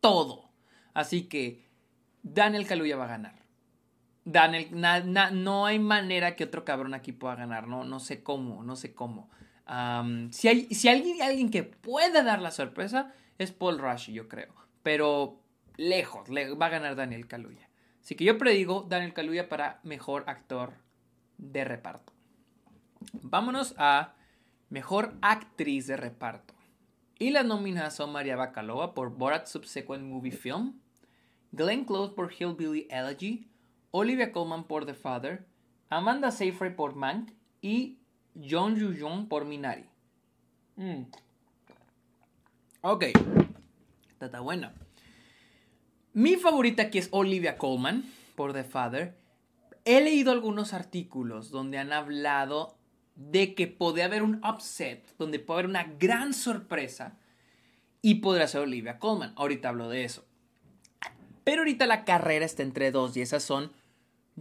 todo. 0.00 0.48
Así 0.94 1.24
que 1.28 1.68
Daniel 2.22 2.66
Kaluuya 2.66 2.96
va 2.96 3.04
a 3.04 3.08
ganar. 3.08 3.34
Daniel, 4.24 4.70
no 4.72 5.66
hay 5.66 5.80
manera 5.80 6.34
que 6.34 6.44
otro 6.44 6.64
cabrón 6.64 6.94
aquí 6.94 7.12
pueda 7.12 7.34
ganar. 7.34 7.68
No, 7.68 7.84
no 7.84 8.00
sé 8.00 8.22
cómo, 8.22 8.62
no 8.62 8.74
sé 8.74 8.94
cómo. 8.94 9.28
si 10.30 10.48
hay, 10.48 10.74
si 10.74 10.88
alguien, 10.88 11.20
alguien 11.20 11.50
que 11.50 11.62
pueda 11.62 12.22
dar 12.22 12.40
la 12.40 12.52
sorpresa, 12.52 13.12
es 13.36 13.52
Paul 13.52 13.78
Rush, 13.78 14.12
yo 14.12 14.28
creo. 14.28 14.54
Pero 14.82 15.42
lejos, 15.76 16.30
le, 16.30 16.54
va 16.54 16.66
a 16.66 16.70
ganar 16.70 16.96
Daniel 16.96 17.26
Kaluuya. 17.26 17.65
Así 18.06 18.14
que 18.14 18.22
yo 18.22 18.38
predigo 18.38 18.86
Daniel 18.88 19.12
Kaluuya 19.12 19.48
para 19.48 19.80
mejor 19.82 20.22
actor 20.28 20.74
de 21.38 21.64
reparto. 21.64 22.12
Vámonos 23.14 23.74
a 23.78 24.14
mejor 24.70 25.16
actriz 25.22 25.88
de 25.88 25.96
reparto. 25.96 26.54
Y 27.18 27.30
las 27.30 27.44
nominadas 27.44 27.96
son 27.96 28.12
María 28.12 28.36
Bakalova 28.36 28.94
por 28.94 29.10
Borat 29.10 29.48
Subsequent 29.48 30.04
Movie 30.04 30.30
Film, 30.30 30.78
Glenn 31.50 31.84
Close 31.84 32.14
por 32.14 32.32
Hillbilly 32.32 32.86
Elegy, 32.90 33.48
Olivia 33.90 34.30
Colman 34.30 34.68
por 34.68 34.86
The 34.86 34.94
Father, 34.94 35.44
Amanda 35.88 36.30
Seyfried 36.30 36.76
por 36.76 36.94
Mank 36.94 37.32
y 37.60 37.98
John 38.36 38.76
Yoo 38.76 39.28
por 39.28 39.46
Minari. 39.46 39.86
Mm. 40.76 41.06
Ok, 42.82 43.06
está 44.20 44.38
buena. 44.38 44.72
Mi 46.16 46.36
favorita 46.36 46.84
aquí 46.84 46.96
es 46.96 47.08
Olivia 47.10 47.58
Colman 47.58 48.02
por 48.36 48.54
The 48.54 48.64
Father. 48.64 49.14
He 49.84 50.00
leído 50.00 50.32
algunos 50.32 50.72
artículos 50.72 51.50
donde 51.50 51.76
han 51.76 51.92
hablado 51.92 52.78
de 53.16 53.54
que 53.54 53.66
puede 53.66 54.02
haber 54.02 54.22
un 54.22 54.42
upset, 54.42 55.06
donde 55.18 55.40
puede 55.40 55.58
haber 55.58 55.68
una 55.68 55.84
gran 56.00 56.32
sorpresa 56.32 57.18
y 58.00 58.14
podrá 58.14 58.48
ser 58.48 58.62
Olivia 58.62 58.98
Colman. 58.98 59.34
Ahorita 59.36 59.68
hablo 59.68 59.90
de 59.90 60.04
eso. 60.04 60.24
Pero 61.44 61.58
ahorita 61.58 61.84
la 61.84 62.06
carrera 62.06 62.46
está 62.46 62.62
entre 62.62 62.90
dos 62.92 63.14
y 63.18 63.20
esas 63.20 63.42
son 63.42 63.70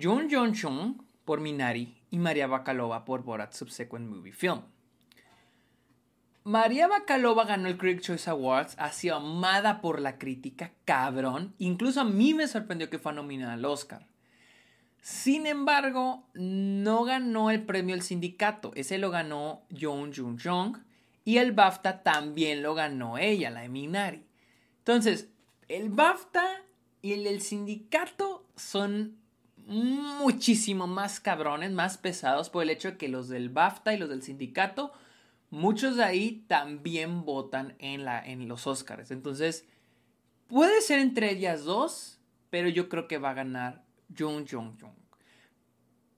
John 0.02 0.30
John 0.32 0.54
Chung 0.54 1.02
por 1.26 1.42
Minari 1.42 1.94
y 2.10 2.20
María 2.20 2.48
Bakalova 2.48 3.04
por 3.04 3.24
Borat 3.24 3.52
Subsequent 3.52 4.08
Movie 4.08 4.32
Film. 4.32 4.62
María 6.46 6.88
Bakalova 6.88 7.44
ganó 7.44 7.68
el 7.68 7.78
Critics 7.78 8.06
Choice 8.06 8.30
Awards, 8.30 8.76
ha 8.78 8.92
sido 8.92 9.16
amada 9.16 9.82
por 9.82 10.00
la 10.00 10.20
crítica, 10.20 10.72
cabrón. 10.86 11.56
Incluso 11.58 12.02
a 12.02 12.06
mí 12.06 12.36
me 12.36 12.48
sorprendió 12.48 12.88
que 12.88 13.00
fue 13.00 13.14
nominada 13.14 13.54
al 13.54 13.66
Oscar. 13.66 14.06
Sin 15.02 15.48
embargo, 15.48 16.28
no 16.36 17.04
ganó 17.04 17.50
el 17.50 17.64
premio 17.64 17.96
el 17.96 18.04
sindicato. 18.04 18.72
Ese 18.76 19.00
lo 19.00 19.10
ganó 19.10 19.64
Jung 19.72 20.14
Jung 20.16 20.40
Jung. 20.40 20.78
Y 21.24 21.40
el 21.40 21.52
BAFTA 21.52 22.04
también 22.04 22.62
lo 22.62 22.76
ganó 22.76 23.18
ella, 23.18 23.50
la 23.50 23.62
de 23.62 23.70
Minari. 23.70 24.24
Entonces, 24.78 25.30
el 25.68 25.90
BAFTA 25.90 26.62
y 27.02 27.14
el 27.14 27.24
del 27.24 27.42
sindicato 27.42 28.46
son 28.56 29.18
muchísimo 29.66 30.86
más 30.86 31.20
cabrones, 31.20 31.72
más 31.72 31.98
pesados 31.98 32.52
por 32.52 32.62
el 32.62 32.70
hecho 32.70 32.92
de 32.92 32.98
que 32.98 33.10
los 33.10 33.30
del 33.30 33.50
BAFTA 33.50 33.96
y 33.96 33.98
los 33.98 34.10
del 34.10 34.22
sindicato, 34.22 34.94
muchos 35.50 35.98
de 35.98 36.04
ahí 36.04 36.44
también 36.48 37.26
votan 37.26 37.76
en, 37.80 38.06
la, 38.06 38.26
en 38.26 38.48
los 38.48 38.68
Oscars. 38.68 39.12
Entonces, 39.12 39.66
puede 40.48 40.82
ser 40.82 41.00
entre 41.00 41.32
ellas 41.32 41.64
dos, 41.64 42.20
pero 42.50 42.70
yo 42.70 42.90
creo 42.90 43.08
que 43.08 43.18
va 43.18 43.32
a 43.32 43.36
ganar 43.36 43.84
Jung 44.18 44.48
Jung 44.50 44.80
Jung. 44.80 44.94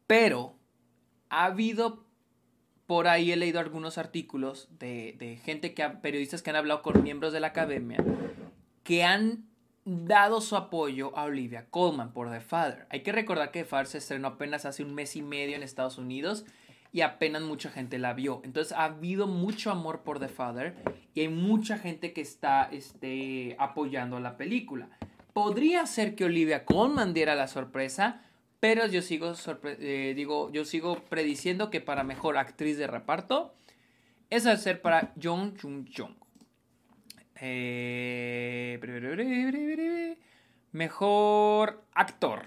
Pero 0.05 0.55
ha 1.29 1.45
habido 1.45 2.07
por 2.87 3.09
ahí 3.09 3.31
he 3.31 3.35
leído 3.35 3.59
algunos 3.59 3.97
artículos 3.97 4.69
de, 4.79 5.39
gente 5.43 5.73
que 5.73 5.87
periodistas 5.89 6.41
que 6.41 6.49
han 6.49 6.55
hablado 6.55 6.81
con 6.81 7.03
miembros 7.03 7.33
de 7.33 7.41
la 7.41 7.47
academia 7.47 8.03
que 8.83 9.03
han 9.03 9.45
dado 9.83 10.39
su 10.39 10.55
apoyo 10.55 11.15
a 11.17 11.25
Olivia 11.25 11.67
Colman 11.69 12.13
por 12.13 12.31
The 12.31 12.39
Father. 12.39 12.87
Hay 12.89 13.03
que 13.03 13.11
recordar 13.11 13.51
que 13.51 13.63
The 13.63 13.69
Father 13.69 13.87
se 13.87 13.97
estrenó 13.97 14.29
apenas 14.29 14.65
hace 14.65 14.83
un 14.83 14.95
mes 14.95 15.17
y 15.17 15.21
medio 15.21 15.57
en 15.57 15.63
Estados 15.63 15.97
Unidos 15.97 16.45
y 16.91 17.01
apenas 17.01 17.41
mucha 17.41 17.69
gente 17.69 17.97
la 17.99 18.13
vio. 18.13 18.41
Entonces 18.43 18.73
ha 18.73 18.85
habido 18.85 19.27
mucho 19.27 19.71
amor 19.71 20.01
por 20.01 20.19
The 20.19 20.27
Father 20.27 20.75
y 21.13 21.21
hay 21.21 21.29
mucha 21.29 21.77
gente 21.77 22.13
que 22.13 22.21
está 22.21 22.69
este, 22.71 23.55
apoyando 23.59 24.19
la 24.19 24.37
película. 24.37 24.89
Podría 25.33 25.85
ser 25.85 26.15
que 26.15 26.25
Olivia 26.25 26.65
Colman 26.65 27.13
diera 27.13 27.35
la 27.35 27.47
sorpresa, 27.47 28.21
pero 28.59 28.87
yo 28.87 29.01
sigo, 29.01 29.33
eh, 29.63 30.13
digo, 30.15 30.51
yo 30.51 30.65
sigo 30.65 31.03
prediciendo 31.05 31.69
que 31.69 31.81
para 31.81 32.03
mejor 32.03 32.37
actriz 32.37 32.77
de 32.77 32.87
reparto, 32.87 33.53
esa 34.29 34.49
debe 34.49 34.61
ser 34.61 34.81
para 34.81 35.13
Jung 35.21 35.59
Jung 35.61 35.87
Jung. 35.95 36.15
Eh, 37.39 38.79
mejor 40.71 41.83
actor. 41.93 42.43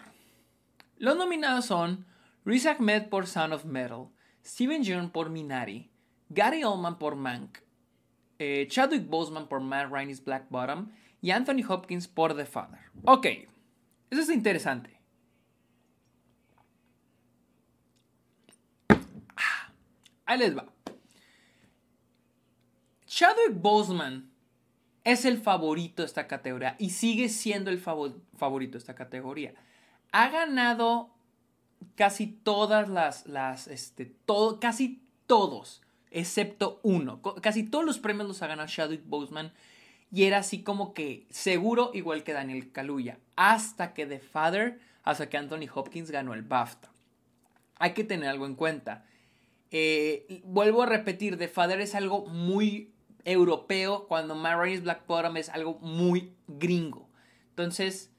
Los 0.99 1.17
nominados 1.17 1.67
son 1.67 2.07
Riz 2.45 2.67
Ahmed 2.67 3.09
por 3.09 3.27
Sound 3.27 3.53
of 3.55 3.65
Metal, 3.65 4.09
Steven 4.45 4.83
Yeun 4.83 5.11
por 5.11 5.31
Minari, 5.31 5.91
Gary 6.29 6.65
Oldman 6.65 6.99
por 6.99 7.17
Mank, 7.17 7.59
eh, 8.39 8.67
Chadwick 8.69 9.09
Boseman 9.09 9.49
por 9.49 9.61
Matt 9.61 9.91
Rainey's 9.91 10.25
Black 10.25 10.47
Bottom 10.49 10.91
y 11.21 11.31
Anthony 11.31 11.63
Hopkins 11.69 12.09
por 12.09 12.35
The 12.35 12.47
Father. 12.47 12.81
Ok, 13.05 13.27
eso 14.11 14.21
es 14.23 14.31
interesante. 14.31 14.99
Ah, 19.37 19.73
ahí 20.25 20.39
les 20.39 20.57
va. 20.57 20.67
Chadwick 23.07 23.61
Boseman 23.61 24.31
es 25.05 25.25
el 25.25 25.39
favorito 25.39 26.03
de 26.03 26.07
esta 26.07 26.27
categoría 26.27 26.77
y 26.79 26.91
sigue 26.91 27.29
siendo 27.29 27.71
el 27.71 27.79
favorito 27.79 28.73
de 28.73 28.79
esta 28.79 28.95
categoría. 28.95 29.53
Ha 30.13 30.29
ganado 30.29 31.11
casi 31.95 32.27
todas 32.27 32.89
las, 32.89 33.27
las 33.27 33.69
este, 33.69 34.07
todo, 34.07 34.61
casi 34.61 35.03
todos, 35.27 35.83
excepto 36.11 36.81
uno. 36.83 37.21
Casi 37.41 37.65
todos 37.65 37.85
los 37.85 37.99
premios 37.99 38.29
los 38.29 38.43
ha 38.43 38.47
ganado 38.47 38.69
Chadwick 38.69 39.03
Boseman 39.07 39.53
y 40.13 40.25
era 40.25 40.39
así 40.39 40.63
como 40.63 40.93
que 40.93 41.27
seguro 41.31 41.91
igual 41.95 42.25
que 42.25 42.33
Daniel 42.33 42.73
Kaluuya. 42.73 43.19
Hasta 43.37 43.95
que 43.95 44.07
The 44.07 44.19
Father, 44.19 44.81
hasta 45.05 45.29
que 45.29 45.37
Anthony 45.37 45.69
Hopkins 45.73 46.11
ganó 46.11 46.35
el 46.35 46.43
BAFTA. 46.43 46.91
Hay 47.79 47.93
que 47.93 48.05
tener 48.05 48.29
algo 48.29 48.47
en 48.47 48.57
cuenta. 48.57 49.05
Eh, 49.71 50.43
vuelvo 50.45 50.83
a 50.83 50.87
repetir, 50.87 51.39
The 51.39 51.49
Father 51.49 51.81
es 51.81 51.95
algo 51.95 52.27
muy 52.27 52.93
europeo 53.25 54.07
cuando 54.09 54.35
Marines 54.35 54.83
Black 54.83 55.07
Bottom 55.07 55.37
es 55.37 55.49
algo 55.49 55.79
muy 55.79 56.33
gringo. 56.49 57.09
Entonces, 57.51 58.11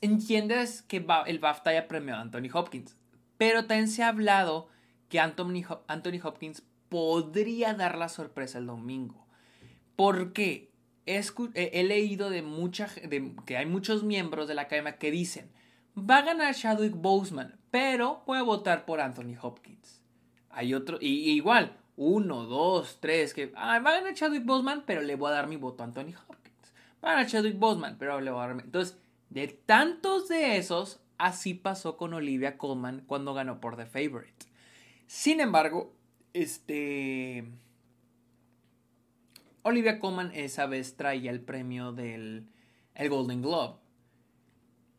entiendes 0.00 0.82
que 0.82 1.04
el 1.26 1.38
BAFTA 1.38 1.70
haya 1.70 1.88
premiado 1.88 2.20
a 2.20 2.22
Anthony 2.22 2.50
Hopkins. 2.52 2.96
Pero 3.36 3.66
también 3.66 3.88
se 3.88 4.02
ha 4.02 4.08
hablado 4.08 4.68
que 5.08 5.20
Anthony, 5.20 5.64
Hopkins 6.22 6.62
podría 6.88 7.74
dar 7.74 7.96
la 7.96 8.08
sorpresa 8.08 8.58
el 8.58 8.66
domingo. 8.66 9.26
Porque 9.96 10.70
he, 11.06 11.22
he 11.54 11.84
leído 11.84 12.30
de, 12.30 12.42
mucha, 12.42 12.86
de 12.86 13.34
que 13.46 13.56
hay 13.56 13.66
muchos 13.66 14.02
miembros 14.02 14.48
de 14.48 14.54
la 14.54 14.62
academia 14.62 14.98
que 14.98 15.10
dicen, 15.10 15.50
va 15.98 16.18
a 16.18 16.22
ganar 16.22 16.54
Chadwick 16.54 16.94
Boseman, 16.94 17.58
pero 17.70 18.22
voy 18.26 18.38
a 18.38 18.42
votar 18.42 18.84
por 18.84 19.00
Anthony 19.00 19.36
Hopkins. 19.40 20.02
Hay 20.50 20.74
otro, 20.74 20.98
y, 21.00 21.30
igual, 21.30 21.76
uno, 21.96 22.44
dos, 22.44 22.98
tres, 23.00 23.34
que 23.34 23.52
ah, 23.56 23.78
va 23.80 23.90
a 23.90 23.94
ganar 24.00 24.14
Chadwick 24.14 24.44
Boseman, 24.44 24.84
pero 24.86 25.02
le 25.02 25.16
voy 25.16 25.30
a 25.30 25.34
dar 25.34 25.46
mi 25.46 25.56
voto 25.56 25.82
a 25.82 25.86
Anthony 25.86 26.14
Hopkins. 26.28 26.72
Va 27.04 27.10
a 27.10 27.14
ganar 27.14 27.26
Chadwick 27.26 27.58
Boseman, 27.58 27.96
pero 27.98 28.20
le 28.20 28.30
voy 28.30 28.42
a 28.42 28.46
dar 28.46 28.54
mi... 28.54 28.62
Entonces, 28.62 28.98
de 29.30 29.48
tantos 29.48 30.28
de 30.28 30.56
esos, 30.56 31.00
así 31.18 31.54
pasó 31.54 31.96
con 31.96 32.12
Olivia 32.14 32.58
Colman 32.58 33.02
cuando 33.06 33.32
ganó 33.32 33.60
por 33.60 33.76
The 33.76 33.86
Favorite. 33.86 34.46
Sin 35.06 35.40
embargo, 35.40 35.94
este 36.32 37.44
Olivia 39.62 39.98
Colman 39.98 40.32
esa 40.34 40.66
vez 40.66 40.96
traía 40.96 41.30
el 41.30 41.40
premio 41.40 41.92
del 41.92 42.46
el 42.94 43.08
Golden 43.08 43.42
Globe. 43.42 43.78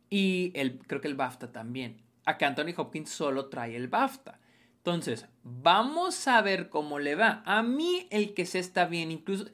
Y 0.09 0.51
el, 0.55 0.79
creo 0.79 1.01
que 1.01 1.07
el 1.07 1.15
BAFTA 1.15 1.51
también. 1.51 2.01
Acá 2.25 2.47
Anthony 2.47 2.73
Hopkins 2.75 3.09
solo 3.09 3.47
trae 3.47 3.75
el 3.75 3.87
BAFTA. 3.87 4.39
Entonces, 4.77 5.27
vamos 5.43 6.27
a 6.27 6.41
ver 6.41 6.69
cómo 6.69 6.99
le 6.99 7.15
va. 7.15 7.43
A 7.45 7.63
mí 7.63 8.07
el 8.09 8.33
que 8.33 8.45
se 8.45 8.59
está 8.59 8.85
bien, 8.85 9.11
incluso 9.11 9.45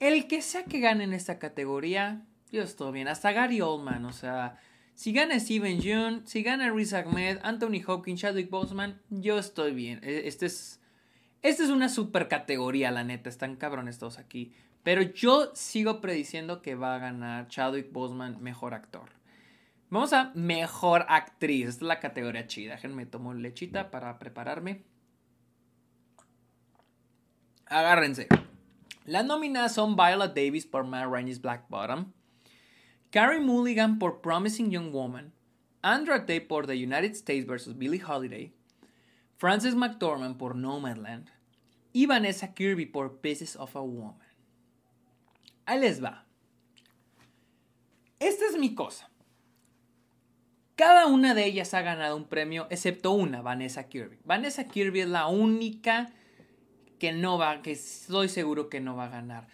el 0.00 0.26
que 0.26 0.42
sea 0.42 0.64
que 0.64 0.80
gane 0.80 1.04
en 1.04 1.12
esta 1.12 1.38
categoría, 1.38 2.26
yo 2.52 2.62
estoy 2.62 2.92
bien. 2.92 3.08
Hasta 3.08 3.32
Gary 3.32 3.60
Oldman, 3.60 4.04
o 4.04 4.12
sea, 4.12 4.60
si 4.94 5.12
gana 5.12 5.40
Steven 5.40 5.80
Yeun, 5.80 6.26
si 6.26 6.42
gana 6.42 6.70
Riz 6.70 6.92
Ahmed, 6.92 7.38
Anthony 7.42 7.82
Hopkins, 7.84 8.20
Chadwick 8.20 8.50
Boseman, 8.50 9.00
yo 9.10 9.38
estoy 9.38 9.72
bien. 9.72 9.98
E, 10.02 10.28
este 10.28 10.46
es 10.46 10.82
esta 11.42 11.64
es 11.64 11.70
una 11.70 11.88
super 11.88 12.28
categoría, 12.28 12.92
la 12.92 13.02
neta. 13.02 13.28
Están 13.28 13.56
cabrones 13.56 13.98
todos 13.98 14.18
aquí. 14.18 14.54
Pero 14.84 15.02
yo 15.02 15.50
sigo 15.54 16.00
prediciendo 16.00 16.62
que 16.62 16.76
va 16.76 16.94
a 16.94 16.98
ganar 16.98 17.48
Chadwick 17.48 17.92
Boseman 17.92 18.40
mejor 18.40 18.74
actor. 18.74 19.10
Vamos 19.90 20.12
a 20.12 20.30
mejor 20.34 21.04
actriz. 21.08 21.68
Esta 21.68 21.84
es 21.84 21.88
la 21.88 22.00
categoría 22.00 22.46
chida. 22.46 22.74
Déjenme 22.74 23.06
tomo 23.06 23.34
lechita 23.34 23.90
para 23.90 24.18
prepararme. 24.20 24.84
Agárrense. 27.66 28.28
Las 29.04 29.24
nominadas 29.24 29.74
son 29.74 29.96
Viola 29.96 30.28
Davis 30.28 30.64
por 30.64 30.84
Matt 30.84 31.10
Rainey's 31.10 31.40
Black 31.40 31.68
Bottom, 31.68 32.12
Carrie 33.12 33.40
Mulligan 33.40 33.98
por 33.98 34.22
Promising 34.22 34.70
Young 34.70 34.90
Woman, 34.90 35.34
Andra 35.82 36.20
Day 36.20 36.40
por 36.40 36.66
The 36.66 36.72
United 36.72 37.12
States 37.12 37.44
vs. 37.44 37.76
Billie 37.76 38.02
Holiday, 38.02 38.54
Frances 39.36 39.74
McDormand 39.74 40.38
por 40.38 40.56
Nomadland 40.56 41.28
y 41.92 42.06
Vanessa 42.06 42.54
Kirby 42.54 42.86
por 42.86 43.20
Pieces 43.20 43.54
of 43.56 43.76
a 43.76 43.82
Woman. 43.82 44.16
Ahí 45.66 45.78
les 45.78 46.02
va. 46.02 46.24
Esta 48.18 48.46
es 48.46 48.56
mi 48.56 48.74
cosa. 48.74 49.10
Cada 50.74 51.06
una 51.06 51.34
de 51.34 51.44
ellas 51.44 51.74
ha 51.74 51.82
ganado 51.82 52.16
un 52.16 52.24
premio, 52.24 52.66
excepto 52.70 53.12
una, 53.12 53.42
Vanessa 53.42 53.90
Kirby. 53.90 54.20
Vanessa 54.24 54.68
Kirby 54.68 55.00
es 55.00 55.08
la 55.08 55.26
única 55.26 56.10
que 56.98 57.12
no 57.12 57.36
va, 57.36 57.60
que 57.60 57.72
estoy 57.72 58.30
seguro 58.30 58.70
que 58.70 58.80
no 58.80 58.96
va 58.96 59.04
a 59.04 59.10
ganar. 59.10 59.48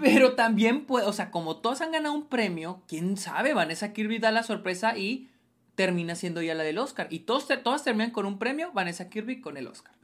Pero 0.00 0.34
también 0.34 0.86
puede, 0.86 1.06
o 1.06 1.12
sea, 1.12 1.30
como 1.30 1.56
todas 1.56 1.80
han 1.80 1.92
ganado 1.92 2.14
un 2.14 2.26
premio, 2.26 2.82
quién 2.88 3.16
sabe, 3.16 3.54
Vanessa 3.54 3.92
Kirby 3.92 4.18
da 4.18 4.30
la 4.30 4.42
sorpresa 4.42 4.96
y 4.96 5.28
termina 5.74 6.14
siendo 6.14 6.42
ya 6.42 6.54
la 6.54 6.62
del 6.62 6.78
Oscar. 6.78 7.08
Y 7.10 7.20
todos, 7.20 7.48
todas 7.62 7.84
terminan 7.84 8.10
con 8.10 8.26
un 8.26 8.38
premio, 8.38 8.72
Vanessa 8.72 9.08
Kirby 9.08 9.40
con 9.40 9.56
el 9.56 9.66
Oscar. 9.66 9.94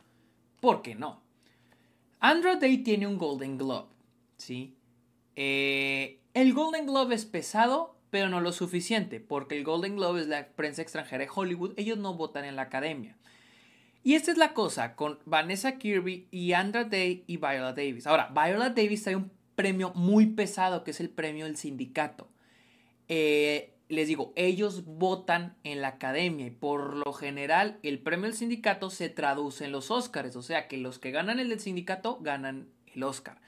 ¿Por 0.61 0.82
qué 0.82 0.95
no? 0.95 1.22
Andra 2.20 2.57
Day 2.57 2.78
tiene 2.78 3.07
un 3.07 3.16
Golden 3.16 3.59
Globe, 3.59 3.89
¿sí? 4.36 4.76
Eh, 5.36 6.20
el 6.34 6.53
Golden 6.53 6.86
Globe 6.86 7.14
es 7.14 7.24
pesado, 7.24 7.97
pero 8.11 8.28
no 8.28 8.41
lo 8.41 8.53
suficiente, 8.53 9.20
porque 9.20 9.57
el 9.57 9.64
Golden 9.64 9.97
Globe 9.97 10.22
es 10.22 10.26
la 10.26 10.49
prensa 10.49 10.82
extranjera 10.82 11.24
de 11.24 11.30
Hollywood, 11.32 11.74
ellos 11.76 11.99
no 11.99 12.14
votan 12.14 12.45
en 12.45 12.57
la 12.57 12.62
academia. 12.62 13.16
Y 14.03 14.14
esta 14.14 14.32
es 14.32 14.39
la 14.39 14.55
cosa 14.55 14.97
con 14.97 15.18
Vanessa 15.26 15.76
Kirby 15.76 16.28
y 16.30 16.53
Andra 16.55 16.84
Day 16.84 17.24
y 17.26 17.36
Viola 17.36 17.72
Davis. 17.72 18.07
Ahora, 18.07 18.32
Viola 18.32 18.70
Davis 18.70 19.03
trae 19.03 19.16
un 19.16 19.30
premio 19.59 19.90
muy 19.96 20.26
pesado 20.26 20.84
que 20.84 20.92
es 20.92 21.00
el 21.00 21.11
premio 21.11 21.46
del 21.46 21.56
sindicato. 21.56 22.28
Eh, 23.09 23.74
les 23.88 24.06
digo, 24.06 24.32
ellos 24.36 24.84
votan 24.84 25.56
en 25.64 25.82
la 25.82 25.88
academia 25.88 26.46
y 26.46 26.50
por 26.52 26.94
lo 26.94 27.12
general 27.12 27.80
el 27.82 27.98
premio 27.98 28.26
del 28.26 28.36
sindicato 28.36 28.88
se 28.88 29.09
traduce 29.09 29.64
en 29.64 29.72
los 29.72 29.90
Oscars. 29.90 30.36
O 30.36 30.42
sea 30.42 30.68
que 30.68 30.76
los 30.76 31.00
que 31.00 31.11
ganan 31.11 31.40
el 31.40 31.48
del 31.48 31.59
sindicato 31.59 32.20
ganan 32.20 32.68
el 32.94 33.02
Oscar. 33.02 33.40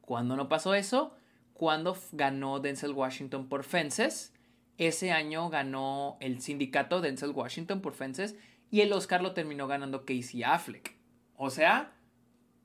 ¿Cuándo 0.00 0.34
no 0.34 0.48
pasó 0.48 0.74
eso? 0.74 1.14
Cuando 1.54 1.96
ganó 2.10 2.58
Denzel 2.58 2.90
Washington 2.90 3.48
por 3.48 3.62
Fences. 3.62 4.34
Ese 4.78 5.12
año 5.12 5.48
ganó 5.48 6.16
el 6.18 6.40
sindicato 6.40 7.00
Denzel 7.00 7.30
Washington 7.30 7.82
por 7.82 7.94
Fences 7.94 8.34
y 8.72 8.80
el 8.80 8.92
Oscar 8.92 9.22
lo 9.22 9.32
terminó 9.32 9.68
ganando 9.68 10.04
Casey 10.04 10.42
Affleck. 10.42 10.96
O 11.36 11.50
sea, 11.50 11.92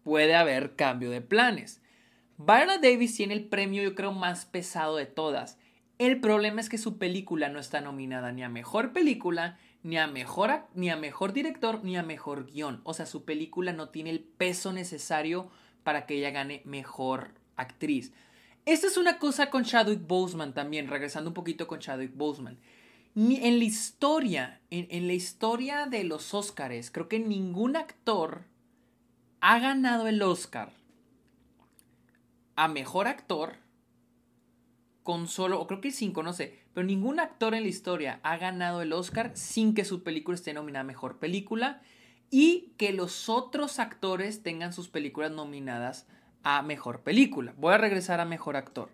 puede 0.01 0.33
haber 0.33 0.75
cambio 0.75 1.11
de 1.11 1.21
planes. 1.21 1.79
Viola 2.37 2.77
Davis 2.77 3.15
tiene 3.15 3.33
el 3.33 3.45
premio 3.45 3.83
yo 3.83 3.95
creo 3.95 4.11
más 4.11 4.45
pesado 4.45 4.95
de 4.95 5.05
todas. 5.05 5.57
El 5.97 6.19
problema 6.19 6.61
es 6.61 6.69
que 6.69 6.77
su 6.77 6.97
película 6.97 7.49
no 7.49 7.59
está 7.59 7.81
nominada 7.81 8.31
ni 8.31 8.43
a 8.43 8.49
mejor 8.49 8.93
película, 8.93 9.57
ni 9.83 9.97
a 9.97 10.07
mejor, 10.07 10.67
ni 10.75 10.89
a 10.89 10.95
mejor 10.95 11.33
director, 11.33 11.83
ni 11.83 11.97
a 11.97 12.03
mejor 12.03 12.45
guion. 12.45 12.81
O 12.83 12.93
sea, 12.93 13.05
su 13.05 13.25
película 13.25 13.73
no 13.73 13.89
tiene 13.89 14.11
el 14.11 14.19
peso 14.19 14.71
necesario 14.71 15.49
para 15.83 16.05
que 16.05 16.15
ella 16.15 16.29
gane 16.29 16.61
mejor 16.65 17.31
actriz. 17.55 18.13
Esta 18.65 18.87
es 18.87 18.97
una 18.97 19.17
cosa 19.17 19.49
con 19.49 19.63
Chadwick 19.63 20.05
Boseman 20.05 20.53
también, 20.53 20.87
regresando 20.87 21.31
un 21.31 21.33
poquito 21.33 21.67
con 21.67 21.79
Chadwick 21.79 22.15
Boseman 22.15 22.59
en 23.17 23.57
la 23.57 23.63
historia, 23.63 24.61
en, 24.69 25.07
la 25.07 25.13
historia 25.13 25.87
de 25.87 26.03
los 26.03 26.35
Oscars, 26.35 26.91
creo 26.91 27.07
que 27.07 27.19
ningún 27.19 27.75
actor 27.75 28.43
ha 29.41 29.57
ganado 29.57 30.07
el 30.07 30.21
Oscar 30.21 30.71
a 32.57 32.67
mejor 32.67 33.07
actor 33.07 33.55
con 35.03 35.29
solo, 35.29 35.61
o 35.61 35.67
creo 35.67 35.79
que 35.79 35.91
cinco, 35.91 36.21
no 36.21 36.33
sé, 36.33 36.59
pero 36.73 36.85
ningún 36.85 37.21
actor 37.21 37.53
en 37.53 37.63
la 37.63 37.69
historia 37.69 38.19
ha 38.23 38.35
ganado 38.35 38.81
el 38.81 38.91
Oscar 38.91 39.31
sin 39.35 39.73
que 39.73 39.85
su 39.85 40.03
película 40.03 40.35
esté 40.35 40.53
nominada 40.53 40.81
a 40.81 40.83
mejor 40.83 41.17
película 41.17 41.81
y 42.29 42.73
que 42.77 42.91
los 42.91 43.29
otros 43.29 43.79
actores 43.79 44.43
tengan 44.43 44.73
sus 44.73 44.89
películas 44.89 45.31
nominadas 45.31 46.07
a 46.43 46.61
mejor 46.61 47.03
película. 47.03 47.53
Voy 47.57 47.73
a 47.73 47.77
regresar 47.77 48.19
a 48.19 48.25
mejor 48.25 48.57
actor. 48.57 48.89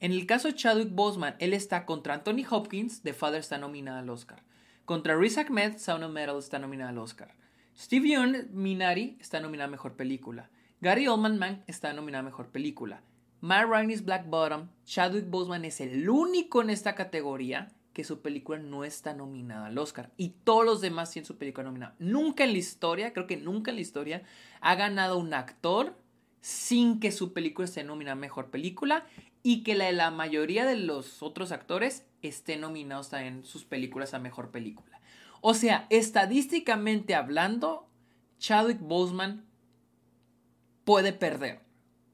En 0.00 0.12
el 0.12 0.26
caso 0.26 0.48
de 0.48 0.54
Chadwick 0.54 0.90
Boseman, 0.94 1.36
él 1.38 1.54
está 1.54 1.86
contra 1.86 2.14
Anthony 2.14 2.44
Hopkins, 2.50 3.00
The 3.02 3.14
Father 3.14 3.40
está 3.40 3.56
nominada 3.56 4.00
al 4.00 4.10
Oscar. 4.10 4.42
Contra 4.84 5.16
Riz 5.16 5.38
Ahmed, 5.38 5.78
Sound 5.78 6.04
of 6.04 6.12
Metal 6.12 6.38
está 6.38 6.58
nominada 6.58 6.90
al 6.90 6.98
Oscar. 6.98 7.34
Steve 7.78 8.10
Young, 8.10 8.50
Minari, 8.52 9.16
está 9.18 9.40
nominada 9.40 9.68
a 9.68 9.70
Mejor 9.70 9.94
Película. 9.94 10.50
Gary 10.84 11.08
Oldman 11.08 11.38
Man 11.38 11.64
está 11.66 11.94
nominada 11.94 12.20
a 12.20 12.24
Mejor 12.24 12.48
Película. 12.48 13.00
Matt 13.40 13.70
Rainey's 13.70 14.04
Black 14.04 14.28
Bottom, 14.28 14.68
Chadwick 14.84 15.30
Boseman 15.30 15.64
es 15.64 15.80
el 15.80 16.10
único 16.10 16.60
en 16.60 16.68
esta 16.68 16.94
categoría 16.94 17.72
que 17.94 18.04
su 18.04 18.20
película 18.20 18.58
no 18.58 18.84
está 18.84 19.14
nominada 19.14 19.68
al 19.68 19.78
Oscar. 19.78 20.10
Y 20.18 20.34
todos 20.44 20.66
los 20.66 20.82
demás 20.82 21.10
tienen 21.10 21.26
su 21.26 21.38
película 21.38 21.64
nominada. 21.64 21.94
Nunca 21.98 22.44
en 22.44 22.52
la 22.52 22.58
historia, 22.58 23.14
creo 23.14 23.26
que 23.26 23.38
nunca 23.38 23.70
en 23.70 23.76
la 23.76 23.80
historia, 23.80 24.24
ha 24.60 24.74
ganado 24.74 25.16
un 25.16 25.32
actor 25.32 25.96
sin 26.42 27.00
que 27.00 27.12
su 27.12 27.32
película 27.32 27.64
esté 27.64 27.82
nominada 27.82 28.12
a 28.12 28.16
Mejor 28.16 28.50
Película 28.50 29.06
y 29.42 29.62
que 29.62 29.74
la, 29.74 29.90
la 29.90 30.10
mayoría 30.10 30.66
de 30.66 30.76
los 30.76 31.22
otros 31.22 31.50
actores 31.50 32.04
estén 32.20 32.60
nominados 32.60 33.10
en 33.14 33.42
sus 33.42 33.64
películas 33.64 34.12
a 34.12 34.18
mejor 34.18 34.50
película. 34.50 35.00
O 35.40 35.54
sea, 35.54 35.86
estadísticamente 35.88 37.14
hablando, 37.14 37.88
Chadwick 38.38 38.80
Boseman 38.80 39.46
puede 40.84 41.12
perder, 41.12 41.60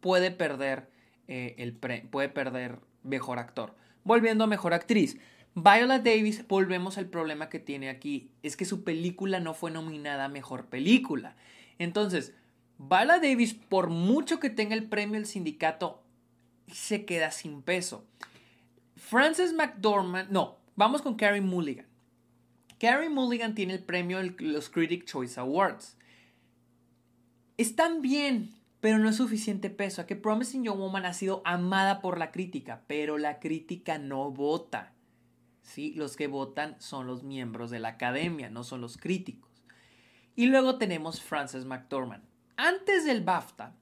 puede 0.01 0.31
perder 0.31 0.91
eh, 1.29 1.55
el 1.59 1.75
puede 1.75 2.29
perder 2.29 2.79
mejor 3.03 3.39
actor. 3.39 3.75
Volviendo 4.05 4.45
a 4.45 4.47
mejor 4.47 4.75
actriz. 4.75 5.19
Viola 5.55 5.99
Davis, 5.99 6.47
volvemos 6.47 6.97
al 6.97 7.07
problema 7.07 7.49
que 7.49 7.59
tiene 7.59 7.89
aquí, 7.89 8.31
es 8.43 8.57
que 8.57 8.65
su 8.65 8.85
película 8.85 9.41
no 9.41 9.53
fue 9.53 9.71
nominada 9.71 10.27
a 10.27 10.29
mejor 10.29 10.67
película. 10.67 11.35
Entonces, 11.79 12.35
Viola 12.79 13.19
Davis, 13.19 13.55
por 13.55 13.91
mucho 13.91 14.39
que 14.39 14.49
tenga 14.49 14.75
el 14.75 14.89
premio 14.89 15.15
del 15.15 15.27
sindicato, 15.27 16.03
se 16.69 17.05
queda 17.05 17.31
sin 17.33 17.63
peso. 17.63 18.07
Frances 18.97 19.53
McDormand, 19.53 20.31
no, 20.31 20.59
vamos 20.77 21.03
con 21.03 21.17
Carrie 21.17 21.41
Mulligan. 21.41 21.87
Carrie 22.79 23.11
Mulligan 23.11 23.55
tiene 23.55 23.75
el 23.75 23.85
premio 23.85 24.19
de 24.19 24.35
los 24.39 24.71
Critic 24.71 25.05
Choice 25.05 25.39
Awards. 25.39 25.97
Están 27.57 28.01
bien, 28.01 28.55
pero 28.81 28.99
no 28.99 29.09
es 29.09 29.17
suficiente 29.17 29.71
peso. 29.71 30.03
A 30.03 30.07
que 30.07 30.17
Promising 30.17 30.65
Young 30.65 30.79
Woman 30.79 31.07
ha 31.07 31.13
sido 31.13 31.43
amada 31.45 32.01
por 32.01 32.19
la 32.19 32.31
crítica, 32.31 32.83
pero 32.87 33.19
la 33.19 33.39
crítica 33.39 33.99
no 33.99 34.31
vota. 34.31 34.93
¿Sí? 35.63 35.93
Los 35.95 36.17
que 36.17 36.27
votan 36.27 36.81
son 36.81 37.07
los 37.07 37.23
miembros 37.23 37.71
de 37.71 37.79
la 37.79 37.91
academia, 37.91 38.51
no 38.51 38.65
son 38.65 38.81
los 38.81 38.97
críticos. 38.97 39.51
Y 40.35 40.47
luego 40.47 40.79
tenemos 40.79 41.23
Frances 41.23 41.65
McDormand. 41.65 42.25
Antes 42.57 43.05
del 43.05 43.23
BAFTA, 43.23 43.75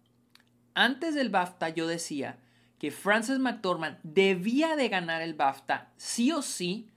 antes 0.74 1.14
del 1.14 1.30
BAFTA 1.30 1.70
yo 1.70 1.86
decía 1.86 2.38
que 2.78 2.90
Frances 2.90 3.38
McDormand 3.38 3.99
debía 4.03 4.76
de 4.76 4.88
ganar 4.88 5.22
el 5.22 5.34
BAFTA 5.34 5.92
sí 5.96 6.30
o 6.32 6.42
sí 6.42 6.90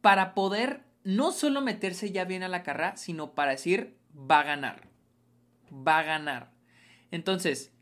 para 0.00 0.34
poder 0.34 0.84
no 1.02 1.32
solo 1.32 1.60
meterse 1.60 2.12
ya 2.12 2.24
bien 2.24 2.42
a 2.42 2.48
la 2.48 2.62
carrera, 2.62 2.96
sino 2.96 3.34
para 3.34 3.52
decir 3.52 3.96
va 4.12 4.40
a 4.40 4.44
ganar. 4.44 4.88
Va 5.72 5.98
a 5.98 6.02
ganar. 6.04 6.55
Entonces, 7.10 7.72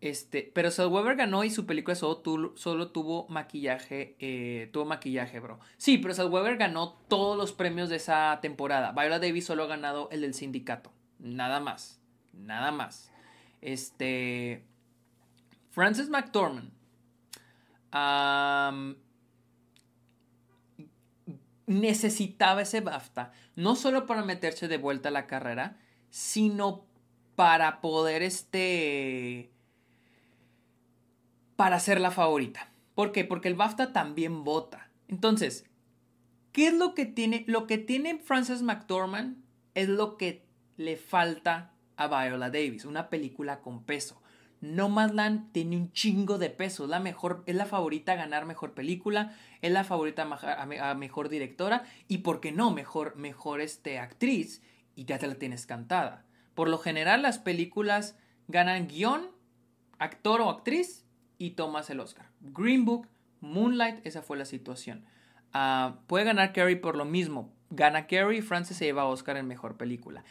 este, 0.00 0.52
pero 0.54 0.68
Weber 0.90 1.16
ganó 1.16 1.44
y 1.44 1.50
su 1.50 1.64
película 1.64 1.94
solo, 1.94 2.52
solo 2.56 2.90
tuvo 2.90 3.26
maquillaje, 3.28 4.16
eh, 4.18 4.68
tuvo 4.72 4.84
maquillaje, 4.84 5.40
bro. 5.40 5.60
Sí, 5.78 5.98
pero 5.98 6.14
Weber 6.28 6.56
ganó 6.56 6.92
todos 7.08 7.36
los 7.36 7.52
premios 7.52 7.88
de 7.88 7.96
esa 7.96 8.38
temporada. 8.42 8.92
Viola 8.92 9.18
Davis 9.18 9.46
solo 9.46 9.64
ha 9.64 9.66
ganado 9.66 10.08
el 10.10 10.20
del 10.20 10.34
sindicato. 10.34 10.92
Nada 11.18 11.60
más. 11.60 12.00
Nada 12.32 12.70
más. 12.70 13.10
Este. 13.62 14.64
Frances 15.70 16.08
McDormand 16.08 16.70
necesitaba 21.66 22.62
ese 22.62 22.80
BAFTA, 22.80 23.32
no 23.56 23.76
solo 23.76 24.06
para 24.06 24.22
meterse 24.22 24.68
de 24.68 24.78
vuelta 24.78 25.08
a 25.08 25.12
la 25.12 25.26
carrera, 25.26 25.78
sino 26.10 26.84
para 27.36 27.80
poder 27.80 28.22
este 28.22 29.50
para 31.56 31.78
ser 31.80 32.00
la 32.00 32.10
favorita. 32.10 32.70
¿Por 32.94 33.12
qué? 33.12 33.24
Porque 33.24 33.48
el 33.48 33.54
BAFTA 33.54 33.92
también 33.92 34.44
vota. 34.44 34.90
Entonces, 35.08 35.64
¿qué 36.52 36.68
es 36.68 36.74
lo 36.74 36.94
que 36.94 37.06
tiene? 37.06 37.44
Lo 37.46 37.66
que 37.66 37.78
tiene 37.78 38.18
Frances 38.18 38.62
McDormand 38.62 39.36
es 39.74 39.88
lo 39.88 40.16
que 40.16 40.44
le 40.76 40.96
falta 40.96 41.72
a 41.96 42.08
Viola 42.08 42.50
Davis, 42.50 42.84
una 42.84 43.08
película 43.08 43.60
con 43.60 43.84
peso. 43.84 44.20
Nomadland 44.60 45.52
tiene 45.52 45.76
un 45.76 45.92
chingo 45.92 46.38
de 46.38 46.50
peso. 46.50 46.84
Es 46.84 46.90
la 46.90 47.00
mejor, 47.00 47.42
es 47.46 47.54
la 47.54 47.66
favorita 47.66 48.12
a 48.12 48.16
ganar 48.16 48.46
mejor 48.46 48.72
película, 48.72 49.36
es 49.60 49.70
la 49.70 49.84
favorita 49.84 50.22
a, 50.22 50.94
mejor 50.94 51.28
directora 51.28 51.84
y, 52.08 52.18
¿por 52.18 52.40
qué 52.40 52.50
no? 52.50 52.70
Mejor, 52.70 53.16
mejor 53.16 53.60
este, 53.60 53.98
actriz 53.98 54.62
y 54.96 55.04
ya 55.04 55.18
te 55.18 55.26
la 55.26 55.34
tienes 55.34 55.66
cantada. 55.66 56.24
Por 56.54 56.68
lo 56.68 56.78
general, 56.78 57.22
las 57.22 57.38
películas 57.38 58.16
ganan 58.48 58.88
guion, 58.88 59.30
actor 59.98 60.40
o 60.40 60.50
actriz 60.50 61.04
y 61.38 61.50
tomas 61.50 61.90
el 61.90 62.00
Oscar. 62.00 62.30
Green 62.40 62.84
Book, 62.84 63.08
Moonlight, 63.40 64.04
esa 64.06 64.22
fue 64.22 64.36
la 64.36 64.44
situación. 64.44 65.04
Ah, 65.52 66.00
puede 66.06 66.24
ganar 66.24 66.52
Carrie 66.52 66.76
por 66.76 66.96
lo 66.96 67.04
mismo. 67.04 67.52
Gana 67.70 68.06
Carrie, 68.06 68.42
Frances 68.42 68.76
se 68.76 68.84
lleva 68.84 69.06
Oscar 69.06 69.36
en 69.36 69.46
mejor 69.46 69.76
película. 69.76 70.24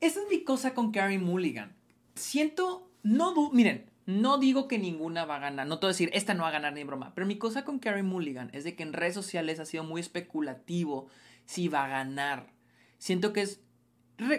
Esa 0.00 0.20
es 0.20 0.26
mi 0.28 0.44
cosa 0.44 0.74
con 0.74 0.92
Carrie 0.92 1.18
Mulligan. 1.18 1.76
Siento, 2.14 2.90
no, 3.02 3.50
miren, 3.52 3.90
no 4.06 4.38
digo 4.38 4.66
que 4.66 4.78
ninguna 4.78 5.24
va 5.24 5.36
a 5.36 5.40
ganar, 5.40 5.66
no 5.66 5.78
te 5.78 5.86
voy 5.86 5.90
a 5.90 5.94
decir, 5.94 6.10
esta 6.12 6.34
no 6.34 6.42
va 6.42 6.48
a 6.48 6.52
ganar 6.52 6.72
ni 6.72 6.84
broma, 6.84 7.12
pero 7.14 7.26
mi 7.26 7.38
cosa 7.38 7.64
con 7.64 7.78
Carrie 7.78 8.02
Mulligan 8.02 8.50
es 8.52 8.64
de 8.64 8.74
que 8.74 8.82
en 8.82 8.92
redes 8.92 9.14
sociales 9.14 9.60
ha 9.60 9.66
sido 9.66 9.84
muy 9.84 10.00
especulativo 10.00 11.08
si 11.44 11.68
va 11.68 11.84
a 11.84 11.88
ganar. 11.88 12.52
Siento 12.98 13.32
que 13.32 13.42
es... 13.42 13.60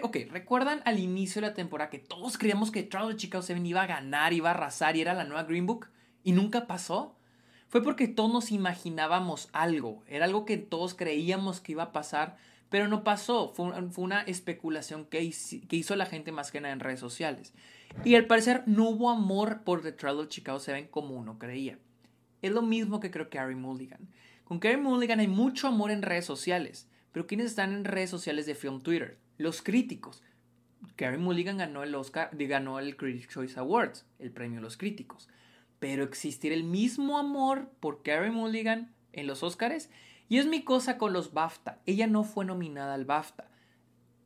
ok, 0.02 0.16
¿recuerdan 0.30 0.80
al 0.84 0.98
inicio 0.98 1.40
de 1.40 1.48
la 1.48 1.54
temporada 1.54 1.90
que 1.90 1.98
todos 1.98 2.38
creíamos 2.38 2.70
que 2.70 2.88
Charles 2.88 3.16
Chicago 3.16 3.42
7 3.42 3.60
iba 3.64 3.82
a 3.82 3.86
ganar, 3.86 4.32
iba 4.32 4.50
a 4.50 4.54
arrasar 4.54 4.96
y 4.96 5.00
era 5.00 5.14
la 5.14 5.24
nueva 5.24 5.44
Green 5.44 5.66
Book? 5.66 5.88
¿Y 6.22 6.32
nunca 6.32 6.66
pasó? 6.66 7.16
Fue 7.68 7.82
porque 7.82 8.06
todos 8.06 8.32
nos 8.32 8.52
imaginábamos 8.52 9.48
algo, 9.52 10.04
era 10.06 10.26
algo 10.26 10.44
que 10.44 10.58
todos 10.58 10.94
creíamos 10.94 11.60
que 11.60 11.72
iba 11.72 11.84
a 11.84 11.92
pasar, 11.92 12.36
pero 12.68 12.86
no 12.86 13.02
pasó, 13.02 13.52
fue, 13.54 13.72
una 13.96 14.22
especulación 14.22 15.06
que 15.06 15.22
hizo, 15.22 15.96
la 15.96 16.06
gente 16.06 16.32
más 16.32 16.52
que 16.52 16.60
nada 16.60 16.74
en 16.74 16.80
redes 16.80 17.00
sociales. 17.00 17.54
Y 18.04 18.14
al 18.14 18.26
parecer 18.26 18.62
no 18.66 18.90
hubo 18.90 19.10
amor 19.10 19.62
por 19.64 19.82
The 19.82 19.92
Trial 19.92 20.28
Chicago 20.28 20.60
7 20.60 20.90
como 20.90 21.14
uno 21.14 21.38
creía. 21.38 21.78
Es 22.40 22.52
lo 22.52 22.62
mismo 22.62 23.00
que 23.00 23.10
creo 23.10 23.30
que 23.30 23.38
Carrie 23.38 23.56
Mulligan. 23.56 24.08
Con 24.44 24.58
Carrie 24.58 24.76
Mulligan 24.76 25.20
hay 25.20 25.28
mucho 25.28 25.68
amor 25.68 25.90
en 25.90 26.02
redes 26.02 26.26
sociales, 26.26 26.88
pero 27.10 27.26
¿quiénes 27.26 27.46
están 27.46 27.72
en 27.72 27.84
redes 27.84 28.10
sociales 28.10 28.46
de 28.46 28.54
film 28.54 28.80
Twitter? 28.80 29.18
Los 29.38 29.62
críticos. 29.62 30.22
Carrie 30.96 31.18
Mulligan 31.18 31.58
ganó 31.58 31.82
el 31.82 31.94
Oscar, 31.94 32.30
ganó 32.32 32.78
el 32.78 32.96
Critics 32.96 33.28
Choice 33.28 33.58
Awards, 33.58 34.06
el 34.18 34.30
premio 34.30 34.56
de 34.56 34.62
los 34.62 34.76
críticos. 34.76 35.28
Pero 35.78 36.04
existir 36.04 36.52
el 36.52 36.64
mismo 36.64 37.18
amor 37.18 37.70
por 37.80 38.02
Carrie 38.02 38.30
Mulligan 38.30 38.94
en 39.12 39.26
los 39.26 39.42
Oscars 39.42 39.90
y 40.28 40.38
es 40.38 40.46
mi 40.46 40.62
cosa 40.62 40.98
con 40.98 41.12
los 41.12 41.32
BAFTA. 41.32 41.80
Ella 41.86 42.06
no 42.06 42.24
fue 42.24 42.44
nominada 42.44 42.94
al 42.94 43.04
BAFTA. 43.04 43.48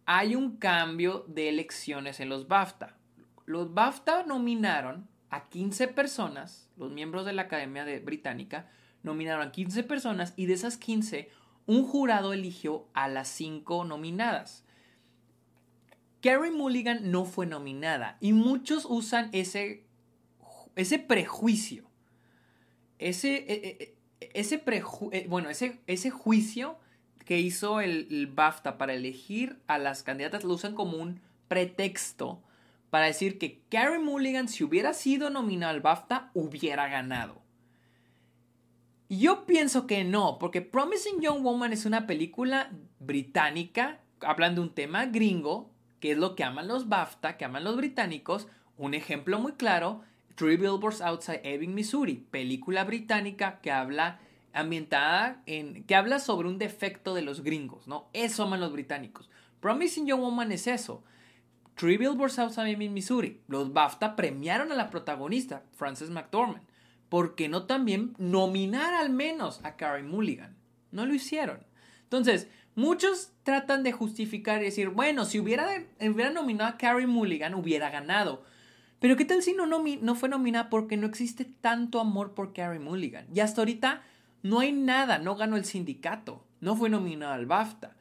Hay 0.04 0.36
un 0.36 0.56
cambio 0.56 1.24
de 1.28 1.48
elecciones 1.48 2.20
en 2.20 2.28
los 2.28 2.46
BAFTA. 2.46 2.96
Los 3.44 3.74
BAFTA 3.74 4.24
nominaron 4.24 5.08
a 5.30 5.48
15 5.48 5.88
personas, 5.88 6.70
los 6.76 6.92
miembros 6.92 7.26
de 7.26 7.32
la 7.32 7.42
Academia 7.42 7.84
de 7.84 7.98
Británica 7.98 8.68
nominaron 9.02 9.48
a 9.48 9.52
15 9.52 9.82
personas 9.84 10.34
y 10.36 10.46
de 10.46 10.54
esas 10.54 10.76
15 10.76 11.30
un 11.66 11.84
jurado 11.84 12.32
eligió 12.32 12.86
a 12.92 13.08
las 13.08 13.28
5 13.28 13.84
nominadas. 13.84 14.65
Carrie 16.26 16.50
Mulligan 16.50 17.12
no 17.12 17.24
fue 17.24 17.46
nominada 17.46 18.16
y 18.20 18.32
muchos 18.32 18.84
usan 18.84 19.28
ese, 19.30 19.84
ese 20.74 20.98
prejuicio, 20.98 21.88
ese, 22.98 23.36
e, 23.36 23.54
e, 23.54 23.96
e, 24.20 24.30
ese, 24.34 24.60
eh, 25.12 25.26
bueno, 25.28 25.50
ese, 25.50 25.80
ese 25.86 26.10
juicio 26.10 26.80
que 27.24 27.38
hizo 27.38 27.80
el, 27.80 28.08
el, 28.10 28.26
BAFTA 28.26 28.76
para 28.76 28.94
elegir 28.94 29.60
a 29.68 29.78
las 29.78 30.02
candidatas 30.02 30.42
lo 30.42 30.54
usan 30.54 30.74
como 30.74 30.96
un 30.96 31.20
pretexto 31.46 32.42
para 32.90 33.06
decir 33.06 33.38
que 33.38 33.60
Carrie 33.68 34.00
Mulligan, 34.00 34.48
si 34.48 34.64
hubiera 34.64 34.94
sido 34.94 35.30
nominada 35.30 35.70
al 35.70 35.80
BAFTA, 35.80 36.32
hubiera 36.34 36.88
ganado. 36.88 37.40
Yo 39.08 39.46
pienso 39.46 39.86
que 39.86 40.02
no, 40.02 40.40
porque 40.40 40.60
Promising 40.60 41.20
Young 41.20 41.44
Woman 41.44 41.72
es 41.72 41.86
una 41.86 42.08
película 42.08 42.72
británica, 42.98 44.00
hablando 44.18 44.60
de 44.60 44.66
un 44.66 44.74
tema 44.74 45.06
gringo, 45.06 45.75
que 46.00 46.12
es 46.12 46.18
lo 46.18 46.34
que 46.34 46.44
aman 46.44 46.68
los 46.68 46.88
BAFTA, 46.88 47.36
que 47.36 47.44
aman 47.44 47.64
los 47.64 47.76
británicos. 47.76 48.48
Un 48.76 48.94
ejemplo 48.94 49.38
muy 49.38 49.52
claro, 49.52 50.02
Three 50.34 50.56
Billboards 50.56 51.00
Outside 51.00 51.40
Ebbing, 51.44 51.74
Missouri, 51.74 52.26
película 52.30 52.84
británica 52.84 53.60
que 53.60 53.70
habla 53.70 54.20
ambientada 54.52 55.42
en 55.46 55.84
que 55.84 55.94
habla 55.94 56.18
sobre 56.18 56.48
un 56.48 56.58
defecto 56.58 57.14
de 57.14 57.22
los 57.22 57.42
gringos, 57.42 57.86
¿no? 57.86 58.08
Eso 58.12 58.42
aman 58.42 58.60
los 58.60 58.72
británicos. 58.72 59.30
Promising 59.60 60.06
Young 60.06 60.20
Woman 60.20 60.52
es 60.52 60.66
eso. 60.66 61.02
Three 61.74 61.98
Billboards 61.98 62.38
Outside 62.38 62.70
Ebbing, 62.70 62.94
Missouri. 62.94 63.42
Los 63.48 63.72
BAFTA 63.72 64.16
premiaron 64.16 64.72
a 64.72 64.76
la 64.76 64.90
protagonista, 64.90 65.62
Frances 65.72 66.10
McDormand. 66.10 66.64
¿Por 67.08 67.34
qué 67.34 67.48
no 67.48 67.64
también 67.64 68.14
nominar 68.18 68.94
al 68.94 69.10
menos 69.10 69.60
a 69.62 69.76
Carrie 69.76 70.02
Mulligan? 70.02 70.56
No 70.90 71.06
lo 71.06 71.14
hicieron. 71.14 71.60
Entonces, 72.02 72.48
muchos 72.76 73.32
tratan 73.42 73.82
de 73.82 73.90
justificar 73.90 74.62
y 74.62 74.66
decir, 74.66 74.90
bueno, 74.90 75.24
si 75.24 75.40
hubiera, 75.40 75.66
hubiera 76.00 76.30
nominado 76.30 76.70
a 76.70 76.76
Carrie 76.76 77.08
Mulligan, 77.08 77.54
hubiera 77.54 77.90
ganado. 77.90 78.44
Pero 79.00 79.16
¿qué 79.16 79.24
tal 79.24 79.42
si 79.42 79.52
no, 79.52 79.66
no 79.66 80.14
fue 80.14 80.28
nominada 80.28 80.70
porque 80.70 80.96
no 80.96 81.08
existe 81.08 81.44
tanto 81.44 81.98
amor 81.98 82.34
por 82.34 82.52
Carrie 82.52 82.78
Mulligan? 82.78 83.26
Y 83.34 83.40
hasta 83.40 83.62
ahorita 83.62 84.02
no 84.44 84.60
hay 84.60 84.70
nada, 84.70 85.18
no 85.18 85.34
ganó 85.34 85.56
el 85.56 85.64
sindicato, 85.64 86.46
no 86.60 86.76
fue 86.76 86.88
nominada 86.88 87.34
al 87.34 87.46
BAFTA 87.46 87.96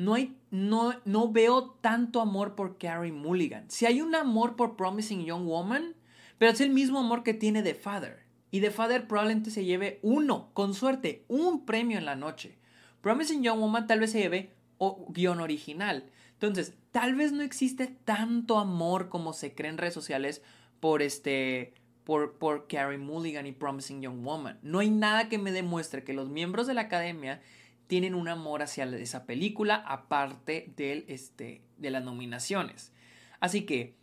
no, 0.00 0.14
hay, 0.14 0.34
no, 0.50 0.94
no 1.04 1.30
veo 1.30 1.72
tanto 1.82 2.22
amor 2.22 2.54
por 2.54 2.78
Carrie 2.78 3.12
Mulligan. 3.12 3.70
Si 3.70 3.84
hay 3.84 4.00
un 4.00 4.14
amor 4.14 4.56
por 4.56 4.74
Promising 4.74 5.26
Young 5.26 5.44
Woman, 5.44 5.94
pero 6.38 6.52
es 6.52 6.62
el 6.62 6.70
mismo 6.70 7.00
amor 7.00 7.22
que 7.22 7.34
tiene 7.34 7.62
The 7.62 7.74
Father. 7.74 8.20
Y 8.50 8.62
The 8.62 8.70
Father 8.70 9.06
probablemente 9.06 9.50
se 9.50 9.66
lleve 9.66 10.00
uno, 10.00 10.48
con 10.54 10.72
suerte, 10.72 11.26
un 11.28 11.66
premio 11.66 11.98
en 11.98 12.06
la 12.06 12.16
noche. 12.16 12.56
Promising 13.00 13.42
Young 13.42 13.58
Woman 13.58 13.86
tal 13.86 14.00
vez 14.00 14.12
se 14.12 14.20
lleve 14.20 14.50
o, 14.78 15.06
guion 15.10 15.40
original. 15.40 16.04
Entonces, 16.32 16.74
tal 16.90 17.14
vez 17.14 17.32
no 17.32 17.42
existe 17.42 17.86
tanto 17.86 18.58
amor 18.58 19.08
como 19.08 19.32
se 19.32 19.54
cree 19.54 19.70
en 19.70 19.78
redes 19.78 19.94
sociales 19.94 20.42
por 20.80 21.02
este 21.02 21.74
por, 22.04 22.38
por 22.38 22.66
Carrie 22.66 22.98
Mulligan 22.98 23.46
y 23.46 23.52
Promising 23.52 24.02
Young 24.02 24.24
Woman. 24.24 24.58
No 24.62 24.80
hay 24.80 24.90
nada 24.90 25.28
que 25.28 25.38
me 25.38 25.52
demuestre 25.52 26.02
que 26.02 26.12
los 26.12 26.28
miembros 26.28 26.66
de 26.66 26.74
la 26.74 26.82
academia 26.82 27.40
tienen 27.86 28.14
un 28.14 28.28
amor 28.28 28.62
hacia 28.62 28.84
esa 28.84 29.26
película 29.26 29.74
aparte 29.86 30.72
del, 30.76 31.04
este, 31.08 31.62
de 31.76 31.90
las 31.90 32.04
nominaciones. 32.04 32.92
Así 33.40 33.62
que, 33.66 33.96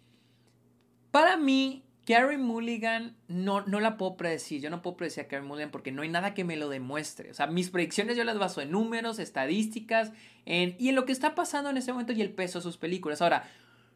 para 1.09 1.37
mí, 1.37 1.86
Carrie 2.07 2.37
Mulligan 2.37 3.17
no, 3.27 3.65
no 3.65 3.81
la 3.81 3.97
puedo 3.97 4.15
predecir. 4.15 4.61
Yo 4.61 4.69
no 4.69 4.81
puedo 4.81 4.95
predecir 4.95 5.25
a 5.25 5.27
Carrie 5.27 5.45
Mulligan 5.45 5.71
porque 5.71 5.91
no 5.91 6.03
hay 6.03 6.09
nada 6.09 6.33
que 6.33 6.45
me 6.45 6.55
lo 6.55 6.69
demuestre. 6.69 7.29
O 7.29 7.33
sea, 7.33 7.47
mis 7.47 7.69
predicciones 7.69 8.15
yo 8.15 8.23
las 8.23 8.39
baso 8.39 8.61
en 8.61 8.71
números, 8.71 9.19
estadísticas 9.19 10.13
y 10.45 10.87
en 10.87 10.95
lo 10.95 11.03
que 11.03 11.11
está 11.11 11.35
pasando 11.35 11.69
en 11.69 11.75
ese 11.75 11.91
momento 11.91 12.13
y 12.13 12.21
el 12.21 12.31
peso 12.31 12.59
de 12.59 12.63
sus 12.63 12.77
películas. 12.77 13.21
Ahora, 13.21 13.49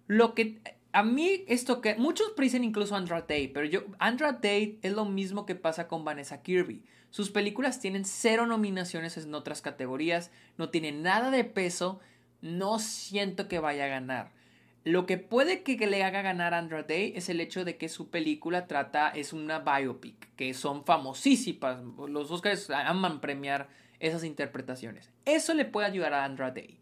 lo 0.07 0.35
que 0.35 0.59
a 0.91 1.03
mí 1.03 1.45
esto 1.47 1.79
que 1.79 1.95
muchos 1.95 2.31
predicen 2.31 2.65
incluso 2.65 2.97
Andra 2.97 3.21
Day, 3.21 3.47
pero 3.47 3.65
yo 3.65 3.85
Andra 3.97 4.33
Day 4.33 4.77
es 4.81 4.91
lo 4.91 5.05
mismo 5.05 5.45
que 5.45 5.55
pasa 5.55 5.87
con 5.87 6.03
Vanessa 6.03 6.41
Kirby. 6.41 6.83
Sus 7.11 7.31
películas 7.31 7.79
tienen 7.79 8.03
cero 8.03 8.45
nominaciones 8.45 9.15
en 9.15 9.33
otras 9.33 9.61
categorías, 9.61 10.31
no 10.57 10.67
tienen 10.67 11.01
nada 11.01 11.31
de 11.31 11.45
peso, 11.45 12.01
no 12.41 12.77
siento 12.79 13.47
que 13.47 13.59
vaya 13.59 13.85
a 13.85 13.87
ganar. 13.87 14.40
Lo 14.83 15.05
que 15.05 15.17
puede 15.17 15.61
que, 15.61 15.77
le 15.85 16.03
haga 16.03 16.23
ganar 16.23 16.55
a 16.55 16.57
Andra 16.57 16.81
Day 16.83 17.13
es 17.15 17.29
el 17.29 17.39
hecho 17.39 17.63
de 17.63 17.77
que 17.77 17.87
su 17.87 18.09
película 18.09 18.65
trata, 18.65 19.09
es 19.09 19.31
una 19.31 19.59
biopic, 19.59 20.35
que 20.35 20.55
son 20.55 20.85
famosísimas. 20.85 21.83
Los 22.09 22.31
Oscars 22.31 22.69
aman 22.71 23.21
premiar 23.21 23.69
esas 23.99 24.23
interpretaciones. 24.23 25.11
Eso 25.25 25.53
le 25.53 25.65
puede 25.65 25.85
ayudar 25.85 26.13
a 26.13 26.25
Andra 26.25 26.49
Day. 26.49 26.79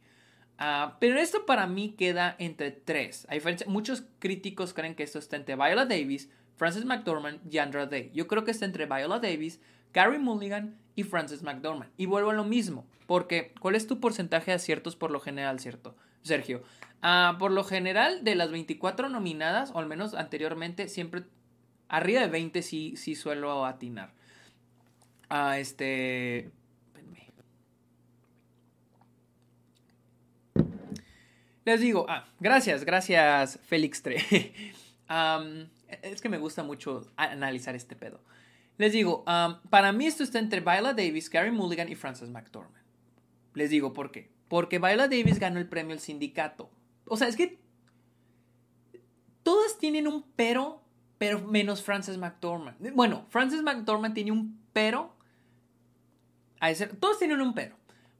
Ah, 0.58 0.98
pero 1.00 1.20
esto 1.20 1.46
para 1.46 1.68
mí 1.68 1.96
queda 1.98 2.36
entre 2.40 2.72
tres. 2.72 3.28
muchos 3.68 4.04
críticos 4.20 4.74
creen 4.74 4.96
que 4.96 5.04
esto 5.04 5.20
está 5.20 5.36
entre 5.36 5.56
Viola 5.56 5.86
Davis, 5.86 6.30
Frances 6.56 6.86
McDormand 6.86 7.42
y 7.52 7.58
Andra 7.58 7.86
Day. 7.86 8.12
Yo 8.14 8.28
creo 8.28 8.46
que 8.46 8.52
está 8.52 8.66
entre 8.66 8.86
Viola 8.86 9.20
Davis, 9.20 9.60
Carrie 9.92 10.20
Mulligan 10.20 10.78
y 10.96 11.04
Frances 11.04 11.44
McDormand. 11.44 11.92
Y 11.98 12.06
vuelvo 12.06 12.30
a 12.30 12.34
lo 12.34 12.46
mismo, 12.46 12.86
porque 13.08 13.54
¿cuál 13.60 13.76
es 13.76 13.88
tu 13.88 14.00
porcentaje 14.00 14.52
de 14.52 14.56
aciertos 14.56 14.96
por 14.96 15.12
lo 15.12 15.20
general, 15.20 15.60
cierto? 15.60 15.96
Sergio, 16.22 16.64
ah, 17.02 17.36
por 17.40 17.52
lo 17.52 17.64
general 17.64 18.24
de 18.24 18.36
las 18.36 18.52
24 18.52 19.10
nominadas, 19.10 19.72
o 19.74 19.80
al 19.80 19.88
menos 19.88 20.14
anteriormente, 20.14 20.88
siempre 20.88 21.24
arriba 21.88 22.22
de 22.22 22.28
20 22.28 22.62
sí, 22.62 22.96
sí 22.96 23.16
suelo 23.16 23.66
atinar. 23.66 24.14
Ah, 25.30 25.60
este... 25.60 26.52
Les 31.66 31.82
digo, 31.82 32.08
ah, 32.10 32.26
gracias, 32.40 32.84
gracias 32.84 33.60
Félix 33.64 34.02
3. 34.02 34.24
es 36.02 36.22
que 36.22 36.30
me 36.30 36.40
gusta 36.40 36.64
mucho 36.64 37.12
analizar 37.16 37.76
este 37.76 37.96
pedo. 37.96 38.22
Les 38.80 38.94
digo, 38.94 39.26
para 39.70 39.92
mí 39.92 40.08
esto 40.08 40.24
está 40.24 40.40
entre 40.40 40.62
Viola 40.62 40.94
Davis, 40.94 41.30
Carrie 41.30 41.52
Mulligan 41.52 41.90
y 41.90 41.96
Frances 41.96 42.30
McDormand. 42.30 42.86
Les 43.54 43.70
digo 43.70 43.94
por 43.94 44.12
qué. 44.12 44.32
Porque 44.48 44.80
Viola 44.80 45.08
Davis 45.08 45.38
ganó 45.38 45.60
el 45.60 45.68
premio 45.68 45.94
al 45.94 46.00
sindicato. 46.00 46.72
O 47.10 47.18
sea, 47.18 47.28
es 47.28 47.36
que 47.36 47.60
todas 49.44 49.78
tienen 49.78 50.08
un 50.08 50.24
pero, 50.36 50.82
pero 51.18 51.42
menos 51.42 51.84
Frances 51.84 52.18
McDormand. 52.18 52.94
Bueno, 52.94 53.26
Frances 53.30 53.62
McDormand 53.62 54.14
tiene 54.14 54.32
un 54.32 54.60
pero. 54.74 55.16
A 56.60 56.74
todos 57.00 57.20
tienen 57.20 57.42
un 57.42 57.54
pero. 57.54 57.76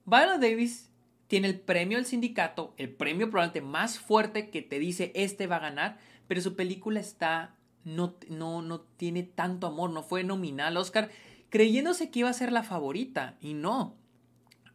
Viola 0.06 0.38
Davis 0.38 0.90
tiene 1.28 1.48
el 1.48 1.60
premio 1.60 1.98
del 1.98 2.08
sindicato, 2.08 2.74
el 2.78 2.90
premio 2.90 3.30
probablemente 3.30 3.62
más 3.62 4.00
fuerte 4.00 4.50
que 4.50 4.64
te 4.64 4.80
dice 4.80 5.12
este 5.14 5.46
va 5.46 5.58
a 5.58 5.60
ganar, 5.60 6.00
pero 6.28 6.42
su 6.42 6.56
película 6.56 7.00
está 7.00 7.56
no, 7.84 8.16
no, 8.30 8.62
no 8.62 8.82
tiene 8.82 9.24
tanto 9.24 9.68
amor, 9.68 9.92
no 9.92 10.02
fue 10.02 10.24
nominal 10.24 10.68
al 10.70 10.78
Oscar, 10.78 11.10
creyéndose 11.50 12.10
que 12.10 12.20
iba 12.20 12.30
a 12.30 12.34
ser 12.34 12.52
la 12.52 12.64
favorita, 12.64 13.38
y 13.42 13.54
no. 13.54 13.96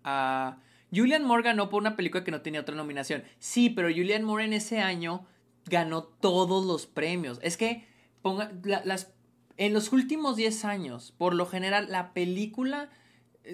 Uh, 0.05 0.55
Julian 0.95 1.25
Moore 1.25 1.43
ganó 1.43 1.69
por 1.69 1.81
una 1.81 1.97
película 1.97 2.25
que 2.25 2.31
no 2.31 2.43
tenía 2.43 2.61
otra 2.61 2.75
nominación. 2.75 3.25
Sí, 3.39 3.71
pero 3.71 3.89
Julian 3.89 4.25
Moore 4.25 4.45
en 4.45 4.53
ese 4.53 4.81
año 4.81 5.27
ganó 5.67 6.05
todos 6.05 6.65
los 6.67 6.87
premios. 6.87 7.39
Es 7.43 7.57
que 7.57 7.87
ponga, 8.23 8.53
las, 8.63 9.13
en 9.57 9.73
los 9.73 9.93
últimos 9.93 10.37
10 10.37 10.65
años, 10.65 11.15
por 11.17 11.35
lo 11.35 11.47
general, 11.47 11.89
la 11.91 12.13
película, 12.13 12.91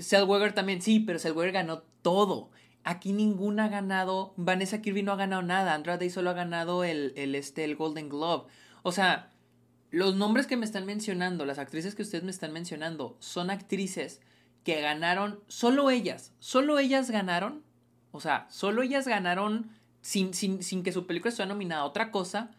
Zellweger 0.00 0.52
también, 0.52 0.82
sí, 0.82 1.00
pero 1.00 1.18
Zellweger 1.18 1.52
ganó 1.52 1.82
todo. 2.02 2.50
Aquí 2.82 3.12
ninguna 3.12 3.66
ha 3.66 3.68
ganado, 3.68 4.32
Vanessa 4.36 4.80
Kirby 4.80 5.02
no 5.02 5.12
ha 5.12 5.16
ganado 5.16 5.42
nada, 5.42 5.74
Andra 5.74 5.98
Day 5.98 6.08
solo 6.10 6.30
ha 6.30 6.34
ganado 6.34 6.84
el, 6.84 7.12
el, 7.16 7.34
este, 7.34 7.64
el 7.64 7.76
Golden 7.76 8.08
Globe. 8.08 8.48
O 8.82 8.92
sea, 8.92 9.32
los 9.90 10.14
nombres 10.14 10.46
que 10.46 10.56
me 10.56 10.64
están 10.64 10.86
mencionando, 10.86 11.44
las 11.44 11.58
actrices 11.58 11.94
que 11.94 12.02
ustedes 12.02 12.24
me 12.24 12.30
están 12.30 12.52
mencionando, 12.52 13.16
son 13.20 13.50
actrices 13.50 14.20
que 14.64 14.80
ganaron, 14.80 15.40
solo 15.48 15.90
ellas, 15.90 16.32
solo 16.38 16.78
ellas 16.78 17.10
ganaron, 17.10 17.62
o 18.12 18.20
sea, 18.20 18.46
solo 18.50 18.82
ellas 18.82 19.06
ganaron 19.06 19.70
sin, 20.00 20.34
sin, 20.34 20.62
sin 20.62 20.82
que 20.82 20.92
su 20.92 21.06
película 21.06 21.30
estuviera 21.30 21.52
nominada 21.52 21.82
a 21.82 21.86
otra 21.86 22.10
cosa, 22.10 22.50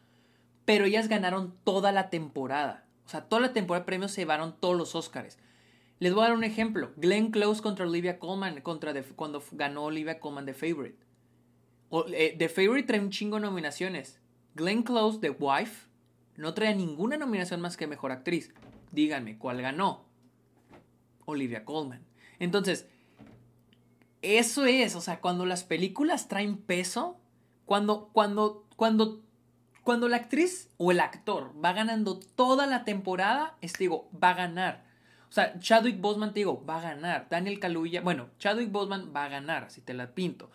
pero 0.66 0.86
ellas 0.86 1.08
ganaron 1.08 1.56
toda 1.64 1.92
la 1.92 2.10
temporada. 2.10 2.86
O 3.06 3.10
sea, 3.10 3.22
toda 3.22 3.42
la 3.42 3.54
temporada 3.54 3.82
de 3.82 3.88
premios 3.88 4.12
se 4.12 4.22
llevaron 4.22 4.56
todos 4.60 4.78
los 4.78 4.96
Oscars. 4.96 5.38
Les 6.00 6.14
voy 6.14 6.24
a 6.24 6.28
dar 6.30 6.38
un 6.38 6.44
ejemplo. 6.44 6.92
Glenn 6.96 7.32
Close 7.32 7.62
contra 7.62 7.86
Olivia 7.86 8.20
Colman, 8.20 8.62
contra 8.62 8.94
cuando 9.16 9.44
ganó 9.52 9.84
Olivia 9.84 10.20
Colman 10.20 10.46
The 10.46 10.54
Favorite. 10.54 10.98
Eh, 12.14 12.36
The 12.38 12.50
Favorite 12.50 12.88
trae 12.88 13.00
un 13.00 13.10
chingo 13.10 13.36
de 13.36 13.44
nominaciones. 13.44 14.20
Glenn 14.56 14.84
Close, 14.84 15.20
The 15.20 15.32
Wife, 15.32 15.88
no 16.38 16.54
trae 16.54 16.76
ninguna 16.76 17.18
nominación 17.18 17.62
más 17.62 17.78
que 17.78 17.88
Mejor 17.88 18.12
Actriz. 18.12 18.54
Díganme, 18.92 19.38
¿cuál 19.38 19.62
ganó? 19.62 20.06
Olivia 21.32 21.66
Colman. 21.66 22.06
Entonces, 22.40 22.88
eso 24.22 24.66
es, 24.66 24.96
o 24.96 25.02
sea, 25.02 25.20
cuando 25.20 25.46
las 25.46 25.64
películas 25.64 26.28
traen 26.28 26.58
peso, 26.58 27.20
cuando, 27.66 28.10
cuando, 28.14 28.68
cuando, 28.76 29.22
cuando 29.84 30.08
la 30.08 30.18
actriz 30.18 30.70
o 30.78 30.92
el 30.92 31.00
actor 31.00 31.54
va 31.64 31.74
ganando 31.74 32.20
toda 32.20 32.68
la 32.68 32.86
temporada, 32.86 33.56
es, 33.62 33.74
digo, 33.74 34.10
va 34.22 34.32
a 34.32 34.36
ganar. 34.36 34.84
O 35.30 35.34
sea, 35.34 35.58
Chadwick 35.60 36.02
Boseman, 36.02 36.34
te 36.34 36.42
digo, 36.42 36.64
va 36.66 36.78
a 36.80 36.82
ganar. 36.82 37.28
Daniel 37.30 37.60
Kaluuya, 37.60 38.02
bueno, 38.02 38.30
Chadwick 38.38 38.72
Boseman 38.72 39.14
va 39.16 39.26
a 39.26 39.30
ganar, 39.30 39.72
si 39.72 39.82
te 39.82 39.94
la 39.94 40.14
pinto. 40.14 40.52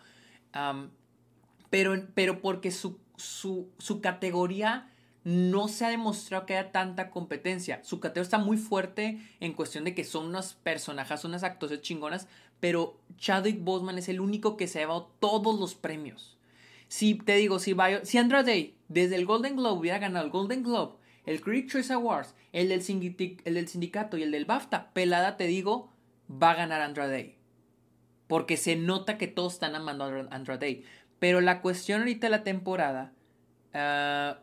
pero, 1.69 2.07
pero 2.13 2.41
porque 2.41 2.71
su, 2.71 2.99
su, 3.15 3.69
su 3.79 3.99
categoría 4.01 4.91
no 5.27 5.67
se 5.67 5.83
ha 5.83 5.89
demostrado 5.89 6.45
que 6.45 6.55
haya 6.55 6.71
tanta 6.71 7.09
competencia. 7.09 7.81
Su 7.83 7.99
categoría 7.99 8.23
está 8.23 8.37
muy 8.37 8.55
fuerte 8.55 9.19
en 9.41 9.51
cuestión 9.51 9.83
de 9.83 9.93
que 9.93 10.05
son 10.05 10.27
unos 10.27 10.53
personajes, 10.53 11.25
unas 11.25 11.43
actuaciones 11.43 11.83
chingonas, 11.83 12.29
pero 12.61 12.97
Chadwick 13.17 13.61
Boseman 13.61 13.97
es 13.97 14.07
el 14.07 14.21
único 14.21 14.55
que 14.55 14.67
se 14.67 14.79
ha 14.79 14.83
llevado 14.83 15.11
todos 15.19 15.59
los 15.59 15.75
premios. 15.75 16.37
Si 16.87 17.15
te 17.15 17.35
digo, 17.35 17.59
si, 17.59 17.75
si 18.03 18.17
Andra 18.17 18.43
Day 18.43 18.77
desde 18.87 19.17
el 19.17 19.25
Golden 19.25 19.57
Globe 19.57 19.77
hubiera 19.77 19.99
ganado 19.99 20.23
el 20.23 20.31
Golden 20.31 20.63
Globe, 20.63 20.95
el 21.25 21.41
Critics 21.41 21.73
Choice 21.73 21.91
Awards, 21.91 22.33
el 22.53 22.69
del, 22.69 23.37
el 23.43 23.53
del 23.53 23.67
sindicato 23.67 24.15
y 24.15 24.23
el 24.23 24.31
del 24.31 24.45
BAFTA, 24.45 24.93
pelada 24.93 25.35
te 25.35 25.45
digo, 25.45 25.91
va 26.31 26.51
a 26.51 26.55
ganar 26.55 26.79
Andra 26.79 27.09
Day. 27.09 27.35
Porque 28.27 28.55
se 28.55 28.77
nota 28.77 29.17
que 29.17 29.27
todos 29.27 29.55
están 29.55 29.75
amando 29.75 30.05
a 30.05 30.33
Andra 30.33 30.57
Day. 30.57 30.85
Pero 31.19 31.41
la 31.41 31.59
cuestión 31.59 31.99
ahorita 31.99 32.27
de 32.27 32.31
la 32.31 32.43
temporada... 32.45 33.11
Ah, 33.73 34.39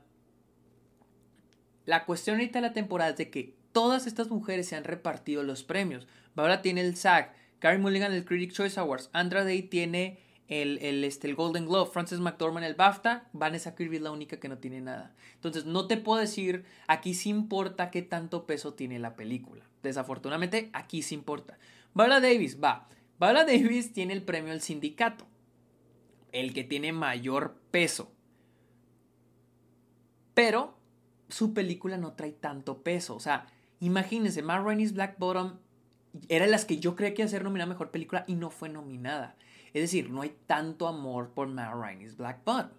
la 1.87 2.05
cuestión 2.05 2.37
ahorita 2.37 2.61
de 2.61 2.68
la 2.68 2.72
temporada 2.72 3.11
es 3.11 3.16
de 3.16 3.30
que 3.30 3.55
todas 3.72 4.07
estas 4.07 4.30
mujeres 4.30 4.68
se 4.68 4.76
han 4.76 4.85
repartido 4.85 5.43
los 5.43 5.64
premios. 5.64 6.07
Barbara 6.35 6.62
tiene 6.62 6.80
el 6.80 6.97
SAG, 6.97 7.35
Carrie 7.59 7.80
Mulligan 7.80 8.12
el 8.12 8.24
Critics 8.24 8.55
Choice 8.55 8.80
Awards, 8.80 9.11
Andra 9.12 9.45
Day 9.45 9.62
tiene 9.62 10.18
el, 10.49 10.78
el, 10.82 11.05
este, 11.05 11.28
el 11.28 11.35
Golden 11.35 11.66
Globe, 11.66 11.91
Frances 11.91 12.20
McDormand 12.20 12.66
el 12.66 12.74
BAFTA, 12.74 13.28
Vanessa 13.32 13.74
Kirby 13.74 13.97
es 13.97 14.03
la 14.03 14.11
única 14.11 14.39
que 14.39 14.49
no 14.49 14.59
tiene 14.59 14.80
nada. 14.80 15.14
Entonces 15.35 15.64
no 15.64 15.87
te 15.87 15.97
puedo 15.97 16.20
decir, 16.20 16.64
aquí 16.87 17.14
sí 17.14 17.30
importa 17.30 17.91
qué 17.91 18.03
tanto 18.03 18.47
peso 18.47 18.74
tiene 18.74 18.99
la 18.99 19.16
película. 19.16 19.64
Desafortunadamente, 19.82 20.70
aquí 20.72 21.03
sí 21.03 21.14
importa. 21.14 21.59
Barbara 21.95 22.20
Davis, 22.20 22.62
va. 22.62 22.89
Barbara 23.18 23.45
Davis 23.45 23.93
tiene 23.93 24.12
el 24.12 24.22
premio 24.22 24.53
al 24.53 24.61
sindicato, 24.61 25.26
el 26.32 26.53
que 26.53 26.64
tiene 26.64 26.93
mayor 26.93 27.57
peso. 27.70 28.11
Pero 30.35 30.76
su 31.29 31.55
película 31.55 31.97
no 31.97 32.12
trae 32.12 32.33
tanto 32.33 32.83
peso. 32.83 33.14
O 33.14 33.20
sea, 33.20 33.47
imagínense, 33.81 34.43
Matt 34.43 34.64
Rainey's 34.64 34.93
Black 34.93 35.18
Bottom 35.18 35.59
era 36.29 36.47
las 36.47 36.64
que 36.64 36.79
yo 36.79 36.95
creía 36.95 37.14
que 37.14 37.22
iba 37.22 37.27
a 37.27 37.31
ser 37.31 37.45
nominada 37.45 37.68
mejor 37.68 37.91
película 37.91 38.25
y 38.27 38.35
no 38.35 38.51
fue 38.51 38.68
nominada. 38.68 39.37
Es 39.72 39.83
decir, 39.83 40.11
no 40.11 40.22
hay 40.22 40.37
tanto 40.47 40.87
amor 40.87 41.31
por 41.31 41.49
Matt 41.49 41.75
Rainey's 41.75 42.16
Black 42.16 42.45
Bottom. 42.45 42.70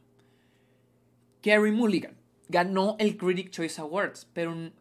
Carrie 1.42 1.72
Mulligan 1.72 2.16
ganó 2.48 2.96
el 3.00 3.18
Critic 3.18 3.50
Choice 3.52 3.80
Awards, 3.82 4.28
pero 4.34 4.72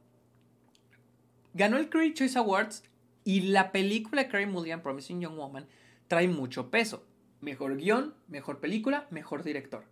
ganó 1.52 1.76
el 1.76 1.90
Critic 1.90 2.14
Choice 2.14 2.38
Awards 2.38 2.84
y 3.24 3.40
la 3.40 3.72
película 3.72 4.22
de 4.22 4.28
Carrie 4.28 4.46
Mulligan, 4.46 4.82
Promising 4.82 5.20
Young 5.20 5.36
Woman, 5.36 5.66
trae 6.08 6.28
mucho 6.28 6.70
peso. 6.70 7.06
Mejor 7.40 7.76
guion, 7.76 8.14
mejor 8.28 8.60
película, 8.60 9.06
mejor 9.10 9.42
director. 9.42 9.84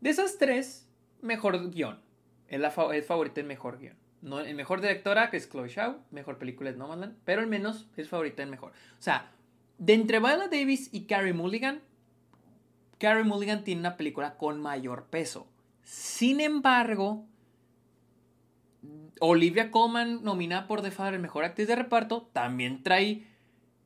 De 0.00 0.10
esas 0.10 0.38
tres, 0.38 0.88
mejor 1.20 1.70
guion. 1.70 2.00
Es, 2.50 2.60
la 2.60 2.70
favorita 2.70 3.40
en 3.40 3.46
mejor 3.46 3.78
guion. 3.78 3.96
No, 4.20 4.40
en 4.40 4.54
mejor 4.54 4.82
directora, 4.82 5.30
que 5.30 5.38
es 5.38 5.48
Chloe 5.48 5.68
Shaw. 5.68 5.96
Mejor 6.10 6.36
película 6.36 6.68
es 6.68 6.76
Nomadland. 6.76 7.16
Pero 7.24 7.40
al 7.40 7.46
menos 7.46 7.88
es 7.96 8.08
favorita 8.08 8.42
en 8.42 8.50
mejor. 8.50 8.72
O 8.72 9.02
sea, 9.02 9.30
de 9.78 9.94
entre 9.94 10.18
Viola 10.18 10.48
Davis 10.48 10.90
y 10.92 11.06
Carrie 11.06 11.32
Mulligan, 11.32 11.80
Carrie 12.98 13.24
Mulligan 13.24 13.64
tiene 13.64 13.80
una 13.80 13.96
película 13.96 14.36
con 14.36 14.60
mayor 14.60 15.06
peso. 15.06 15.46
Sin 15.84 16.40
embargo, 16.40 17.24
Olivia 19.20 19.70
Colman, 19.70 20.22
nominada 20.22 20.66
por 20.66 20.82
The 20.82 20.90
Father, 20.90 21.18
mejor 21.18 21.44
actriz 21.44 21.68
de 21.68 21.76
reparto, 21.76 22.28
también 22.32 22.82
trae 22.82 23.26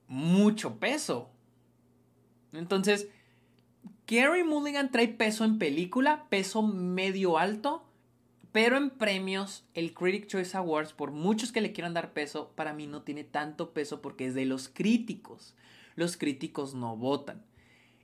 mucho 0.09 0.81
peso. 0.81 1.31
Entonces, 2.53 3.09
Carrie 4.07 4.45
Mulligan 4.45 4.91
trae 4.91 5.09
peso 5.09 5.45
en 5.45 5.59
película, 5.59 6.27
peso 6.29 6.63
medio 6.63 7.39
alto, 7.39 7.84
pero 8.55 8.77
en 8.77 8.91
premios, 8.91 9.65
el 9.75 9.95
Critic 9.95 10.29
Choice 10.29 10.57
Awards, 10.57 10.93
por 10.93 11.11
muchos 11.11 11.51
que 11.51 11.61
le 11.61 11.73
quieran 11.73 11.93
dar 11.93 12.13
peso, 12.13 12.53
para 12.55 12.73
mí 12.73 12.87
no 12.87 13.03
tiene 13.03 13.25
tanto 13.25 13.75
peso 13.75 14.01
porque 14.01 14.27
es 14.27 14.35
de 14.35 14.45
los 14.45 14.69
críticos. 14.69 15.57
Los 15.97 16.17
críticos 16.17 16.73
no 16.73 16.97
votan. 16.97 17.45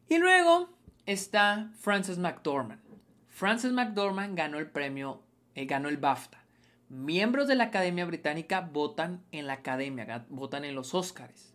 Y 0.09 0.18
luego 0.18 0.68
está 1.07 1.70
Frances 1.78 2.18
McDormand. 2.18 2.80
Frances 3.28 3.70
McDormand 3.70 4.36
ganó 4.36 4.59
el 4.59 4.68
premio, 4.68 5.22
eh, 5.55 5.66
ganó 5.66 5.88
el 5.88 5.98
BAFTA. 5.98 6.44
Miembros 6.88 7.46
de 7.46 7.55
la 7.55 7.64
Academia 7.66 8.05
Británica 8.05 8.61
votan 8.61 9.22
en 9.30 9.46
la 9.46 9.53
Academia, 9.53 10.26
votan 10.30 10.64
en 10.64 10.74
los 10.74 10.94
Oscars. 10.94 11.55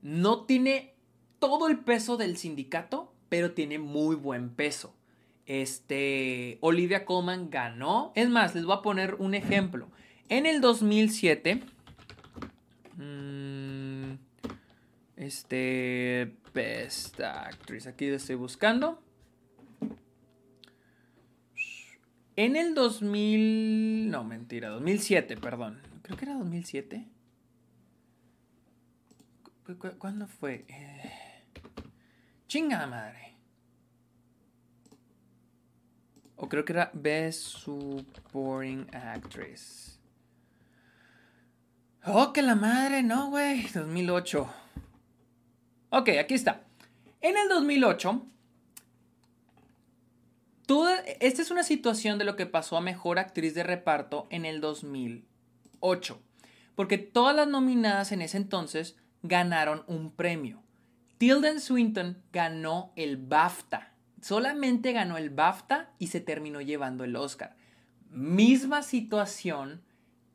No 0.00 0.46
tiene 0.46 0.94
todo 1.38 1.68
el 1.68 1.80
peso 1.80 2.16
del 2.16 2.38
sindicato, 2.38 3.12
pero 3.28 3.52
tiene 3.52 3.78
muy 3.78 4.16
buen 4.16 4.48
peso 4.48 4.97
este, 5.48 6.58
Olivia 6.60 7.06
Colman 7.06 7.48
ganó. 7.48 8.12
Es 8.14 8.28
más, 8.28 8.54
les 8.54 8.66
voy 8.66 8.76
a 8.76 8.82
poner 8.82 9.14
un 9.14 9.34
ejemplo. 9.34 9.88
En 10.28 10.44
el 10.44 10.60
2007, 10.60 11.62
mm, 12.98 14.12
este, 15.16 16.36
Best 16.52 17.18
Actress, 17.20 17.86
aquí 17.86 18.10
lo 18.10 18.16
estoy 18.16 18.36
buscando. 18.36 19.02
En 22.36 22.54
el 22.54 22.74
2000, 22.74 24.10
no, 24.10 24.24
mentira, 24.24 24.68
2007, 24.68 25.38
perdón. 25.38 25.80
Creo 26.02 26.18
que 26.18 26.24
era 26.26 26.34
2007. 26.34 27.08
¿Cuándo 29.98 30.26
fue? 30.26 30.66
Eh, 30.68 31.42
chinga 32.46 32.86
madre. 32.86 33.37
O 36.38 36.48
creo 36.48 36.64
que 36.64 36.72
era 36.72 36.90
Best 36.94 37.58
Supporting 37.58 38.86
Actress. 38.94 39.98
Oh, 42.04 42.32
que 42.32 42.42
la 42.42 42.54
madre, 42.54 43.02
no, 43.02 43.28
güey. 43.28 43.66
2008. 43.68 44.48
Ok, 45.90 46.10
aquí 46.20 46.34
está. 46.34 46.64
En 47.20 47.36
el 47.36 47.48
2008, 47.48 48.24
esta 51.20 51.42
es 51.42 51.50
una 51.50 51.64
situación 51.64 52.18
de 52.18 52.24
lo 52.24 52.36
que 52.36 52.46
pasó 52.46 52.76
a 52.76 52.80
Mejor 52.80 53.18
Actriz 53.18 53.54
de 53.54 53.64
Reparto 53.64 54.28
en 54.30 54.44
el 54.44 54.60
2008. 54.60 56.22
Porque 56.76 56.98
todas 56.98 57.34
las 57.34 57.48
nominadas 57.48 58.12
en 58.12 58.22
ese 58.22 58.36
entonces 58.36 58.96
ganaron 59.22 59.82
un 59.88 60.12
premio. 60.12 60.62
Tilden 61.18 61.60
Swinton 61.60 62.22
ganó 62.32 62.92
el 62.94 63.16
BAFTA. 63.16 63.92
Solamente 64.20 64.92
ganó 64.92 65.16
el 65.16 65.30
BAFTA 65.30 65.90
y 65.98 66.08
se 66.08 66.20
terminó 66.20 66.60
llevando 66.60 67.04
el 67.04 67.16
Oscar. 67.16 67.56
Misma 68.10 68.82
situación 68.82 69.82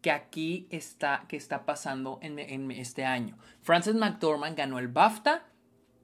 que 0.01 0.11
aquí 0.11 0.67
está, 0.69 1.25
que 1.27 1.37
está 1.37 1.65
pasando 1.65 2.19
en, 2.21 2.71
este 2.71 3.05
año. 3.05 3.37
Frances 3.61 3.95
McDormand 3.95 4.57
ganó 4.57 4.79
el 4.79 4.89
BAFTA. 4.89 5.43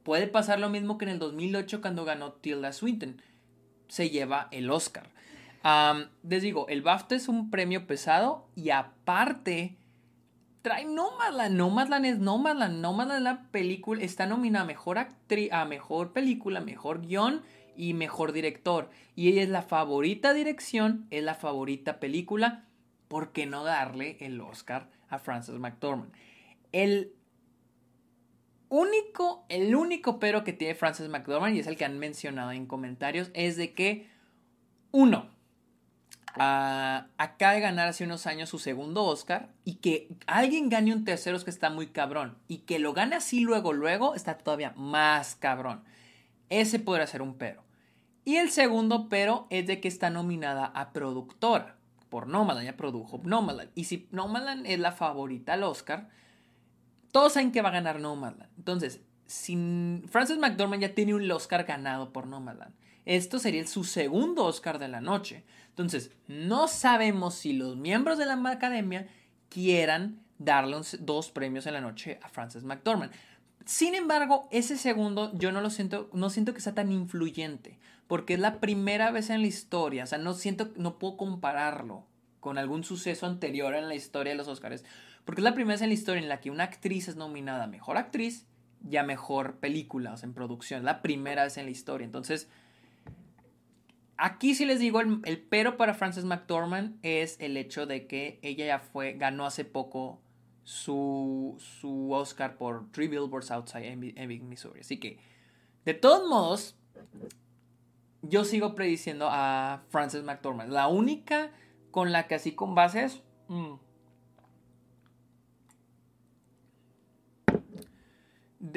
Puede 0.04 0.28
pasar 0.28 0.60
lo 0.60 0.70
mismo 0.70 0.98
que 0.98 1.06
en 1.06 1.12
el 1.12 1.20
2008 1.20 1.82
cuando 1.82 2.06
ganó 2.06 2.32
Tilda 2.34 2.74
Swinton. 2.74 3.22
Se 3.88 4.10
lleva 4.10 4.48
el 4.52 4.70
Oscar. 4.72 5.10
les 6.24 6.42
digo, 6.42 6.68
el 6.70 6.82
BAFTA 6.82 7.16
es 7.16 7.28
un 7.28 7.50
premio 7.50 7.88
pesado 7.88 8.48
y 8.56 8.70
aparte 8.70 9.78
trae 10.62 10.86
Nomadland. 10.86 11.56
Nomadland 11.56 12.06
es 12.06 12.20
Nomadland. 12.20 12.82
Nomadland 12.82 13.24
la 13.24 13.44
película 13.52 14.02
está 14.02 14.26
nominada 14.26 14.64
a 14.64 14.68
mejor 14.68 14.98
actriz, 14.98 15.52
a 15.52 15.66
mejor 15.66 16.14
película, 16.14 16.62
mejor 16.62 17.02
guion 17.02 17.42
y 17.80 17.94
mejor 17.94 18.34
director. 18.34 18.90
Y 19.16 19.30
ella 19.30 19.42
es 19.42 19.48
la 19.48 19.62
favorita 19.62 20.34
dirección, 20.34 21.08
es 21.12 21.24
la 21.24 21.34
favorita 21.34 22.02
película. 22.02 22.66
¿Por 23.08 23.32
qué 23.32 23.46
no 23.46 23.64
darle 23.64 24.18
el 24.20 24.42
Oscar 24.42 24.90
a 25.08 25.18
Frances 25.18 25.56
McDormand? 25.56 26.12
El 26.74 27.14
único, 28.68 29.46
el 29.48 29.74
único 29.76 30.20
pero 30.20 30.44
que 30.44 30.52
tiene 30.52 30.76
Frances 30.76 31.08
McDormand, 31.08 31.56
y 31.56 31.60
es 31.60 31.68
el 31.68 31.78
que 31.78 31.86
han 31.86 31.98
mencionado 32.00 32.52
en 32.52 32.66
comentarios, 32.66 33.32
es 33.34 33.56
de 33.56 33.74
que, 33.74 34.10
uno, 34.92 35.30
acaba 36.36 37.54
de 37.54 37.62
ganar 37.62 37.88
hace 37.88 38.04
unos 38.04 38.28
años 38.28 38.50
su 38.50 38.60
segundo 38.60 39.06
Oscar 39.06 39.54
y 39.64 39.76
que 39.76 40.10
alguien 40.28 40.68
gane 40.68 40.94
un 40.94 41.06
tercero 41.06 41.38
es 41.38 41.46
que 41.46 41.50
está 41.50 41.70
muy 41.70 41.88
cabrón. 41.88 42.38
Y 42.50 42.60
que 42.60 42.78
lo 42.78 42.92
gane 42.92 43.16
así 43.16 43.40
luego, 43.40 43.72
luego, 43.72 44.16
está 44.16 44.38
todavía 44.38 44.74
más 44.76 45.36
cabrón. 45.36 45.82
Ese 46.50 46.80
podrá 46.80 47.08
ser 47.08 47.22
un 47.22 47.36
pero. 47.36 47.68
Y 48.26 48.36
el 48.36 48.49
segundo 48.49 49.07
pero 49.09 49.47
es 49.49 49.67
de 49.67 49.80
que 49.80 49.88
está 49.88 50.09
nominada 50.09 50.65
a 50.65 50.91
productora 50.91 51.78
por 52.09 52.28
Nomadland, 52.28 52.65
ya 52.65 52.78
produjo 52.78 53.22
Nomadland. 53.24 53.72
Y 53.76 53.86
si 53.86 54.07
Nomadland 54.11 54.65
es 54.65 54.80
la 54.80 54.91
favorita 54.91 55.53
al 55.53 55.63
Oscar, 55.63 56.09
todos 57.11 57.34
saben 57.34 57.51
que 57.51 57.61
va 57.61 57.70
a 57.70 57.74
ganar 57.74 57.99
Nomadland. 57.99 58.49
Entonces, 58.57 59.01
si 59.26 60.01
Frances 60.07 60.39
McDormand 60.39 60.82
ya 60.82 60.95
tiene 60.95 61.13
un 61.13 61.30
Oscar 61.32 61.63
ganado 61.63 62.11
por 62.11 62.28
Nomadland. 62.28 62.74
Esto 63.05 63.39
sería 63.39 63.65
su 63.65 63.84
segundo 63.84 64.45
Oscar 64.45 64.80
de 64.80 64.88
la 64.88 65.01
noche. 65.01 65.43
Entonces, 65.70 66.11
no 66.28 66.67
sabemos 66.67 67.36
si 67.36 67.53
los 67.53 67.76
miembros 67.78 68.17
de 68.17 68.26
la 68.26 68.34
academia 68.49 69.07
quieran 69.49 70.22
darle 70.38 70.78
dos 70.99 71.32
premios 71.32 71.65
en 71.67 71.74
la 71.74 71.82
noche 71.82 72.20
a 72.22 72.30
Frances 72.30 72.63
McDormand. 72.63 73.11
Sin 73.70 73.93
embargo, 73.93 74.47
ese 74.49 74.78
segundo 74.78 75.32
yo 75.38 75.51
no 75.51 75.61
lo 75.61 75.70
siento, 75.70 76.09
no 76.11 76.32
siento 76.32 76.55
que 76.55 76.59
sea 76.59 76.74
tan 76.74 76.91
influyente, 76.91 77.78
porque 78.07 78.34
es 78.34 78.39
la 78.39 78.59
primera 78.59 79.11
vez 79.11 79.30
en 79.30 79.41
la 79.41 79.47
historia, 79.47 80.05
o 80.05 80.07
sea, 80.07 80.17
no 80.17 80.34
siento, 80.34 80.70
no 80.76 80.97
puedo 80.97 81.17
compararlo 81.17 82.03
con 82.39 82.57
algún 82.57 82.84
suceso 82.84 83.28
anterior 83.28 83.76
en 83.76 83.88
la 83.88 83.93
historia 83.93 84.32
de 84.32 84.38
los 84.38 84.47
Oscars, 84.47 84.84
porque 85.24 85.41
es 85.41 85.43
la 85.43 85.53
primera 85.53 85.76
vez 85.76 85.84
en 85.84 85.89
la 85.89 85.93
historia 85.93 86.20
en 86.20 86.30
la 86.30 86.41
que 86.41 86.49
una 86.49 86.63
actriz 86.63 87.09
es 87.09 87.15
nominada 87.15 87.65
a 87.65 87.67
mejor 87.67 87.97
actriz 87.97 88.47
y 88.89 88.97
a 88.97 89.03
mejor 89.03 89.57
película, 89.57 90.13
o 90.13 90.17
sea, 90.17 90.26
en 90.26 90.34
producción, 90.34 90.84
la 90.84 91.03
primera 91.03 91.43
vez 91.43 91.57
en 91.57 91.65
la 91.65 91.72
historia. 91.72 92.05
Entonces, 92.05 92.49
Aquí 94.17 94.55
sí 94.55 94.65
les 94.65 94.80
digo, 94.80 94.99
el, 94.99 95.45
pero 95.47 95.78
para 95.78 95.93
Frances 95.93 96.26
McDormand 96.26 96.97
es 97.03 97.38
el 97.39 97.55
hecho 97.55 97.86
de 97.86 98.07
que 98.07 98.39
ella 98.41 98.65
ya 98.65 98.80
fue, 98.80 99.13
ganó 99.13 99.45
hace 99.45 99.63
poco 99.63 100.20
su, 100.70 101.55
su 101.57 102.11
Oscar 102.11 102.55
por 102.55 102.91
Three 102.91 103.07
Billboards 103.07 103.49
Outside 103.49 103.91
Ebbing, 103.91 104.47
Missouri. 104.47 104.82
Así 104.82 104.99
que, 104.99 105.17
de 105.84 105.95
todos 105.95 106.30
modos, 106.30 106.76
yo 108.22 108.45
sigo 108.45 108.76
prediciendo 108.76 109.30
a 109.32 109.82
Frances 109.89 110.24
McDormand. 110.24 110.72
La 110.72 110.88
única 110.88 111.49
con 111.89 112.11
la 112.11 112.28
que 112.28 112.36
así 112.36 112.51
con 112.51 112.76
bases... 112.76 113.24
Mm, 113.47 113.74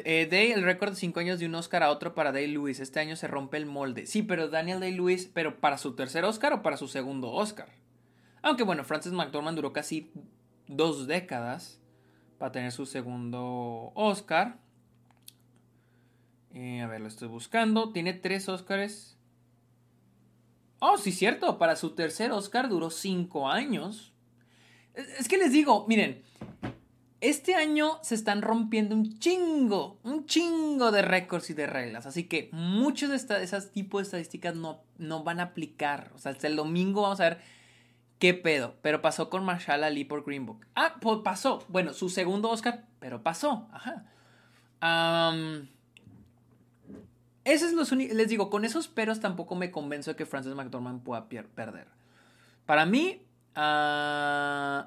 Eh, 0.05 0.29
Day, 0.31 0.53
el 0.53 0.63
récord 0.63 0.91
de 0.91 0.97
5 0.97 1.19
años 1.19 1.41
de 1.41 1.47
un 1.47 1.57
Oscar 1.57 1.83
a 1.83 1.91
otro 1.91 2.15
para 2.15 2.31
Day 2.31 2.47
Lewis. 2.47 2.79
Este 2.79 3.01
año 3.01 3.17
se 3.17 3.27
rompe 3.27 3.57
el 3.57 3.67
molde. 3.67 4.07
Sí, 4.07 4.23
pero 4.23 4.49
Daniel 4.49 4.79
Day 4.79 4.95
Lewis, 4.95 5.29
pero 5.35 5.59
para 5.61 5.77
su 5.77 5.97
tercer 5.97 6.25
Oscar 6.25 6.53
o 6.53 6.63
para 6.63 6.77
su 6.77 6.87
segundo 6.87 7.33
Oscar. 7.33 7.69
Aunque 8.43 8.63
bueno, 8.63 8.85
Frances 8.85 9.13
McDormand 9.13 9.57
duró 9.57 9.73
casi 9.73 10.13
dos 10.69 11.09
décadas 11.09 11.82
para 12.43 12.51
tener 12.51 12.73
su 12.73 12.87
segundo 12.87 13.93
Oscar. 13.95 14.59
Eh, 16.53 16.81
a 16.81 16.89
ver, 16.89 17.01
lo 17.01 17.07
estoy 17.07 17.29
buscando. 17.29 17.93
Tiene 17.93 18.15
tres 18.15 18.49
Oscars. 18.49 19.17
Oh, 20.81 20.99
sí, 20.99 21.13
cierto. 21.13 21.57
Para 21.57 21.77
su 21.77 21.95
tercer 21.95 22.33
Oscar 22.33 22.69
duró 22.69 22.91
5 22.91 23.49
años. 23.49 24.13
Es 24.93 25.29
que 25.29 25.39
les 25.39 25.53
digo, 25.53 25.87
miren, 25.87 26.25
este 27.21 27.55
año 27.55 28.01
se 28.03 28.17
están 28.17 28.43
rompiendo 28.43 28.97
un 28.97 29.21
chingo, 29.21 30.01
un 30.03 30.27
chingo 30.27 30.91
de 30.91 31.03
récords 31.03 31.49
y 31.51 31.55
de 31.55 31.69
reglas. 31.69 32.07
Así 32.07 32.25
que 32.25 32.49
muchos 32.51 33.11
de 33.11 33.45
esas 33.45 33.71
tipos 33.71 34.01
de 34.01 34.07
estadísticas 34.07 34.57
no, 34.57 34.83
no 34.99 35.23
van 35.23 35.39
a 35.39 35.45
aplicar. 35.45 36.11
O 36.17 36.19
sea, 36.19 36.33
hasta 36.33 36.49
el 36.49 36.57
domingo 36.57 37.03
vamos 37.03 37.21
a 37.21 37.29
ver 37.29 37.62
qué 38.23 38.35
pedo. 38.35 38.77
Pero 38.83 39.03
pasó 39.03 39.29
con 39.29 39.45
Marshall 39.45 39.83
Ali 39.83 40.05
por 40.05 40.25
Green 40.25 40.47
Book. 40.47 40.65
Ah, 40.77 40.95
pues 41.01 41.19
pasó. 41.25 41.65
Bueno, 41.67 41.93
su 41.93 42.09
segundo 42.09 42.51
Oscar, 42.51 42.87
pero 43.01 43.25
pasó. 43.25 43.69
Ajá. 43.73 44.05
Ese 47.43 47.67
es 47.67 47.73
los 47.73 47.91
Les 47.91 48.29
digo, 48.29 48.49
con 48.49 48.65
esos 48.65 48.87
peros 48.87 49.19
tampoco 49.19 49.57
me 49.57 49.73
convenzo 49.73 50.13
de 50.13 50.17
que 50.17 50.25
Frances 50.25 50.55
McDormand 50.55 51.03
pueda 51.03 51.29
perder. 51.29 51.89
Para 52.65 52.87
mí, 52.87 53.27
uh, 53.57 54.87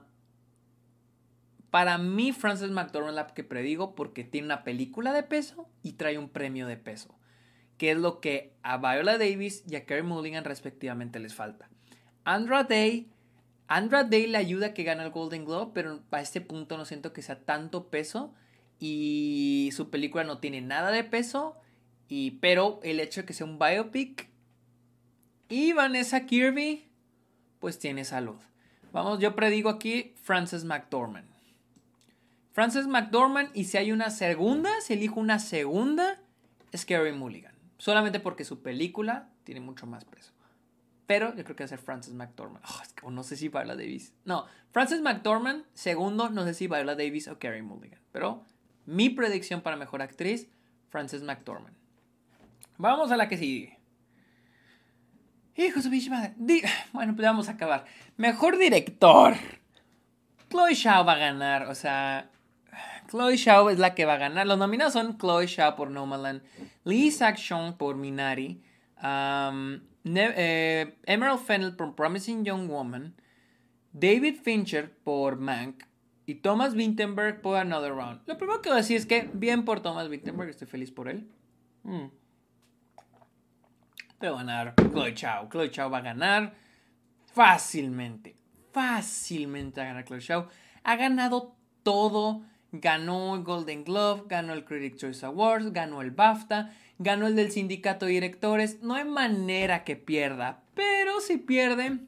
para 1.72 1.98
mí, 1.98 2.32
Frances 2.32 2.72
McDormand 2.72 3.16
la 3.16 3.28
que 3.28 3.44
predigo 3.44 3.96
porque 3.96 4.24
tiene 4.24 4.46
una 4.46 4.64
película 4.64 5.12
de 5.12 5.24
peso 5.24 5.68
y 5.84 5.94
trae 5.94 6.18
un 6.18 6.30
premio 6.30 6.68
de 6.68 6.78
peso, 6.78 7.14
que 7.78 7.92
es 7.92 7.98
lo 7.98 8.22
que 8.22 8.56
a 8.64 8.78
Viola 8.78 9.18
Davis 9.18 9.66
y 9.68 9.76
a 9.76 9.86
Kerry 9.86 10.04
Mulligan 10.04 10.46
respectivamente 10.46 11.20
les 11.20 11.36
falta. 11.36 11.70
Andra 12.24 12.64
Day, 12.64 13.12
Andra 13.68 14.04
Day 14.04 14.28
le 14.28 14.38
ayuda 14.38 14.68
a 14.68 14.74
que 14.74 14.84
gane 14.84 15.04
el 15.04 15.12
Golden 15.12 15.46
Globe, 15.46 15.72
pero 15.74 16.02
a 16.12 16.22
este 16.22 16.42
punto 16.42 16.78
no 16.78 16.86
siento 16.86 17.14
que 17.14 17.22
sea 17.22 17.40
tanto 17.40 17.88
peso 17.88 18.34
y 18.80 19.70
su 19.74 19.90
película 19.90 20.24
no 20.24 20.40
tiene 20.40 20.62
nada 20.62 20.92
de 20.92 21.04
peso, 21.04 21.56
y, 22.08 22.32
pero 22.42 22.80
el 22.84 23.00
hecho 23.00 23.22
de 23.22 23.26
que 23.26 23.34
sea 23.34 23.48
un 23.48 23.58
biopic 23.58 24.30
y 25.50 25.74
Vanessa 25.74 26.26
Kirby, 26.26 26.88
pues 27.60 27.80
tiene 27.80 28.06
salud. 28.06 28.38
Vamos, 28.92 29.20
yo 29.20 29.36
predigo 29.36 29.70
aquí 29.70 30.14
Frances 30.22 30.64
McDormand. 30.64 31.28
Frances 32.52 32.88
McDormand 32.88 33.50
y 33.54 33.66
si 33.66 33.78
hay 33.78 33.92
una 33.92 34.10
segunda, 34.10 34.70
si 34.82 34.94
elijo 34.94 35.20
una 35.20 35.40
segunda, 35.40 36.22
es 36.72 36.86
Gary 36.86 37.12
Mulligan. 37.12 37.54
Solamente 37.78 38.20
porque 38.20 38.46
su 38.46 38.62
película 38.62 39.30
tiene 39.44 39.60
mucho 39.60 39.86
más 39.86 40.06
peso. 40.06 40.32
Pero 41.08 41.36
yo 41.36 41.44
creo 41.44 41.56
que 41.56 41.64
va 41.64 41.66
a 41.66 41.70
ser 41.70 41.80
Frances 41.80 42.14
McDormand. 42.14 42.64
Oh, 43.04 43.12
no 43.12 43.24
sé 43.24 43.36
si 43.36 43.50
Viola 43.50 43.76
Davis. 43.76 44.14
No, 44.26 44.46
Frances 44.72 45.02
McDormand, 45.02 45.66
segundo, 45.74 46.30
no 46.30 46.44
sé 46.46 46.54
si 46.54 46.68
Viola 46.68 46.96
Davis 46.96 47.28
o 47.28 47.38
Carrie 47.38 47.62
Mulligan. 47.62 48.00
Pero 48.12 48.44
mi 48.86 49.10
predicción 49.10 49.62
para 49.62 49.78
mejor 49.78 50.02
actriz, 50.02 50.50
Frances 50.90 51.22
McDormand. 51.22 51.76
Vamos 52.78 53.12
a 53.12 53.18
la 53.18 53.28
que 53.28 53.38
sigue. 53.38 53.78
Hijo 55.56 55.80
de 55.80 56.02
su 56.02 56.10
madre. 56.10 56.34
Bueno, 56.92 57.16
pues 57.16 57.26
vamos 57.26 57.48
a 57.48 57.54
acabar. 57.54 57.86
Mejor 58.18 58.58
director. 58.58 59.36
Chloe 60.50 60.74
Shaw 60.74 61.06
va 61.06 61.14
a 61.14 61.18
ganar. 61.18 61.68
O 61.68 61.76
sea, 61.76 62.30
Chloe 63.10 63.38
Shaw 63.38 63.70
es 63.70 63.80
la 63.80 63.96
que 63.96 64.06
va 64.06 64.16
a 64.16 64.18
ganar. 64.18 64.48
Los 64.48 64.58
nominados 64.58 64.94
son 64.94 65.18
Chloe 65.18 65.48
Shaw 65.48 65.76
por 65.76 65.92
Nomadland, 65.92 66.42
Lee 66.84 67.12
Sak-shong 67.12 67.78
por 67.78 67.96
Minari, 67.96 68.62
um, 69.02 69.80
eh, 70.06 70.98
Emerald 71.06 71.40
Fennell 71.42 71.76
por 71.76 71.96
Promising 71.96 72.46
Young 72.46 72.70
Woman, 72.70 73.16
David 73.92 74.36
Fincher 74.44 74.96
por 75.04 75.38
Mank 75.38 75.84
y 76.26 76.36
Thomas 76.36 76.76
Vinterberg 76.76 77.42
por 77.42 77.58
Another 77.58 77.94
Round. 77.94 78.22
Lo 78.26 78.38
primero 78.38 78.62
que 78.62 78.70
voy 78.70 78.78
a 78.78 78.82
decir 78.82 78.98
es 78.98 79.06
que 79.06 79.30
bien 79.34 79.66
por 79.66 79.82
Thomas 79.82 80.10
Vinterberg, 80.10 80.50
estoy 80.50 80.68
feliz 80.68 80.92
por 80.92 81.10
él. 81.10 81.30
Mm. 81.84 82.06
va 84.24 84.28
a 84.28 84.32
ganar 84.32 84.74
Chloe 84.76 85.14
Shaw. 85.14 85.50
Chloe 85.50 85.70
Shaw 85.70 85.90
va 85.90 86.00
a 86.00 86.02
ganar 86.02 86.54
fácilmente. 87.34 88.36
Fácilmente 88.72 89.82
a 89.82 89.86
ganar 89.86 90.06
Chloe 90.06 90.20
Shaw. 90.20 90.48
Ha 90.84 90.96
ganado 90.96 91.56
todo 91.84 92.44
ganó 92.80 93.36
el 93.36 93.44
Golden 93.44 93.84
Glove, 93.84 94.24
ganó 94.28 94.54
el 94.54 94.66
Critics' 94.66 94.98
Choice 94.98 95.26
Awards, 95.26 95.72
ganó 95.74 96.02
el 96.02 96.12
BAFTA, 96.12 96.74
ganó 97.00 97.28
el 97.28 97.36
del 97.36 97.52
sindicato 97.52 98.06
de 98.06 98.14
directores. 98.14 98.82
No 98.82 98.96
hay 98.96 99.06
manera 99.06 99.84
que 99.84 99.96
pierda, 99.96 100.64
pero 100.74 101.22
si 101.22 101.38
pierde, 101.38 102.00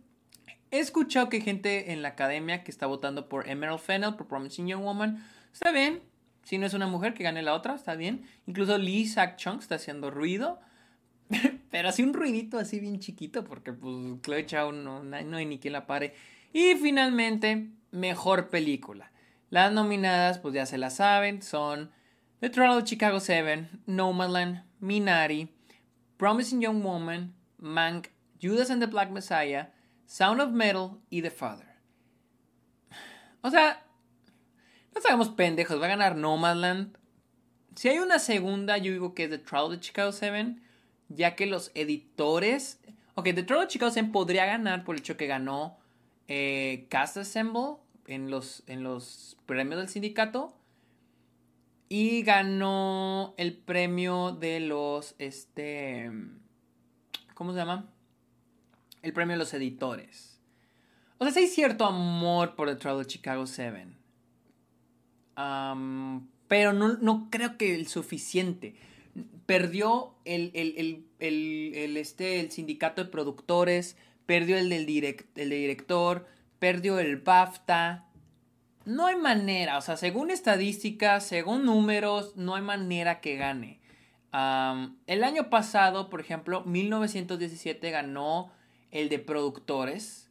he 0.72 0.80
escuchado 0.80 1.30
que 1.30 1.38
hay 1.38 1.44
gente 1.44 1.92
en 1.92 2.02
la 2.02 2.10
academia 2.10 2.64
que 2.64 2.72
está 2.72 2.86
votando 2.86 3.30
por 3.30 3.50
Emerald 3.50 3.80
Fennel, 3.80 4.16
por 4.16 4.28
Promising 4.28 4.68
Young 4.68 4.84
Woman. 4.84 5.24
Está 5.52 5.72
bien, 5.72 6.02
Si 6.44 6.58
no 6.58 6.66
es 6.66 6.74
una 6.74 6.88
mujer, 6.88 7.14
que 7.14 7.24
gane 7.24 7.42
la 7.42 7.54
otra, 7.54 7.76
está 7.76 7.96
bien. 7.96 8.26
Incluso 8.46 8.78
Lee 8.78 9.06
Sak 9.06 9.36
Chung 9.36 9.60
está 9.60 9.76
haciendo 9.76 10.12
ruido. 10.12 10.60
Pero 11.72 11.90
así 11.90 12.04
un 12.04 12.14
ruidito 12.14 12.58
así 12.58 12.80
bien 12.80 13.00
chiquito, 13.00 13.44
porque 13.44 13.74
pues 13.74 14.22
Chloe 14.22 14.46
Chao 14.46 14.72
no, 14.72 15.04
no 15.04 15.38
hay 15.38 15.46
ni 15.46 15.60
quien 15.60 15.74
la 15.74 15.86
pare. 15.86 16.14
Y 16.54 16.76
finalmente, 16.76 17.68
mejor 17.92 18.50
película. 18.50 19.12
Las 19.50 19.72
nominadas, 19.72 20.40
pues 20.40 20.54
ya 20.54 20.66
se 20.66 20.78
la 20.78 20.90
saben, 20.90 21.42
son 21.42 21.92
The 22.40 22.50
Trial 22.50 22.78
of 22.78 22.84
Chicago 22.84 23.20
7, 23.20 23.70
Nomadland, 23.86 24.64
Minari, 24.82 25.50
Promising 26.18 26.62
Young 26.62 26.84
Woman, 26.84 27.34
Mank, 27.58 28.10
Judas 28.42 28.70
and 28.70 28.82
the 28.82 28.88
Black 28.88 29.10
Messiah, 29.10 29.68
Sound 30.06 30.42
of 30.42 30.52
Metal 30.52 31.00
y 31.10 31.22
The 31.22 31.32
Father. 31.32 31.68
O 33.42 33.50
sea, 33.50 33.84
no 34.94 35.02
sabemos 35.02 35.30
pendejos, 35.30 35.82
va 35.82 35.86
a 35.86 35.90
ganar 35.90 36.16
Nomadland. 36.16 36.98
Si 37.76 37.88
hay 37.88 38.00
una 38.00 38.20
segunda, 38.20 38.78
yo 38.78 38.92
digo 38.92 39.14
que 39.14 39.26
es 39.26 39.30
The 39.30 39.38
Trial 39.38 39.74
of 39.74 39.80
Chicago 39.80 40.12
7, 40.12 40.58
ya 41.10 41.36
que 41.36 41.46
los 41.46 41.72
editores... 41.74 42.82
Ok, 43.16 43.26
The 43.34 43.44
Trial 43.44 43.64
of 43.64 43.70
Chicago 43.70 43.92
7 43.92 44.10
podría 44.12 44.46
ganar 44.46 44.84
por 44.84 44.96
el 44.96 45.02
hecho 45.02 45.18
que 45.18 45.28
ganó 45.28 45.78
eh, 46.28 46.86
Cast 46.90 47.18
Assemble 47.18 47.78
en 48.08 48.32
los, 48.32 48.64
en 48.68 48.84
los 48.84 49.38
premios 49.46 49.80
del 49.80 49.90
sindicato. 49.90 50.54
Y 51.90 52.24
ganó 52.24 53.34
el 53.38 53.54
premio 53.54 54.32
de 54.32 54.60
los, 54.60 55.16
este, 55.20 56.12
¿cómo 57.34 57.54
se 57.54 57.60
llama? 57.60 57.90
El 59.02 59.14
premio 59.14 59.36
de 59.36 59.40
los 59.40 59.54
editores. 59.54 60.42
O 61.18 61.24
sea, 61.24 61.34
sí 61.34 61.40
hay 61.42 61.48
cierto 61.48 61.86
amor 61.86 62.56
por 62.56 62.76
The 62.76 62.90
of 62.90 63.08
Chicago 63.08 63.48
7. 63.48 63.88
pero 66.48 66.74
no, 66.74 67.28
creo 67.30 67.58
que 67.58 67.76
el 67.76 67.88
suficiente. 67.88 68.76
Perdió 69.46 70.14
el, 70.26 70.52
el, 70.54 71.98
este, 71.98 72.42
el 72.42 72.52
sindicato 72.52 73.04
de 73.04 73.10
productores, 73.10 73.96
perdió 74.26 74.58
el 74.58 74.70
del 74.70 74.82
el 75.36 75.50
director, 75.50 76.28
perdió 76.60 77.00
el 77.00 77.18
BAFTA. 77.18 78.06
No 78.86 79.08
hay 79.08 79.16
manera, 79.16 79.78
o 79.78 79.82
sea, 79.82 79.98
según 79.98 80.32
estadísticas, 80.32 81.26
según 81.26 81.66
números, 81.66 82.36
no 82.38 82.56
hay 82.56 82.62
manera 82.62 83.20
que 83.20 83.36
gane. 83.36 83.80
el 85.08 85.24
año 85.24 85.50
pasado, 85.50 86.10
por 86.10 86.22
ejemplo, 86.22 86.64
1917 86.64 87.92
ganó 87.92 88.52
el 88.92 89.10
de 89.10 89.20
productores 89.20 90.30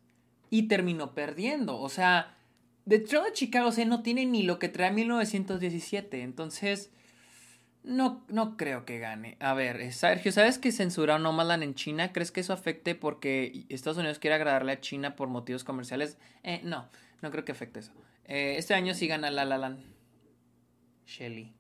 y 0.49 0.69
terminó 0.69 1.13
perdiendo. 1.15 1.79
O 1.79 1.89
sea, 1.89 2.37
Detroit 2.85 3.27
de 3.27 3.33
Chicago 3.33 3.73
se 3.73 3.85
no 3.85 4.03
tiene 4.03 4.27
ni 4.27 4.43
lo 4.43 4.59
que 4.59 4.69
trae 4.69 4.93
1917. 4.93 6.23
Entonces, 6.23 6.91
no, 7.87 8.25
no 8.29 8.57
creo 8.57 8.85
que 8.85 8.99
gane. 8.99 9.37
A 9.39 9.55
ver, 9.55 9.93
Sergio, 9.93 10.33
¿sabes 10.33 10.59
que 10.59 10.73
censuraron 10.73 11.23
Nomadland 11.23 11.63
en 11.63 11.75
China? 11.75 12.13
¿Crees 12.13 12.33
que 12.33 12.41
eso 12.41 12.53
afecte 12.53 12.97
porque 12.97 13.65
Estados 13.69 13.99
Unidos 13.99 14.19
quiere 14.19 14.35
agradarle 14.35 14.73
a 14.73 14.81
China 14.81 15.15
por 15.15 15.29
motivos 15.29 15.63
comerciales? 15.63 16.19
Eh, 16.43 16.61
no, 16.65 16.89
no 17.23 17.31
creo 17.31 17.45
que 17.45 17.53
afecte 17.53 17.79
eso. 17.79 17.93
Eh, 18.25 18.57
este 18.59 18.75
año 18.75 18.93
sí 18.93 19.07
gana 19.07 19.31
La 19.31 19.45
La 19.45 19.57
Land. 19.57 19.85
Shelly. 21.07 21.55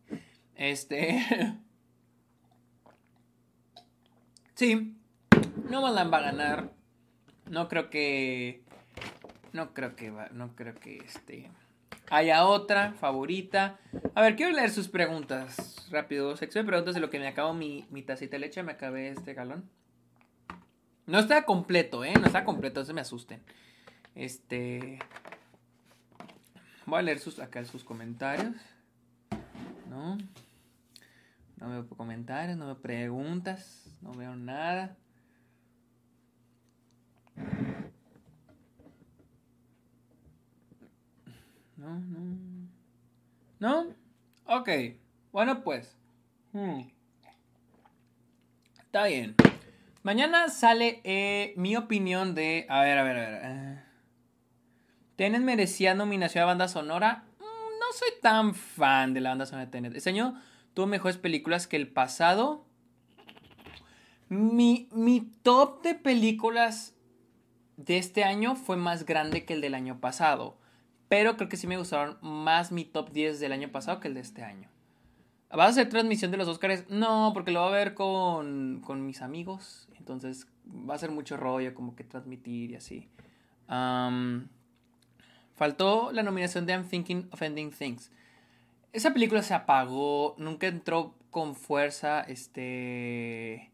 Este. 0.56 1.24
sí, 4.54 4.96
Nomadland 5.70 6.12
va 6.12 6.18
a 6.18 6.22
ganar. 6.22 6.72
No 7.48 7.68
creo 7.68 7.88
que. 7.88 8.64
No 9.52 9.72
creo 9.74 9.94
que 9.94 10.10
va. 10.10 10.28
No 10.30 10.56
creo 10.56 10.74
que 10.74 10.96
este 10.96 11.52
haya 12.10 12.46
otra 12.46 12.92
favorita. 12.92 13.78
A 14.14 14.22
ver, 14.22 14.36
quiero 14.36 14.52
leer 14.52 14.70
sus 14.70 14.88
preguntas. 14.88 15.86
Rápido, 15.90 16.36
sección 16.36 16.64
de 16.64 16.70
preguntas 16.70 16.94
de 16.94 17.00
lo 17.00 17.10
que 17.10 17.18
me 17.18 17.28
acabo 17.28 17.54
mi, 17.54 17.86
mi 17.90 18.02
tacita 18.02 18.32
de 18.32 18.40
leche. 18.40 18.62
Me 18.62 18.72
acabé 18.72 19.10
este 19.10 19.34
galón. 19.34 19.68
No 21.06 21.18
está 21.18 21.44
completo, 21.44 22.04
¿eh? 22.04 22.14
No 22.18 22.26
está 22.26 22.44
completo, 22.44 22.80
no 22.80 22.86
se 22.86 22.92
me 22.92 23.00
asusten. 23.00 23.40
Este. 24.14 24.98
Voy 26.84 26.98
a 26.98 27.02
leer 27.02 27.18
sus, 27.18 27.38
acá 27.38 27.64
sus 27.64 27.84
comentarios. 27.84 28.56
No. 29.88 30.18
No 31.58 31.70
veo 31.70 31.88
comentarios, 31.88 32.58
no 32.58 32.66
veo 32.66 32.78
preguntas, 32.80 33.86
no 34.02 34.12
veo 34.12 34.36
nada. 34.36 34.96
No, 41.76 41.98
no. 41.98 42.68
¿No? 43.58 43.86
Ok. 44.46 44.68
Bueno, 45.32 45.62
pues. 45.62 45.96
Hmm. 46.52 46.82
Está 48.78 49.06
bien. 49.06 49.34
Mañana 50.02 50.48
sale 50.48 51.00
eh, 51.04 51.52
mi 51.56 51.76
opinión 51.76 52.34
de. 52.34 52.66
A 52.68 52.80
ver, 52.82 52.98
a 52.98 53.02
ver, 53.02 53.16
a 53.16 53.20
ver. 53.28 53.40
Eh. 53.44 53.82
¿Tenet 55.16 55.42
merecía 55.42 55.94
nominación 55.94 56.42
a 56.42 56.46
banda 56.46 56.68
sonora? 56.68 57.24
Mm, 57.38 57.42
no 57.42 57.92
soy 57.92 58.10
tan 58.22 58.54
fan 58.54 59.14
de 59.14 59.20
la 59.20 59.30
banda 59.30 59.46
sonora 59.46 59.66
de 59.66 59.72
Tenet. 59.72 59.94
Este 59.96 60.10
año 60.10 60.40
tuvo 60.74 60.86
mejores 60.86 61.18
películas 61.18 61.66
que 61.66 61.76
el 61.76 61.88
pasado. 61.88 62.64
Mi, 64.28 64.88
mi 64.92 65.20
top 65.42 65.82
de 65.82 65.94
películas 65.94 66.94
de 67.76 67.98
este 67.98 68.24
año 68.24 68.56
fue 68.56 68.76
más 68.76 69.06
grande 69.06 69.44
que 69.44 69.54
el 69.54 69.60
del 69.60 69.74
año 69.74 70.00
pasado. 70.00 70.58
Pero 71.08 71.36
creo 71.36 71.48
que 71.48 71.56
sí 71.56 71.66
me 71.66 71.76
gustaron 71.76 72.18
más 72.20 72.72
mi 72.72 72.84
top 72.84 73.10
10 73.10 73.40
del 73.40 73.52
año 73.52 73.70
pasado 73.70 74.00
que 74.00 74.08
el 74.08 74.14
de 74.14 74.20
este 74.20 74.42
año. 74.42 74.68
¿Vas 75.50 75.68
a 75.68 75.70
hacer 75.70 75.88
transmisión 75.88 76.30
de 76.30 76.36
los 76.36 76.48
Oscars? 76.48 76.90
No, 76.90 77.30
porque 77.32 77.52
lo 77.52 77.60
voy 77.60 77.68
a 77.68 77.72
ver 77.72 77.94
con, 77.94 78.82
con 78.84 79.06
mis 79.06 79.22
amigos. 79.22 79.88
Entonces 79.98 80.48
va 80.68 80.94
a 80.94 80.98
ser 80.98 81.10
mucho 81.10 81.36
rollo 81.36 81.74
como 81.74 81.94
que 81.94 82.04
transmitir 82.04 82.72
y 82.72 82.76
así. 82.76 83.08
faltó 85.54 86.10
la 86.12 86.22
nominación 86.22 86.66
de 86.66 86.72
I'm 86.72 86.88
Thinking 86.88 87.28
of 87.30 87.42
Ending 87.42 87.70
Things. 87.70 88.10
Esa 88.92 89.12
película 89.12 89.42
se 89.42 89.54
apagó, 89.54 90.34
nunca 90.38 90.66
entró 90.66 91.14
con 91.30 91.54
fuerza, 91.54 92.22
este 92.22 93.70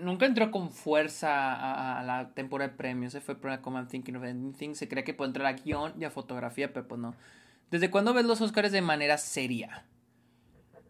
nunca 0.00 0.26
entró 0.26 0.50
con 0.50 0.70
fuerza 0.70 1.98
a, 1.98 2.02
la 2.02 2.34
temporada 2.34 2.70
de 2.70 2.76
premios. 2.76 3.12
Se 3.12 3.20
fue 3.20 3.34
por 3.34 3.60
como 3.60 3.78
I'm 3.78 3.88
Thinking 3.88 4.16
of 4.16 4.24
Anything. 4.24 4.74
Se 4.74 4.88
cree 4.88 5.04
que 5.04 5.14
puede 5.14 5.28
entrar 5.28 5.46
a 5.46 5.52
guion 5.52 5.94
y 6.00 6.04
a 6.04 6.10
fotografía, 6.10 6.72
pero 6.72 6.88
pues 6.88 7.00
no. 7.00 7.14
¿Desde 7.70 7.90
cuándo 7.90 8.14
ves 8.14 8.24
los 8.24 8.40
Oscars 8.40 8.72
de 8.72 8.80
manera 8.80 9.18
seria? 9.18 9.84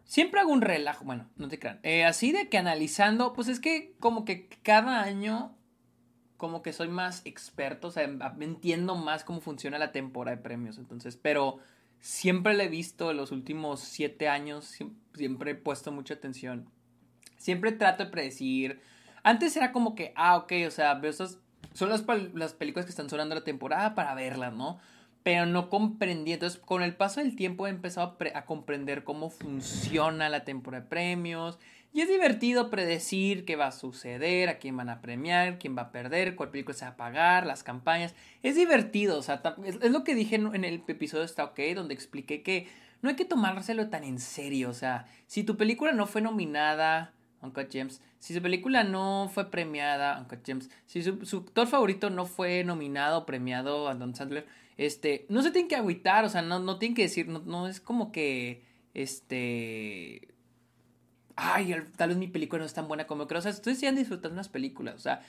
Siempre 0.05 0.39
hago 0.39 0.51
un 0.51 0.61
relajo, 0.61 1.05
bueno, 1.05 1.29
no 1.35 1.47
te 1.49 1.59
crean. 1.59 1.79
Eh, 1.83 2.03
así 2.03 2.31
de 2.31 2.49
que 2.49 2.57
analizando, 2.57 3.33
pues 3.33 3.47
es 3.47 3.59
que 3.59 3.93
como 3.99 4.25
que 4.25 4.47
cada 4.63 5.03
año, 5.03 5.55
como 6.37 6.63
que 6.63 6.73
soy 6.73 6.87
más 6.87 7.21
experto, 7.25 7.89
o 7.89 7.91
sea, 7.91 8.09
entiendo 8.39 8.95
más 8.95 9.23
cómo 9.23 9.39
funciona 9.39 9.77
la 9.77 9.91
temporada 9.91 10.37
de 10.37 10.41
premios. 10.41 10.77
Entonces, 10.79 11.15
pero 11.15 11.59
siempre 11.99 12.55
le 12.55 12.63
he 12.63 12.69
visto 12.69 13.11
en 13.11 13.17
los 13.17 13.31
últimos 13.31 13.81
siete 13.81 14.27
años, 14.29 14.77
siempre 15.13 15.51
he 15.51 15.55
puesto 15.55 15.91
mucha 15.91 16.15
atención 16.15 16.69
Siempre 17.39 17.71
trato 17.71 18.03
de 18.03 18.11
predecir. 18.11 18.81
Antes 19.23 19.55
era 19.57 19.71
como 19.71 19.95
que, 19.95 20.13
ah, 20.15 20.37
ok, 20.37 20.53
o 20.67 20.71
sea, 20.71 20.93
veo 20.95 21.09
esas. 21.09 21.39
Son 21.73 21.89
las, 21.89 22.03
las 22.33 22.53
películas 22.53 22.85
que 22.85 22.91
están 22.91 23.09
sonando 23.09 23.33
la 23.33 23.43
temporada 23.43 23.95
para 23.95 24.13
verlas, 24.13 24.53
¿no? 24.53 24.79
Pero 25.23 25.45
no 25.45 25.69
comprendí. 25.69 26.33
Entonces, 26.33 26.59
con 26.59 26.83
el 26.83 26.95
paso 26.95 27.21
del 27.21 27.35
tiempo 27.35 27.65
he 27.65 27.69
empezado 27.69 28.17
a, 28.35 28.45
comprender 28.45 29.03
cómo 29.03 29.29
funciona 29.29 30.29
la 30.29 30.43
temporada 30.43 30.83
de 30.83 30.89
premios. 30.89 31.59
Y 31.93 32.01
es 32.01 32.09
divertido 32.09 32.69
predecir 32.69 33.45
qué 33.45 33.55
va 33.55 33.67
a 33.67 33.71
suceder, 33.71 34.49
a 34.49 34.59
quién 34.59 34.77
van 34.77 34.89
a 34.89 35.01
premiar, 35.01 35.57
quién 35.57 35.77
va 35.77 35.83
a 35.83 35.91
perder, 35.91 36.35
cuál 36.35 36.51
película 36.51 36.77
se 36.77 36.85
va 36.85 36.91
a 36.91 36.97
pagar, 36.97 37.45
las 37.45 37.63
campañas. 37.63 38.13
Es 38.43 38.55
divertido, 38.55 39.17
o 39.17 39.23
sea, 39.23 39.41
es, 39.63 39.89
lo 39.89 40.03
que 40.03 40.13
dije 40.13 40.35
en 40.35 40.65
el 40.65 40.83
episodio 40.87 41.23
Está 41.23 41.45
OK, 41.45 41.59
donde 41.73 41.95
expliqué 41.95 42.43
que 42.43 42.67
no 43.01 43.09
hay 43.09 43.15
que 43.15 43.25
tomárselo 43.25 43.89
tan 43.89 44.03
en 44.03 44.19
serio. 44.19 44.69
O 44.69 44.73
sea, 44.73 45.07
si 45.27 45.43
tu 45.43 45.57
película 45.57 45.93
no 45.93 46.05
fue 46.05 46.21
nominada 46.21 47.13
Uncut 47.41 47.71
Gems. 47.71 48.01
Si 48.19 48.33
su 48.33 48.41
película 48.41 48.83
no 48.83 49.29
fue 49.33 49.49
premiada, 49.49 50.19
Uncut 50.19 50.45
Gems. 50.45 50.69
Si 50.85 51.01
su, 51.03 51.37
actor 51.37 51.67
favorito 51.67 52.09
no 52.09 52.25
fue 52.25 52.63
nominado 52.63 53.19
o 53.19 53.25
premiado, 53.25 53.87
a 53.87 53.95
Don 53.95 54.15
Sandler, 54.15 54.45
este, 54.77 55.25
no 55.29 55.41
se 55.41 55.51
tiene 55.51 55.67
que 55.67 55.75
agüitar, 55.75 56.25
o 56.25 56.29
sea, 56.29 56.41
no, 56.41 56.59
no 56.59 56.77
tienen 56.79 56.95
que 56.95 57.03
decir, 57.03 57.27
no, 57.27 57.39
no 57.39 57.67
es 57.67 57.79
como 57.79 58.11
que, 58.11 58.63
este, 58.93 60.29
ay, 61.35 61.75
tal 61.95 62.09
vez 62.09 62.17
mi 62.17 62.27
película 62.27 62.59
no 62.59 62.65
es 62.65 62.73
tan 62.73 62.87
buena 62.87 63.07
como 63.07 63.27
creo. 63.27 63.39
O 63.39 63.41
sea, 63.41 63.51
ustedes 63.51 63.79
sigan 63.79 63.95
disfrutando 63.95 64.33
unas 64.33 64.49
películas, 64.49 64.95
o 64.95 64.99
sea, 64.99 65.21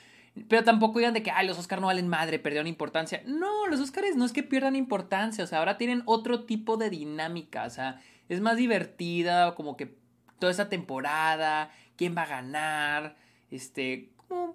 pero 0.49 0.65
tampoco 0.65 0.99
digan 0.99 1.15
de 1.15 1.23
que, 1.23 1.31
ay, 1.31 1.47
los 1.47 1.59
Oscars 1.59 1.81
no 1.81 1.89
valen 1.89 2.09
madre, 2.09 2.39
perdieron 2.39 2.67
importancia. 2.67 3.23
No, 3.27 3.67
los 3.67 3.81
Oscars 3.81 4.17
no 4.17 4.25
es 4.25 4.33
que 4.33 4.43
pierdan 4.43 4.77
importancia, 4.77 5.45
o 5.45 5.47
sea, 5.47 5.59
ahora 5.59 5.79
tienen 5.79 6.03
otro 6.07 6.45
tipo 6.45 6.77
de 6.77 6.91
dinámica, 6.91 7.65
o 7.65 7.71
sea, 7.71 8.01
es 8.29 8.41
más 8.41 8.57
divertida, 8.57 9.55
como 9.55 9.77
que 9.77 10.00
toda 10.41 10.51
esa 10.51 10.69
temporada, 10.69 11.71
quién 11.97 12.17
va 12.17 12.23
a 12.23 12.27
ganar, 12.27 13.17
este, 13.51 14.11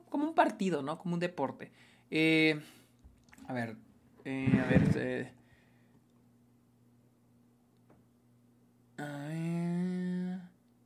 como, 0.10 0.26
un 0.26 0.36
partido, 0.36 0.82
¿no? 0.82 0.98
Como 0.98 1.14
un 1.14 1.20
deporte. 1.20 1.72
Eh, 2.12 2.60
a 3.48 3.54
ver, 3.54 3.78
eh, 4.26 4.62
a 4.62 4.66
ver. 4.66 4.82
Eh. 4.96 5.32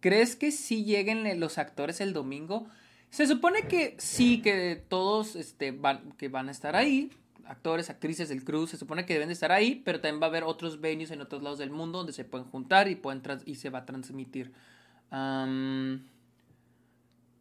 ¿Crees 0.01 0.35
que 0.35 0.51
sí 0.51 0.85
lleguen 0.85 1.39
los 1.39 1.57
actores 1.57 1.99
el 2.01 2.13
domingo? 2.13 2.67
Se 3.09 3.27
supone 3.27 3.63
que 3.67 3.95
sí, 3.97 4.41
que 4.41 4.81
todos 4.87 5.35
este, 5.35 5.71
van, 5.71 6.13
que 6.13 6.29
van 6.29 6.47
a 6.47 6.51
estar 6.51 6.75
ahí. 6.75 7.11
Actores, 7.45 7.89
actrices 7.89 8.29
del 8.29 8.43
crew, 8.43 8.67
se 8.67 8.77
supone 8.77 9.05
que 9.05 9.13
deben 9.13 9.29
de 9.29 9.33
estar 9.33 9.51
ahí, 9.51 9.81
pero 9.83 9.99
también 9.99 10.21
va 10.21 10.27
a 10.27 10.29
haber 10.29 10.43
otros 10.43 10.79
venues 10.79 11.11
en 11.11 11.21
otros 11.21 11.41
lados 11.41 11.57
del 11.57 11.71
mundo 11.71 11.97
donde 11.99 12.13
se 12.13 12.23
pueden 12.23 12.47
juntar 12.47 12.87
y, 12.87 12.95
pueden 12.95 13.21
y 13.45 13.55
se 13.55 13.69
va 13.69 13.79
a 13.79 13.85
transmitir. 13.85 14.53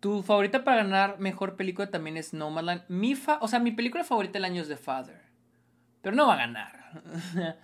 Tu 0.01 0.23
favorita 0.23 0.65
para 0.65 0.79
ganar 0.85 1.19
mejor 1.19 1.57
película 1.57 1.91
también 1.91 2.17
es 2.17 2.33
Nomadland. 2.33 2.83
Mi 2.89 3.15
fa 3.15 3.39
o 3.41 3.49
sea, 3.49 3.59
mi 3.59 3.73
película 3.73 4.05
favorita 4.05 4.35
del 4.35 4.45
año 4.45 4.63
es 4.63 4.69
The 4.69 4.77
Father. 4.77 5.21
Pero 6.03 6.15
no 6.15 6.27
va 6.27 6.35
a 6.35 6.39
ganar. 6.39 7.03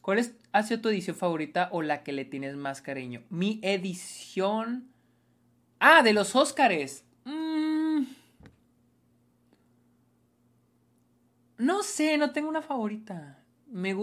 ¿Cuál 0.00 0.18
es, 0.18 0.34
ha 0.52 0.62
sido 0.62 0.80
tu 0.80 0.88
edición 0.88 1.16
favorita 1.16 1.68
o 1.72 1.82
la 1.82 2.02
que 2.02 2.12
le 2.12 2.24
tienes 2.24 2.56
más 2.56 2.82
cariño? 2.82 3.22
Mi 3.30 3.60
edición. 3.62 4.88
Ah, 5.80 6.02
de 6.02 6.12
los 6.12 6.34
Óscares. 6.36 7.04
Mm. 7.24 8.04
No 11.58 11.82
sé, 11.82 12.18
no 12.18 12.32
tengo 12.32 12.48
una 12.48 12.62
favorita. 12.62 13.38
Me, 13.66 13.94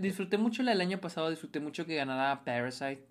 disfruté 0.00 0.38
mucho 0.38 0.62
la 0.62 0.72
del 0.72 0.80
año 0.80 1.00
pasado, 1.00 1.30
disfruté 1.30 1.60
mucho 1.60 1.86
que 1.86 1.94
ganara 1.94 2.44
Parasite. 2.44 3.07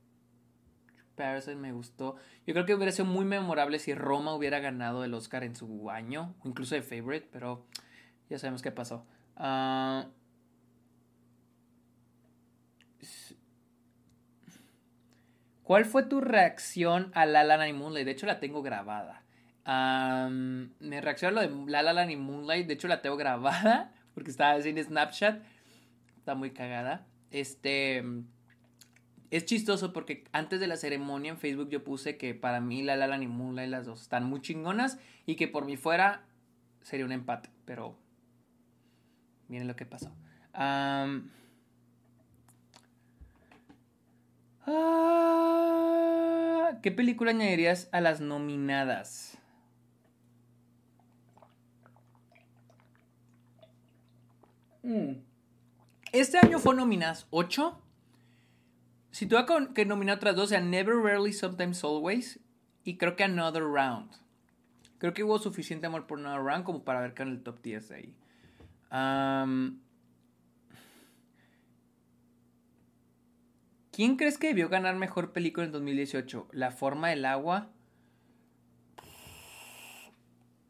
Parasite 1.17 1.55
me 1.55 1.73
gustó. 1.73 2.15
Yo 2.45 2.53
creo 2.53 2.65
que 2.65 2.75
hubiera 2.75 2.91
sido 2.91 3.05
muy 3.05 3.25
memorable 3.25 3.79
si 3.79 3.93
Roma 3.93 4.33
hubiera 4.33 4.59
ganado 4.59 5.03
el 5.03 5.13
Oscar 5.13 5.43
en 5.43 5.55
su 5.55 5.89
año, 5.89 6.35
o 6.43 6.47
incluso 6.47 6.75
de 6.75 6.83
Favorite, 6.83 7.27
pero 7.31 7.65
ya 8.29 8.37
sabemos 8.39 8.61
qué 8.61 8.71
pasó. 8.71 9.05
Ah, 9.35 10.07
¿Cuál 15.63 15.83
fue 15.83 16.03
tu 16.03 16.21
reacción 16.21 17.11
a 17.13 17.25
La 17.25 17.43
La 17.43 17.57
Land 17.57 17.69
y 17.69 17.73
Moonlight? 17.73 18.05
De 18.05 18.11
hecho, 18.11 18.25
la 18.25 18.39
tengo 18.39 18.61
grabada. 18.61 19.23
mi 19.65 20.99
reacción 21.01 21.37
a 21.37 21.41
lo 21.41 21.47
de 21.47 21.69
La 21.69 21.81
La 21.81 21.91
Land 21.93 22.11
y 22.11 22.15
Moonlight, 22.15 22.67
de 22.67 22.75
hecho, 22.75 22.87
la 22.87 23.01
tengo 23.01 23.17
grabada 23.17 23.91
porque 24.13 24.31
estaba 24.31 24.53
haciendo 24.53 24.81
Snapchat. 24.81 25.43
Está 26.17 26.35
muy 26.35 26.51
cagada. 26.51 27.05
Este. 27.31 28.03
Es 29.29 29.45
chistoso 29.45 29.91
porque 29.91 30.23
antes 30.31 30.59
de 30.59 30.67
la 30.67 30.77
ceremonia 30.77 31.31
en 31.31 31.37
Facebook 31.37 31.69
yo 31.69 31.83
puse 31.83 32.17
que 32.17 32.33
para 32.33 32.61
mí 32.61 32.81
La 32.81 32.95
La 32.95 33.07
Land 33.07 33.23
y 33.23 33.27
Moonlight 33.27 33.69
las 33.69 33.85
dos 33.85 34.01
están 34.01 34.23
muy 34.23 34.41
chingonas 34.41 34.99
y 35.25 35.35
que 35.35 35.47
por 35.47 35.65
mí 35.65 35.75
fuera 35.75 36.23
sería 36.81 37.05
un 37.05 37.11
empate. 37.11 37.49
Pero. 37.65 37.97
Miren 39.49 39.67
lo 39.67 39.75
que 39.75 39.85
pasó. 39.85 40.11
Ah, 40.53 41.07
¿Qué 46.81 46.91
película 46.91 47.31
añadirías 47.31 47.89
a 47.91 48.01
las 48.01 48.21
nominadas? 48.21 49.37
Mm. 54.83 55.15
Este 56.13 56.37
año 56.37 56.59
fue 56.59 56.75
nominadas 56.75 57.27
8. 57.29 57.81
Si 59.17 59.25
tuve 59.25 59.45
que 59.73 59.83
nominar 59.83 60.17
otras 60.17 60.35
dos, 60.35 60.49
sea 60.49 60.61
Never, 60.61 60.95
Rarely, 60.95 61.33
Sometimes, 61.33 61.83
Always. 61.83 62.39
Y 62.83 62.97
creo 62.97 63.15
que 63.15 63.23
Another 63.23 63.63
Round. 63.63 64.11
Creo 64.99 65.15
que 65.15 65.23
hubo 65.23 65.39
suficiente 65.39 65.87
amor 65.87 66.05
por 66.05 66.19
Another 66.19 66.43
Round 66.43 66.63
como 66.63 66.83
para 66.83 67.01
ver 67.01 67.15
que 67.15 67.23
en 67.23 67.29
el 67.29 67.41
top 67.41 67.59
10 67.63 67.89
de 67.89 67.95
ahí. 67.95 68.15
¿Quién 73.91 74.17
crees 74.17 74.37
que 74.37 74.49
debió 74.49 74.69
ganar 74.69 74.95
mejor 74.97 75.33
película 75.33 75.65
en 75.65 75.71
2018? 75.71 76.49
¿La 76.51 76.69
forma 76.69 77.09
del 77.09 77.25
agua? 77.25 77.71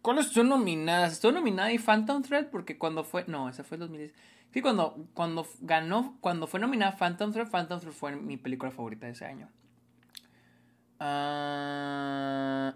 ¿Cuáles 0.02 0.28
son 0.28 0.48
nominadas? 0.48 1.12
Estoy 1.12 1.34
nominada 1.34 1.74
y 1.74 1.80
Phantom 1.80 2.24
Thread 2.24 2.48
porque 2.50 2.78
cuando 2.78 3.04
fue. 3.04 3.26
No, 3.28 3.50
esa 3.50 3.66
fue 3.66 3.76
el 3.76 3.82
2010. 3.82 4.14
Sí, 4.52 4.62
cuando, 4.62 5.08
cuando 5.14 5.48
ganó. 5.62 6.18
Cuando 6.22 6.48
fue 6.48 6.60
nominada 6.60 6.98
Phantom 6.98 7.32
Thread, 7.32 7.50
Phantom 7.50 7.80
Thread 7.80 7.94
fue 7.94 8.16
mi 8.16 8.38
película 8.38 8.72
favorita 8.72 9.06
de 9.06 9.14
ese 9.14 9.26
año. 9.26 9.50
Ah, 11.00 12.74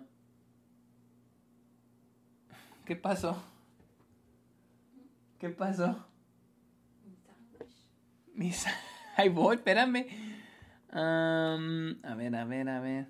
¿Qué 2.85 2.95
pasó? 2.95 3.41
¿Qué 5.39 5.49
pasó? 5.49 6.05
Mis. 8.35 8.65
Ahí 9.17 9.29
voy, 9.29 9.55
espérame 9.55 10.05
a 10.93 12.15
ver, 12.15 12.35
a 12.35 12.45
ver, 12.45 12.69
a 12.69 12.79
ver. 12.79 13.07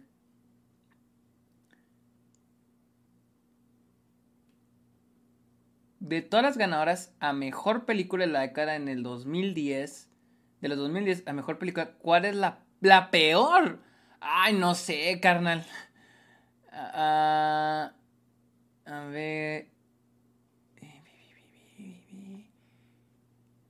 De 6.11 6.21
todas 6.21 6.43
las 6.43 6.57
ganadoras 6.57 7.15
a 7.21 7.31
mejor 7.31 7.85
película 7.85 8.25
de 8.25 8.31
la 8.33 8.41
década 8.41 8.75
en 8.75 8.89
el 8.89 9.01
2010, 9.01 10.09
de 10.59 10.67
los 10.67 10.77
2010 10.77 11.25
a 11.25 11.31
mejor 11.31 11.57
película, 11.57 11.93
¿cuál 11.99 12.25
es 12.25 12.35
la, 12.35 12.65
la 12.81 13.11
peor? 13.11 13.79
Ay, 14.19 14.53
no 14.55 14.75
sé, 14.75 15.21
carnal. 15.21 15.65
a 16.69 17.93
ver. 19.09 19.69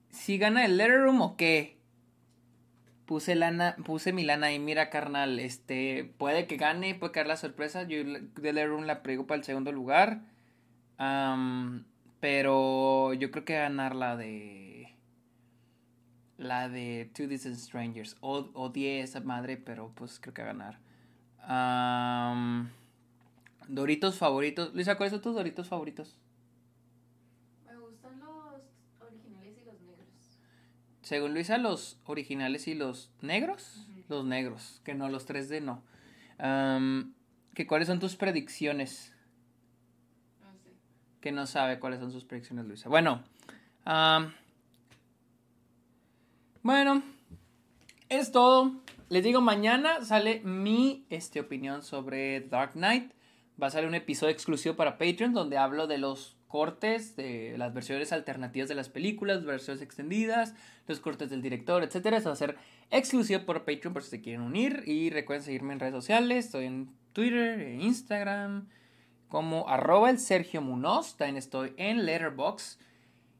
Si 0.10 0.40
gana 0.40 0.66
el 0.66 0.78
Letter 0.78 1.04
Room 1.04 1.22
o 1.22 1.38
qué? 1.38 1.78
puse 3.06 3.36
lana, 3.36 3.76
puse 3.86 4.14
mi 4.14 4.24
lana 4.24 4.52
y 4.52 4.58
mira, 4.58 4.90
carnal, 4.90 5.38
este, 5.38 6.12
puede 6.18 6.48
que 6.48 6.58
gane, 6.58 6.96
puede 6.96 7.12
caer 7.12 7.28
la 7.28 7.38
sorpresa. 7.38 7.84
Yo 7.84 8.00
de 8.04 8.54
Leroon 8.54 8.88
la 8.88 9.04
prego 9.04 9.28
para 9.28 9.38
el 9.38 9.44
segundo 9.44 9.72
lugar. 9.72 10.22
Pero 12.22 13.14
yo 13.14 13.32
creo 13.32 13.44
que 13.44 13.56
ganar 13.56 13.96
la 13.96 14.16
de. 14.16 14.96
La 16.38 16.70
de 16.70 17.12
Two 17.14 17.28
Distant 17.28 17.58
Strangers. 17.58 18.16
O, 18.22 18.50
odié 18.54 19.02
esa 19.02 19.20
madre, 19.20 19.58
pero 19.58 19.92
pues 19.96 20.20
creo 20.20 20.34
que 20.34 20.42
a 20.44 20.46
ganar. 20.46 20.80
Doritos 23.68 24.18
favoritos. 24.18 24.74
Luisa, 24.74 24.96
¿cuáles 24.96 25.12
son 25.12 25.22
tus 25.22 25.36
Doritos 25.36 25.68
favoritos? 25.68 26.16
Según 31.02 31.34
Luisa, 31.34 31.58
los 31.58 32.00
originales 32.06 32.68
y 32.68 32.76
los 32.76 33.12
negros. 33.22 33.88
Los 34.08 34.26
negros, 34.26 34.82
que 34.86 34.94
no, 34.94 35.10
los 35.10 35.28
3D 35.28 35.62
no. 35.62 35.84
que 37.56 37.68
¿Cuáles 37.68 37.88
son 37.88 38.00
tus 38.00 38.16
predicciones? 38.16 39.14
Que 41.22 41.32
no 41.32 41.46
sabe 41.46 41.80
cuáles 41.80 42.00
son 42.00 42.12
sus 42.12 42.26
predicciones, 42.26 42.66
Luisa. 42.66 42.90
Bueno. 42.90 43.24
bueno. 46.64 47.04
Es 48.10 48.32
todo. 48.32 48.74
Les 49.10 49.24
digo, 49.24 49.40
mañana 49.40 50.04
sale 50.04 50.42
mi 50.44 51.06
este, 51.10 51.40
opinión 51.40 51.84
sobre 51.84 52.42
Dark 52.42 52.74
Knight. 52.74 53.12
Va 53.62 53.68
a 53.68 53.70
salir 53.70 53.88
un 53.88 53.96
episodio 53.96 54.34
exclusivo 54.34 54.76
para 54.76 54.98
Patreon 54.98 55.34
donde 55.34 55.58
hablo 55.58 55.86
de 55.86 55.98
los 55.98 56.38
cortes 56.48 57.16
de 57.16 57.56
las 57.58 57.74
versiones 57.74 58.12
alternativas 58.12 58.68
de 58.68 58.76
las 58.76 58.90
películas, 58.90 59.46
versiones 59.46 59.82
extendidas, 59.82 60.54
los 60.88 61.00
cortes 61.00 61.30
del 61.30 61.42
director, 61.42 61.84
etcétera. 61.84 62.18
Eso 62.18 62.30
va 62.30 62.34
a 62.34 62.38
ser 62.38 62.58
exclusivo 62.90 63.46
por 63.46 63.64
Patreon 63.64 63.94
por 63.94 64.04
si 64.04 64.10
se 64.10 64.22
quieren 64.22 64.42
unir. 64.42 64.84
Y 64.86 65.10
recuerden 65.10 65.46
seguirme 65.46 65.74
en 65.74 65.80
redes 65.80 65.94
sociales. 65.94 66.46
Estoy 66.46 66.66
en 66.66 66.90
Twitter, 67.14 67.60
en 67.62 67.82
Instagram, 67.82 68.68
como 69.32 69.70
arroba 69.70 70.10
el 70.10 70.20
Sergio 70.20 70.62
Munoz, 70.62 71.16
también 71.16 71.38
estoy 71.38 71.74
en 71.78 72.06
Letterbox 72.06 72.78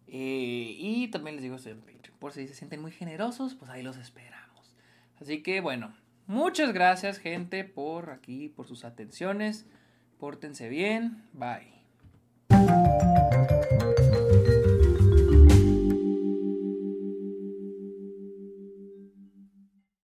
eh, 0.08 0.76
y 0.80 1.10
también 1.10 1.36
les 1.36 1.44
digo 1.44 1.58
estoy 1.58 1.74
en 1.74 1.82
Patreon, 1.82 2.18
por 2.18 2.32
si 2.32 2.48
se 2.48 2.56
sienten 2.56 2.82
muy 2.82 2.92
generosos, 2.92 3.56
pues 3.56 3.70
ahí 3.70 3.84
los 3.84 3.98
esperamos. 3.98 4.74
Así 5.20 5.44
que 5.44 5.60
bueno, 5.60 5.94
muchas 6.28 6.72
gracias 6.72 7.18
gente 7.18 7.66
por 7.66 8.10
aquí, 8.10 8.48
por 8.48 8.68
sus 8.68 8.86
atenciones, 8.86 9.66
pórtense 10.18 10.70
bien, 10.70 11.28
bye. 11.34 11.82